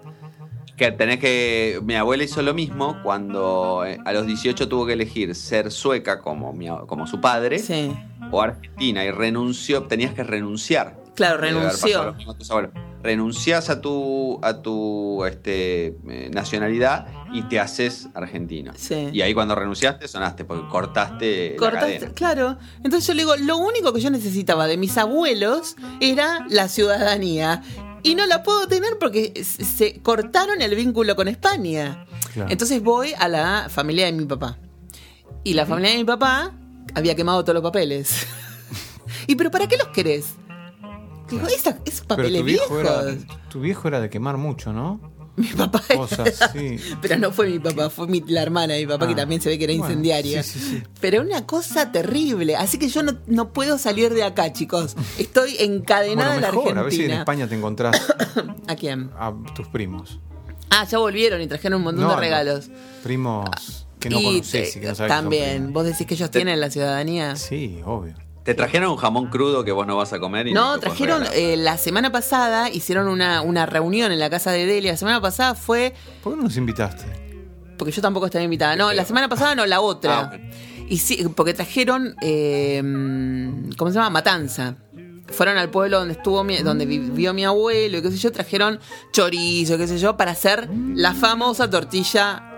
Que 0.80 0.90
tenés 0.92 1.18
que. 1.18 1.78
Mi 1.84 1.94
abuela 1.94 2.24
hizo 2.24 2.40
lo 2.40 2.54
mismo 2.54 2.96
cuando 3.02 3.84
eh, 3.86 3.98
a 4.02 4.14
los 4.14 4.24
18 4.26 4.66
tuvo 4.66 4.86
que 4.86 4.94
elegir 4.94 5.34
ser 5.34 5.70
sueca 5.70 6.20
como, 6.20 6.54
mi 6.54 6.68
como 6.86 7.06
su 7.06 7.20
padre 7.20 7.58
Sí. 7.58 7.92
o 8.30 8.40
argentina 8.40 9.04
y 9.04 9.10
renunció. 9.10 9.82
Tenías 9.82 10.14
que 10.14 10.24
renunciar. 10.24 10.98
Claro, 11.14 11.36
renunció. 11.36 12.14
Renunciás 13.02 13.68
a 13.68 13.82
tu, 13.82 14.38
a 14.42 14.62
tu 14.62 15.22
este, 15.26 15.96
eh, 16.08 16.30
nacionalidad 16.32 17.06
y 17.32 17.42
te 17.42 17.60
haces 17.60 18.08
argentino. 18.14 18.72
Sí. 18.74 19.10
Y 19.12 19.20
ahí 19.20 19.34
cuando 19.34 19.54
renunciaste 19.54 20.08
sonaste 20.08 20.46
porque 20.46 20.66
cortaste, 20.68 21.50
la 21.52 21.56
Cortaste, 21.58 21.92
cadena. 21.98 22.14
claro. 22.14 22.58
Entonces 22.84 23.06
yo 23.06 23.12
le 23.14 23.20
digo, 23.22 23.36
lo 23.36 23.58
único 23.58 23.92
que 23.92 24.00
yo 24.00 24.08
necesitaba 24.10 24.66
de 24.66 24.78
mis 24.78 24.96
abuelos 24.96 25.76
era 26.00 26.46
la 26.48 26.68
ciudadanía. 26.68 27.62
Y 28.02 28.14
no 28.14 28.26
la 28.26 28.42
puedo 28.42 28.66
tener 28.68 28.98
porque 28.98 29.44
se 29.44 30.00
cortaron 30.00 30.60
el 30.62 30.74
vínculo 30.74 31.14
con 31.16 31.28
España. 31.28 32.06
Claro. 32.32 32.50
Entonces 32.50 32.82
voy 32.82 33.12
a 33.18 33.28
la 33.28 33.68
familia 33.70 34.06
de 34.06 34.12
mi 34.12 34.24
papá. 34.24 34.58
Y 35.44 35.54
la 35.54 35.66
familia 35.66 35.90
de 35.92 35.98
mi 35.98 36.04
papá 36.04 36.52
había 36.94 37.14
quemado 37.16 37.42
todos 37.44 37.54
los 37.54 37.62
papeles. 37.62 38.26
¿Y 39.26 39.34
pero 39.36 39.50
para 39.50 39.66
qué 39.68 39.76
los 39.76 39.88
querés? 39.88 40.34
Digo, 41.28 41.46
"Esa- 41.46 41.78
esos 41.84 42.06
papeles 42.06 42.40
tu 42.40 42.44
viejo, 42.44 42.74
viejos. 42.76 43.06
era, 43.06 43.16
tu 43.48 43.60
viejo 43.60 43.88
era 43.88 44.00
de 44.00 44.10
quemar 44.10 44.36
mucho, 44.36 44.72
¿no? 44.72 45.00
Mi 45.40 45.46
papá 45.48 45.82
Cosas, 45.94 46.50
sí. 46.52 46.76
Pero 47.00 47.16
no 47.18 47.32
fue 47.32 47.48
mi 47.48 47.58
papá, 47.58 47.88
fue 47.90 48.06
mi- 48.06 48.20
la 48.26 48.42
hermana 48.42 48.74
de 48.74 48.80
mi 48.80 48.86
papá 48.86 49.06
que 49.06 49.14
Ah, 49.14 49.16
también 49.16 49.40
se 49.40 49.48
ve 49.48 49.58
que 49.58 49.64
era 49.64 49.72
bueno, 49.72 49.86
incendiaria. 49.86 50.42
sí, 50.42 50.58
sí, 50.58 50.66
sí. 50.76 50.82
Pero 51.00 51.22
una 51.22 51.46
cosa 51.46 51.90
terrible. 51.92 52.56
Así 52.56 52.78
que 52.78 52.88
yo 52.88 53.02
no, 53.02 53.18
no 53.26 53.52
puedo 53.52 53.78
salir 53.78 54.12
de 54.14 54.22
acá, 54.22 54.52
chicos. 54.52 54.96
Estoy 55.18 55.56
encadenada 55.58 56.32
Bueno, 56.32 56.46
a 56.46 56.50
la 56.50 56.52
mejor, 56.52 56.78
a 56.78 56.82
ver 56.82 56.92
si 56.92 56.96
en 56.98 57.02
Argentina. 57.12 57.18
España 57.20 57.48
te 57.48 57.54
encontrás 57.56 58.00
¿A 58.68 58.76
quién? 58.76 59.10
a 59.18 59.32
tus 59.54 59.66
primos. 59.68 60.20
Ah, 60.70 60.84
ya 60.84 60.98
volvieron 60.98 61.40
y 61.42 61.46
trajeron 61.46 61.78
un 61.78 61.84
montón 61.84 62.04
No, 62.04 62.10
de 62.10 62.14
no. 62.16 62.20
regalos. 62.20 62.70
Primos 63.02 63.86
que 63.98 64.08
no 64.10 64.20
y 64.20 64.24
conoces 64.24 64.76
y 64.76 64.80
que 64.80 64.86
no 64.86 64.92
que 64.92 64.96
son 64.96 65.08
también, 65.08 65.54
primos. 65.56 65.72
vos 65.72 65.84
decís 65.84 66.06
que 66.06 66.14
ellos 66.14 66.30
tienen 66.30 66.60
la 66.60 66.70
ciudadanía. 66.70 67.36
Sí, 67.36 67.80
obvio. 67.84 68.14
Te 68.50 68.54
trajeron 68.56 68.90
un 68.90 68.96
jamón 68.96 69.26
crudo 69.28 69.62
que 69.62 69.70
vos 69.70 69.86
no 69.86 69.96
vas 69.96 70.12
a 70.12 70.18
comer 70.18 70.48
y 70.48 70.52
No, 70.52 70.70
puedes 70.70 70.80
trajeron, 70.80 71.22
eh, 71.34 71.56
la 71.56 71.78
semana 71.78 72.10
pasada 72.10 72.68
hicieron 72.68 73.06
una, 73.06 73.42
una 73.42 73.64
reunión 73.64 74.10
en 74.10 74.18
la 74.18 74.28
casa 74.28 74.50
de 74.50 74.66
Delia. 74.66 74.90
La 74.90 74.96
semana 74.96 75.20
pasada 75.20 75.54
fue 75.54 75.94
¿Por 76.20 76.32
qué 76.32 76.36
no 76.36 76.42
nos 76.42 76.56
invitaste? 76.56 77.04
Porque 77.78 77.92
yo 77.92 78.02
tampoco 78.02 78.26
estaba 78.26 78.42
invitada. 78.42 78.74
No, 78.74 78.92
la 78.92 79.04
semana 79.04 79.28
pasada 79.28 79.54
no, 79.54 79.66
la 79.66 79.80
otra. 79.80 80.32
Ah. 80.34 80.38
Y 80.88 80.98
sí, 80.98 81.24
porque 81.36 81.54
trajeron, 81.54 82.16
eh, 82.22 82.82
¿cómo 83.78 83.92
se 83.92 83.94
llama? 83.94 84.10
Matanza. 84.10 84.74
Fueron 85.28 85.56
al 85.56 85.70
pueblo 85.70 86.00
donde 86.00 86.14
estuvo 86.14 86.42
mi- 86.42 86.56
donde 86.58 86.86
vivió 86.86 87.32
mi 87.32 87.44
abuelo 87.44 87.98
y 87.98 88.02
qué 88.02 88.10
sé 88.10 88.16
yo, 88.16 88.32
trajeron 88.32 88.80
chorizo, 89.12 89.78
qué 89.78 89.86
sé 89.86 89.98
yo, 89.98 90.16
para 90.16 90.32
hacer 90.32 90.68
la 90.96 91.14
famosa 91.14 91.70
tortilla 91.70 92.49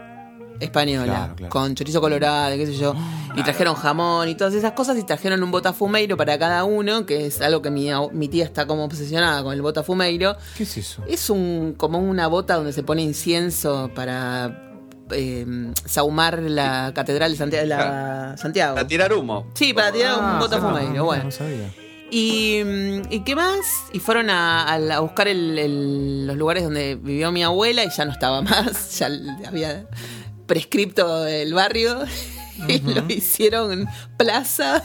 española. 0.62 1.04
Claro, 1.12 1.34
claro. 1.36 1.50
Con 1.50 1.74
chorizo 1.74 2.00
colorado, 2.00 2.56
qué 2.56 2.66
sé 2.66 2.74
yo. 2.74 2.94
Y 3.36 3.42
trajeron 3.42 3.74
jamón 3.74 4.28
y 4.28 4.34
todas 4.34 4.52
esas 4.54 4.72
cosas 4.72 4.98
y 4.98 5.04
trajeron 5.04 5.42
un 5.42 5.50
botafumeiro 5.50 6.16
para 6.16 6.38
cada 6.38 6.64
uno, 6.64 7.06
que 7.06 7.26
es 7.26 7.40
algo 7.40 7.62
que 7.62 7.70
mi, 7.70 7.88
mi 8.12 8.28
tía 8.28 8.44
está 8.44 8.66
como 8.66 8.84
obsesionada 8.84 9.42
con 9.42 9.54
el 9.54 9.62
botafumeiro. 9.62 10.36
¿Qué 10.56 10.64
es 10.64 10.76
eso? 10.76 11.02
Es 11.08 11.30
un 11.30 11.74
como 11.76 11.98
una 11.98 12.26
bota 12.26 12.54
donde 12.56 12.72
se 12.74 12.82
pone 12.82 13.00
incienso 13.02 13.90
para 13.94 14.68
eh, 15.12 15.46
sahumar 15.86 16.40
la 16.40 16.92
catedral 16.94 17.32
de 17.32 17.38
Santiago. 17.38 17.66
La 17.66 18.34
Santiago. 18.36 18.74
Para 18.74 18.86
tirar 18.86 19.12
humo. 19.14 19.46
Sí, 19.54 19.72
para 19.72 19.92
tirar 19.92 20.14
un 20.18 20.24
Ah, 20.24 20.38
botafumeiro, 20.38 20.92
no, 20.92 21.04
bueno. 21.04 21.24
No 21.24 21.30
sabía. 21.30 21.70
Y, 22.10 22.62
mm, 22.62 23.02
¿y 23.12 23.20
qué 23.24 23.34
más? 23.34 23.60
Y 23.94 23.98
fueron 23.98 24.28
a, 24.28 24.74
a 24.74 25.00
buscar 25.00 25.28
el- 25.28 25.58
el- 25.58 26.26
los 26.26 26.36
lugares 26.36 26.62
donde 26.64 26.96
vivió 26.96 27.32
mi 27.32 27.42
abuela 27.42 27.82
y 27.84 27.88
ya 27.88 28.04
no 28.04 28.12
estaba 28.12 28.42
más, 28.42 28.98
ya 28.98 29.08
había 29.48 29.86
prescripto 30.52 31.26
el 31.26 31.54
barrio 31.54 31.96
y 32.68 32.78
lo 32.80 33.04
hicieron 33.08 33.86
plaza. 34.18 34.82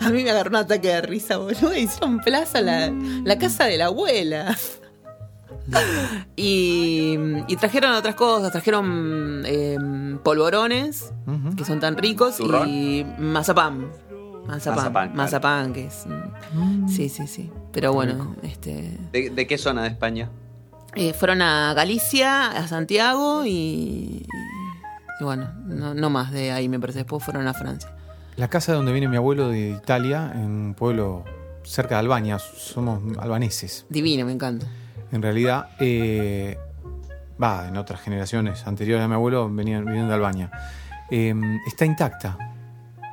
A 0.00 0.10
mí 0.10 0.22
me 0.22 0.30
agarró 0.30 0.50
un 0.50 0.56
ataque 0.56 0.88
de 0.88 1.02
risa, 1.02 1.38
boludo. 1.38 1.74
Hicieron 1.76 2.20
plaza 2.20 2.60
la, 2.60 2.92
la 3.24 3.36
casa 3.36 3.64
de 3.64 3.78
la 3.78 3.86
abuela. 3.86 4.56
Y, 6.36 7.16
y 7.48 7.56
trajeron 7.56 7.92
otras 7.94 8.14
cosas, 8.14 8.52
trajeron 8.52 9.42
eh, 9.46 9.76
polvorones, 10.22 11.12
que 11.56 11.64
son 11.64 11.80
tan 11.80 11.96
ricos, 11.96 12.36
¿Turrón? 12.36 12.68
y 12.68 13.04
mazapán. 13.18 13.90
Mazapán, 14.46 14.76
Mazapán, 14.76 15.14
mazapán, 15.16 15.72
claro. 15.72 15.74
que 15.74 15.86
es... 15.86 16.04
mm, 16.54 16.88
Sí, 16.88 17.08
sí, 17.08 17.26
sí. 17.28 17.50
Pero 17.72 17.92
bueno, 17.92 18.34
este... 18.42 18.98
¿De, 19.12 19.30
de 19.30 19.46
qué 19.46 19.56
zona 19.58 19.82
de 19.82 19.88
España? 19.88 20.30
eh, 20.94 21.12
fueron 21.14 21.42
a 21.42 21.72
Galicia, 21.74 22.46
a 22.50 22.66
Santiago 22.68 23.44
y... 23.46 24.26
y 25.22 25.24
bueno, 25.24 25.50
no, 25.64 25.94
no 25.94 26.10
más 26.10 26.30
de 26.32 26.52
ahí 26.52 26.68
me 26.68 26.78
parece. 26.78 27.00
Después 27.00 27.22
fueron 27.24 27.46
a 27.48 27.54
Francia. 27.54 27.90
La 28.36 28.48
casa 28.48 28.72
donde 28.72 28.92
viene 28.92 29.08
mi 29.08 29.16
abuelo 29.16 29.48
de 29.48 29.70
Italia, 29.70 30.32
en 30.34 30.44
un 30.44 30.74
pueblo 30.74 31.24
cerca 31.64 31.94
de 31.96 32.00
Albania, 32.00 32.38
somos 32.38 33.00
albaneses. 33.18 33.86
Divino, 33.88 34.24
me 34.26 34.32
encanta. 34.32 34.66
en 35.12 35.20
realidad. 35.22 35.68
eh, 35.80 36.58
Va, 37.42 37.66
en 37.68 37.76
otras 37.76 38.00
generaciones 38.00 38.66
anteriores 38.66 39.04
a 39.04 39.08
mi 39.08 39.14
abuelo 39.14 39.50
venían, 39.52 39.84
venían 39.84 40.06
de 40.08 40.14
Albania. 40.14 40.50
Eh, 41.10 41.34
está 41.66 41.84
intacta. 41.84 42.38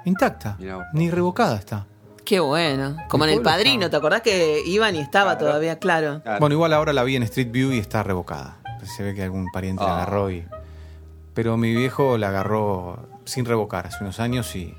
Intacta. 0.06 0.58
Ni 0.94 1.10
revocada 1.10 1.58
está. 1.58 1.86
Qué 2.26 2.40
bueno. 2.40 2.96
Como 3.10 3.26
en 3.26 3.32
Mi 3.32 3.38
el 3.38 3.42
padrino, 3.42 3.86
estaba- 3.86 3.90
¿te 3.90 3.98
acordás 3.98 4.22
que 4.22 4.62
iban 4.66 4.96
y 4.96 5.00
estaba 5.00 5.32
Claro. 5.38 5.48
todavía? 5.48 5.80
Claro. 5.80 6.22
Claro. 6.22 6.40
Bueno, 6.40 6.54
igual 6.54 6.74
ahora 6.74 6.94
la 6.94 7.04
vi 7.04 7.16
en 7.16 7.24
Street 7.24 7.50
View 7.52 7.72
y 7.74 7.80
está 7.80 8.04
revocada. 8.04 8.58
Se 8.84 9.04
ve 9.04 9.14
que 9.16 9.24
algún 9.24 9.48
pariente 9.52 9.84
la 9.84 9.90
Ah. 9.92 9.96
agarró 10.04 10.30
y. 10.32 10.46
Pero 11.40 11.56
mi 11.56 11.74
viejo 11.74 12.18
la 12.18 12.28
agarró 12.28 13.08
sin 13.24 13.46
revocar 13.46 13.88
hace 13.88 14.00
unos 14.02 14.20
años 14.20 14.54
y 14.58 14.74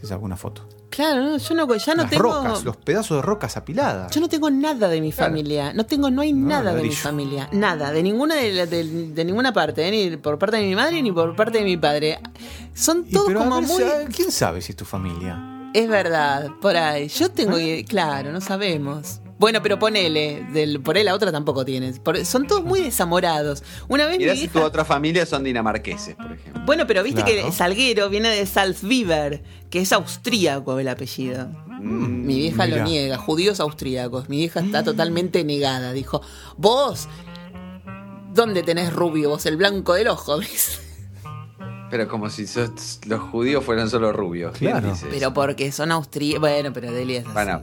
se 0.00 0.04
sacó 0.08 0.24
una 0.24 0.36
foto. 0.36 0.68
Claro, 0.90 1.22
no, 1.22 1.36
yo 1.38 1.54
no, 1.54 1.72
ya 1.76 1.94
no 1.94 2.02
Las 2.02 2.10
tengo. 2.10 2.24
rocas, 2.24 2.64
los 2.64 2.76
pedazos 2.76 3.18
de 3.18 3.22
rocas 3.22 3.56
apiladas. 3.56 4.10
Yo 4.12 4.20
no 4.20 4.28
tengo 4.28 4.50
nada 4.50 4.88
de 4.88 5.00
mi 5.00 5.12
familia. 5.12 5.72
No 5.72 5.86
tengo, 5.86 6.10
no 6.10 6.22
hay 6.22 6.32
No, 6.32 6.48
nada 6.48 6.70
de 6.72 6.82
mi 6.82 6.88
ladrillo. 6.88 6.96
familia. 7.00 7.48
Nada. 7.52 7.92
De 7.92 8.02
ninguna 8.02 8.34
de, 8.34 8.52
la- 8.52 8.66
de- 8.66 9.12
de 9.12 9.24
ninguna 9.24 9.52
parte. 9.52 9.86
¿eh? 9.86 10.10
Ni 10.10 10.16
por 10.16 10.40
parte 10.40 10.56
de 10.56 10.64
mi 10.64 10.74
madre 10.74 11.00
ni 11.02 11.12
por 11.12 11.36
parte 11.36 11.58
de 11.58 11.64
mi 11.64 11.76
padre. 11.76 12.18
Son 12.74 13.04
Y 13.06 13.12
todos 13.12 13.28
pero 13.28 13.42
a 13.42 13.44
como 13.44 13.60
ver, 13.60 13.68
muy. 13.68 13.78
¿sabe- 13.78 14.06
¿Quién 14.12 14.32
sabe 14.32 14.60
si 14.60 14.72
es 14.72 14.76
tu 14.76 14.84
familia? 14.84 15.70
Es 15.72 15.88
verdad, 15.88 16.48
por 16.60 16.76
ahí. 16.76 17.06
Yo 17.06 17.30
tengo. 17.30 17.54
que- 17.58 17.84
Claro, 17.88 18.32
no 18.32 18.40
sabemos. 18.40 19.19
Bueno, 19.40 19.62
pero 19.62 19.78
ponele. 19.78 20.46
Del, 20.52 20.80
por 20.82 20.96
ahí 20.98 21.02
la 21.02 21.14
otra 21.14 21.32
tampoco 21.32 21.64
tienes. 21.64 21.98
Por- 21.98 22.22
son 22.26 22.46
todos 22.46 22.62
muy 22.62 22.80
desamorados. 22.80 23.64
Una 23.88 24.06
vez 24.06 24.18
Mirá 24.18 24.34
mi 24.34 24.40
si 24.40 24.48
tu 24.48 24.60
otra 24.60 24.84
familia 24.84 25.24
son 25.24 25.42
dinamarqueses, 25.44 26.14
por 26.14 26.30
ejemplo. 26.30 26.62
Bueno, 26.66 26.86
pero 26.86 27.02
viste 27.02 27.22
Claro. 27.24 27.46
que 27.46 27.50
Salguero 27.52 28.10
viene 28.10 28.28
de 28.28 28.44
Salzgiver, 28.44 29.42
que 29.70 29.80
es 29.80 29.92
austríaco 29.94 30.78
el 30.78 30.88
apellido. 30.88 31.48
Mm, 31.80 32.26
Mi 32.26 32.36
vieja 32.36 32.66
lo 32.66 32.84
niega, 32.84 33.16
judíos 33.16 33.60
austríacos. 33.60 34.28
Mi 34.28 34.36
vieja 34.36 34.60
está 34.60 34.84
totalmente 34.84 35.42
negada. 35.42 35.94
Dijo, 35.94 36.20
vos, 36.58 37.08
¿dónde 38.34 38.62
tenés 38.62 38.92
rubio? 38.92 39.30
Vos 39.30 39.46
el 39.46 39.56
blanco 39.56 39.94
del 39.94 40.08
ojo. 40.08 40.38
dice. 40.40 40.78
Pero 41.90 42.06
como 42.08 42.30
si 42.30 42.46
sos- 42.46 43.00
los 43.06 43.20
judíos 43.20 43.64
fueran 43.64 43.90
solo 43.90 44.12
rubios. 44.12 44.52
¿Quién 44.56 44.72
Claro. 44.72 44.94
Pero 45.10 45.32
porque 45.34 45.72
son 45.72 45.90
austríacos. 45.92 46.40
Bueno, 46.40 46.72
pero 46.72 46.92
Delia 46.92 47.20
es 47.20 47.24
así. 47.24 47.32
Bueno, 47.34 47.62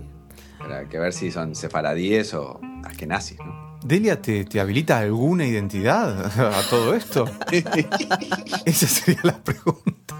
para 0.68 0.88
que 0.90 1.00
ver 1.00 1.14
si 1.14 1.32
son 1.32 1.56
sefaradíes 1.56 2.34
o 2.34 2.60
askenazis, 2.84 3.38
¿no? 3.40 3.68
¿Delia 3.84 4.22
te, 4.22 4.44
te 4.46 4.60
habilita 4.60 4.98
alguna 5.00 5.46
identidad 5.46 6.26
a 6.40 6.62
todo 6.70 6.94
esto? 6.94 7.26
Esa 8.66 8.88
sería 8.88 9.20
la 9.24 9.38
pregunta. 9.38 10.16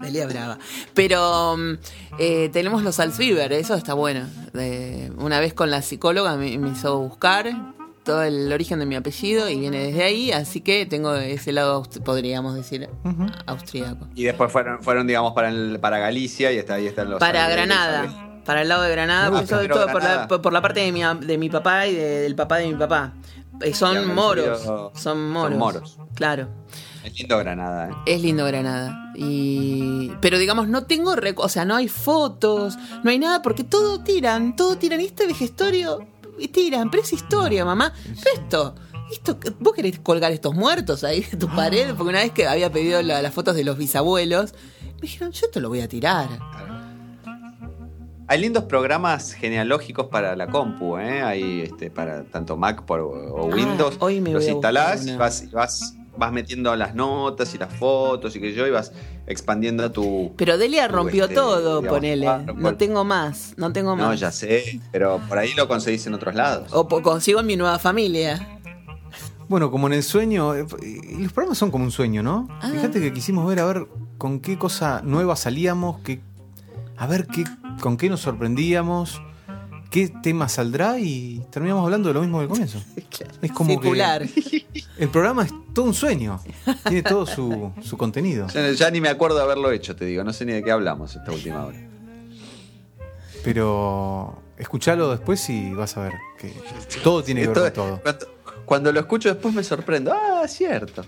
Delia 0.00 0.26
brava. 0.26 0.58
Pero 0.94 1.56
mm, 1.56 1.72
eh, 2.18 2.48
tenemos 2.52 2.82
los 2.82 2.96
Salzgiver, 2.96 3.52
eso 3.52 3.74
está 3.74 3.94
bueno. 3.94 4.26
De- 4.52 5.12
una 5.18 5.40
vez 5.40 5.54
con 5.54 5.70
la 5.70 5.82
psicóloga 5.82 6.36
me, 6.36 6.56
me 6.58 6.70
hizo 6.70 6.98
buscar 6.98 7.74
todo 8.04 8.22
el 8.24 8.52
origen 8.52 8.80
de 8.80 8.86
mi 8.86 8.96
apellido 8.96 9.48
y 9.48 9.60
viene 9.60 9.78
desde 9.78 10.02
ahí, 10.02 10.32
así 10.32 10.60
que 10.60 10.86
tengo 10.86 11.14
ese 11.14 11.52
lado, 11.52 11.84
podríamos 12.04 12.56
decir, 12.56 12.88
austríaco. 13.46 14.08
Y 14.16 14.24
después 14.24 14.50
fueron, 14.50 14.82
fueron 14.82 15.06
digamos, 15.06 15.34
para, 15.34 15.50
el- 15.50 15.78
para 15.80 15.98
Galicia 15.98 16.50
y 16.50 16.58
está, 16.58 16.74
ahí 16.74 16.86
están 16.88 17.10
los. 17.10 17.20
Para. 17.20 17.48
Granada, 17.48 18.30
para 18.44 18.62
el 18.62 18.68
lado 18.68 18.82
de 18.82 18.90
Granada, 18.90 19.30
por 19.92 20.02
la, 20.02 20.28
por, 20.42 20.52
la 20.52 20.62
parte 20.62 20.80
de 20.80 20.92
mi, 20.92 21.02
de 21.26 21.38
mi 21.38 21.48
papá 21.50 21.86
y 21.86 21.94
de- 21.94 22.20
del 22.22 22.34
papá 22.34 22.58
de 22.58 22.68
mi 22.68 22.74
papá. 22.74 23.12
Eh, 23.60 23.74
son 23.74 24.14
moros, 24.14 24.62
son 24.94 25.30
moros. 25.30 25.50
son 25.50 25.58
moros. 25.58 25.98
Claro. 26.14 26.48
Es 27.04 27.18
lindo 27.18 27.36
Granada, 27.38 27.90
¿eh? 27.90 27.94
Es 28.06 28.22
lindo 28.22 28.44
Granada. 28.46 29.12
Y... 29.16 30.10
Pero 30.20 30.38
digamos, 30.38 30.68
no 30.68 30.84
tengo... 30.84 31.14
rec- 31.16 31.34
O 31.38 31.48
sea, 31.48 31.64
no 31.64 31.74
hay 31.76 31.88
fotos, 31.88 32.76
no 33.02 33.10
hay 33.10 33.18
nada, 33.18 33.42
porque 33.42 33.64
todo 33.64 34.00
tiran, 34.04 34.54
todo 34.56 34.76
tiran. 34.78 35.00
Este 35.00 35.26
vejestorio, 35.26 36.06
y 36.38 36.48
tiran, 36.48 36.90
pero 36.90 37.02
es 37.02 37.12
historia, 37.12 37.64
mamá. 37.64 37.92
Pero 38.22 38.36
esto, 38.42 38.74
esto, 39.12 39.38
¿vos 39.60 39.72
querés 39.74 39.98
colgar 39.98 40.30
estos 40.32 40.54
muertos 40.54 41.02
ahí 41.04 41.20
de 41.22 41.36
tu 41.36 41.48
pared? 41.48 41.88
Porque 41.96 42.10
una 42.10 42.20
vez 42.20 42.30
que 42.32 42.46
había 42.46 42.70
pedido 42.72 43.02
la- 43.02 43.20
las 43.20 43.34
fotos 43.34 43.54
de 43.56 43.64
los 43.64 43.76
bisabuelos, 43.76 44.54
me 44.96 45.00
dijeron, 45.02 45.32
yo 45.32 45.50
te 45.50 45.60
lo 45.60 45.68
voy 45.68 45.80
a 45.80 45.88
tirar. 45.88 46.28
Hay 48.28 48.40
lindos 48.40 48.64
programas 48.64 49.32
genealógicos 49.32 50.06
para 50.06 50.34
la 50.36 50.46
compu, 50.46 50.96
¿eh? 50.98 51.22
Hay 51.22 51.62
este, 51.62 51.90
para 51.90 52.24
tanto 52.24 52.56
Mac 52.56 52.82
por, 52.84 53.00
o 53.00 53.50
Ah, 53.50 53.54
Windows. 53.54 53.96
hoy 54.00 54.20
me 54.20 54.30
los 54.32 54.46
instalás 54.48 55.02
una. 55.04 55.16
vas, 55.18 55.50
vas, 55.50 55.94
vas 56.16 56.32
metiendo 56.32 56.74
las 56.76 56.94
notas 56.94 57.54
y 57.54 57.58
las 57.58 57.72
fotos 57.74 58.34
y 58.36 58.40
que 58.40 58.54
yo, 58.54 58.66
y 58.66 58.70
vas 58.70 58.92
expandiendo 59.26 59.90
tu. 59.90 60.32
Pero 60.36 60.56
Delia 60.56 60.88
tu, 60.88 60.94
rompió 60.94 61.24
este, 61.24 61.34
todo, 61.34 61.80
digamos, 61.80 61.88
ponele. 61.98 62.24
cuadro, 62.26 62.54
No 62.54 62.74
tengo 62.76 63.04
más, 63.04 63.54
no 63.56 63.72
tengo 63.72 63.96
más. 63.96 64.06
No, 64.06 64.14
ya 64.14 64.30
sé, 64.30 64.80
pero 64.92 65.20
por 65.28 65.38
ahí 65.38 65.52
lo 65.54 65.68
conseguís 65.68 66.06
en 66.06 66.14
otros 66.14 66.34
lados. 66.34 66.68
O 66.72 66.88
consigo 66.88 67.40
en 67.40 67.46
mi 67.46 67.56
nueva 67.56 67.78
familia. 67.78 68.58
Bueno, 69.48 69.70
como 69.70 69.88
en 69.88 69.92
el 69.94 70.02
sueño, 70.02 70.54
eh, 70.54 70.64
y 70.82 71.22
los 71.22 71.32
programas 71.32 71.58
son 71.58 71.70
como 71.70 71.84
un 71.84 71.90
sueño, 71.90 72.22
¿no? 72.22 72.48
Ah. 72.62 72.70
Fíjate 72.72 73.00
que 73.00 73.12
quisimos 73.12 73.46
ver 73.46 73.58
a 73.58 73.66
ver 73.66 73.86
con 74.16 74.40
qué 74.40 74.56
cosa 74.56 75.02
nueva 75.04 75.36
salíamos, 75.36 75.98
qué, 76.00 76.20
a 76.96 77.06
ver 77.06 77.26
qué, 77.26 77.44
con 77.82 77.96
qué 77.96 78.08
nos 78.08 78.20
sorprendíamos, 78.20 79.20
qué 79.90 80.08
tema 80.22 80.48
saldrá 80.48 81.00
y 81.00 81.44
terminamos 81.50 81.84
hablando 81.84 82.08
de 82.08 82.14
lo 82.14 82.20
mismo 82.20 82.38
del 82.38 82.48
comienzo. 82.48 82.78
Es 83.42 83.50
como 83.50 83.70
Circular. 83.70 84.26
que 84.28 84.64
el 84.98 85.08
programa 85.08 85.42
es 85.42 85.52
todo 85.74 85.86
un 85.86 85.94
sueño, 85.94 86.40
tiene 86.84 87.02
todo 87.02 87.26
su, 87.26 87.72
su 87.82 87.96
contenido. 87.96 88.46
Ya, 88.48 88.70
ya 88.70 88.88
ni 88.88 89.00
me 89.00 89.08
acuerdo 89.08 89.36
de 89.36 89.42
haberlo 89.42 89.72
hecho, 89.72 89.96
te 89.96 90.04
digo. 90.04 90.22
No 90.22 90.32
sé 90.32 90.44
ni 90.44 90.52
de 90.52 90.62
qué 90.62 90.70
hablamos 90.70 91.16
esta 91.16 91.32
última 91.32 91.66
hora. 91.66 91.78
Pero 93.42 94.40
escuchalo 94.56 95.10
después 95.10 95.50
y 95.50 95.72
vas 95.74 95.96
a 95.96 96.04
ver 96.04 96.12
que 96.38 96.52
todo 97.02 97.24
tiene 97.24 97.42
que 97.42 97.48
ver 97.48 97.56
con 97.56 97.72
todo. 97.72 98.00
Cuando, 98.00 98.26
cuando 98.64 98.92
lo 98.92 99.00
escucho 99.00 99.28
después 99.28 99.52
me 99.52 99.64
sorprendo. 99.64 100.12
Ah, 100.14 100.46
cierto. 100.46 101.04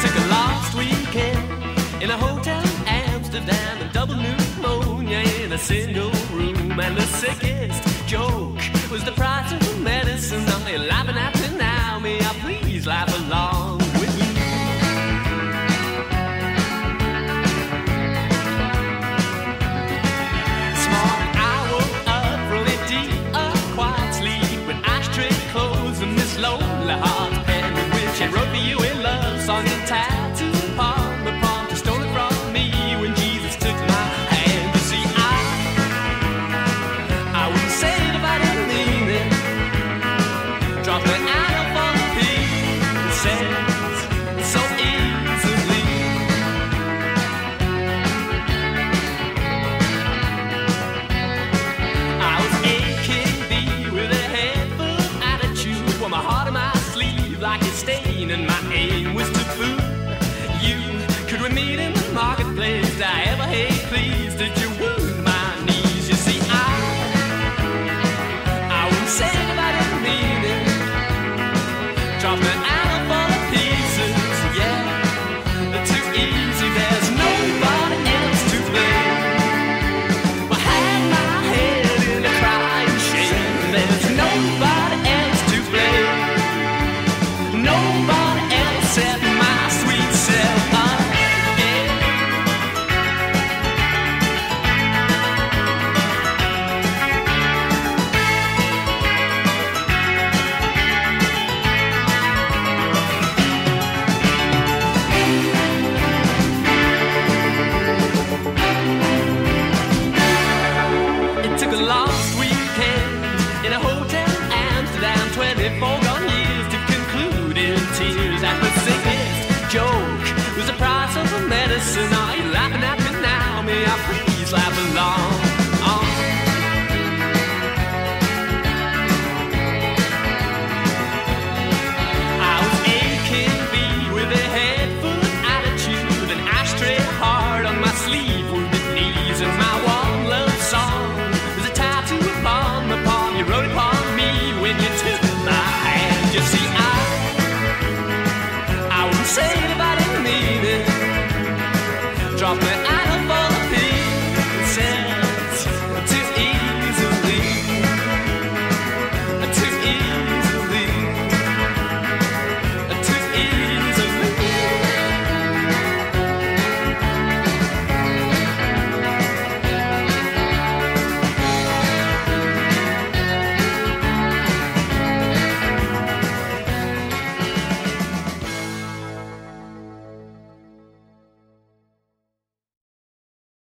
Took 0.00 0.14
a 0.14 0.26
last 0.28 0.74
weekend 0.76 2.02
in 2.02 2.10
a 2.10 2.16
hotel 2.16 2.62
in 2.62 2.86
Amsterdam 2.86 3.78
and 3.82 3.92
double 3.92 4.14
pneumonia 4.14 5.18
in 5.42 5.52
a 5.52 5.58
single 5.58 6.10
room. 6.30 6.78
And 6.78 6.96
the 6.96 7.02
sickest 7.02 7.82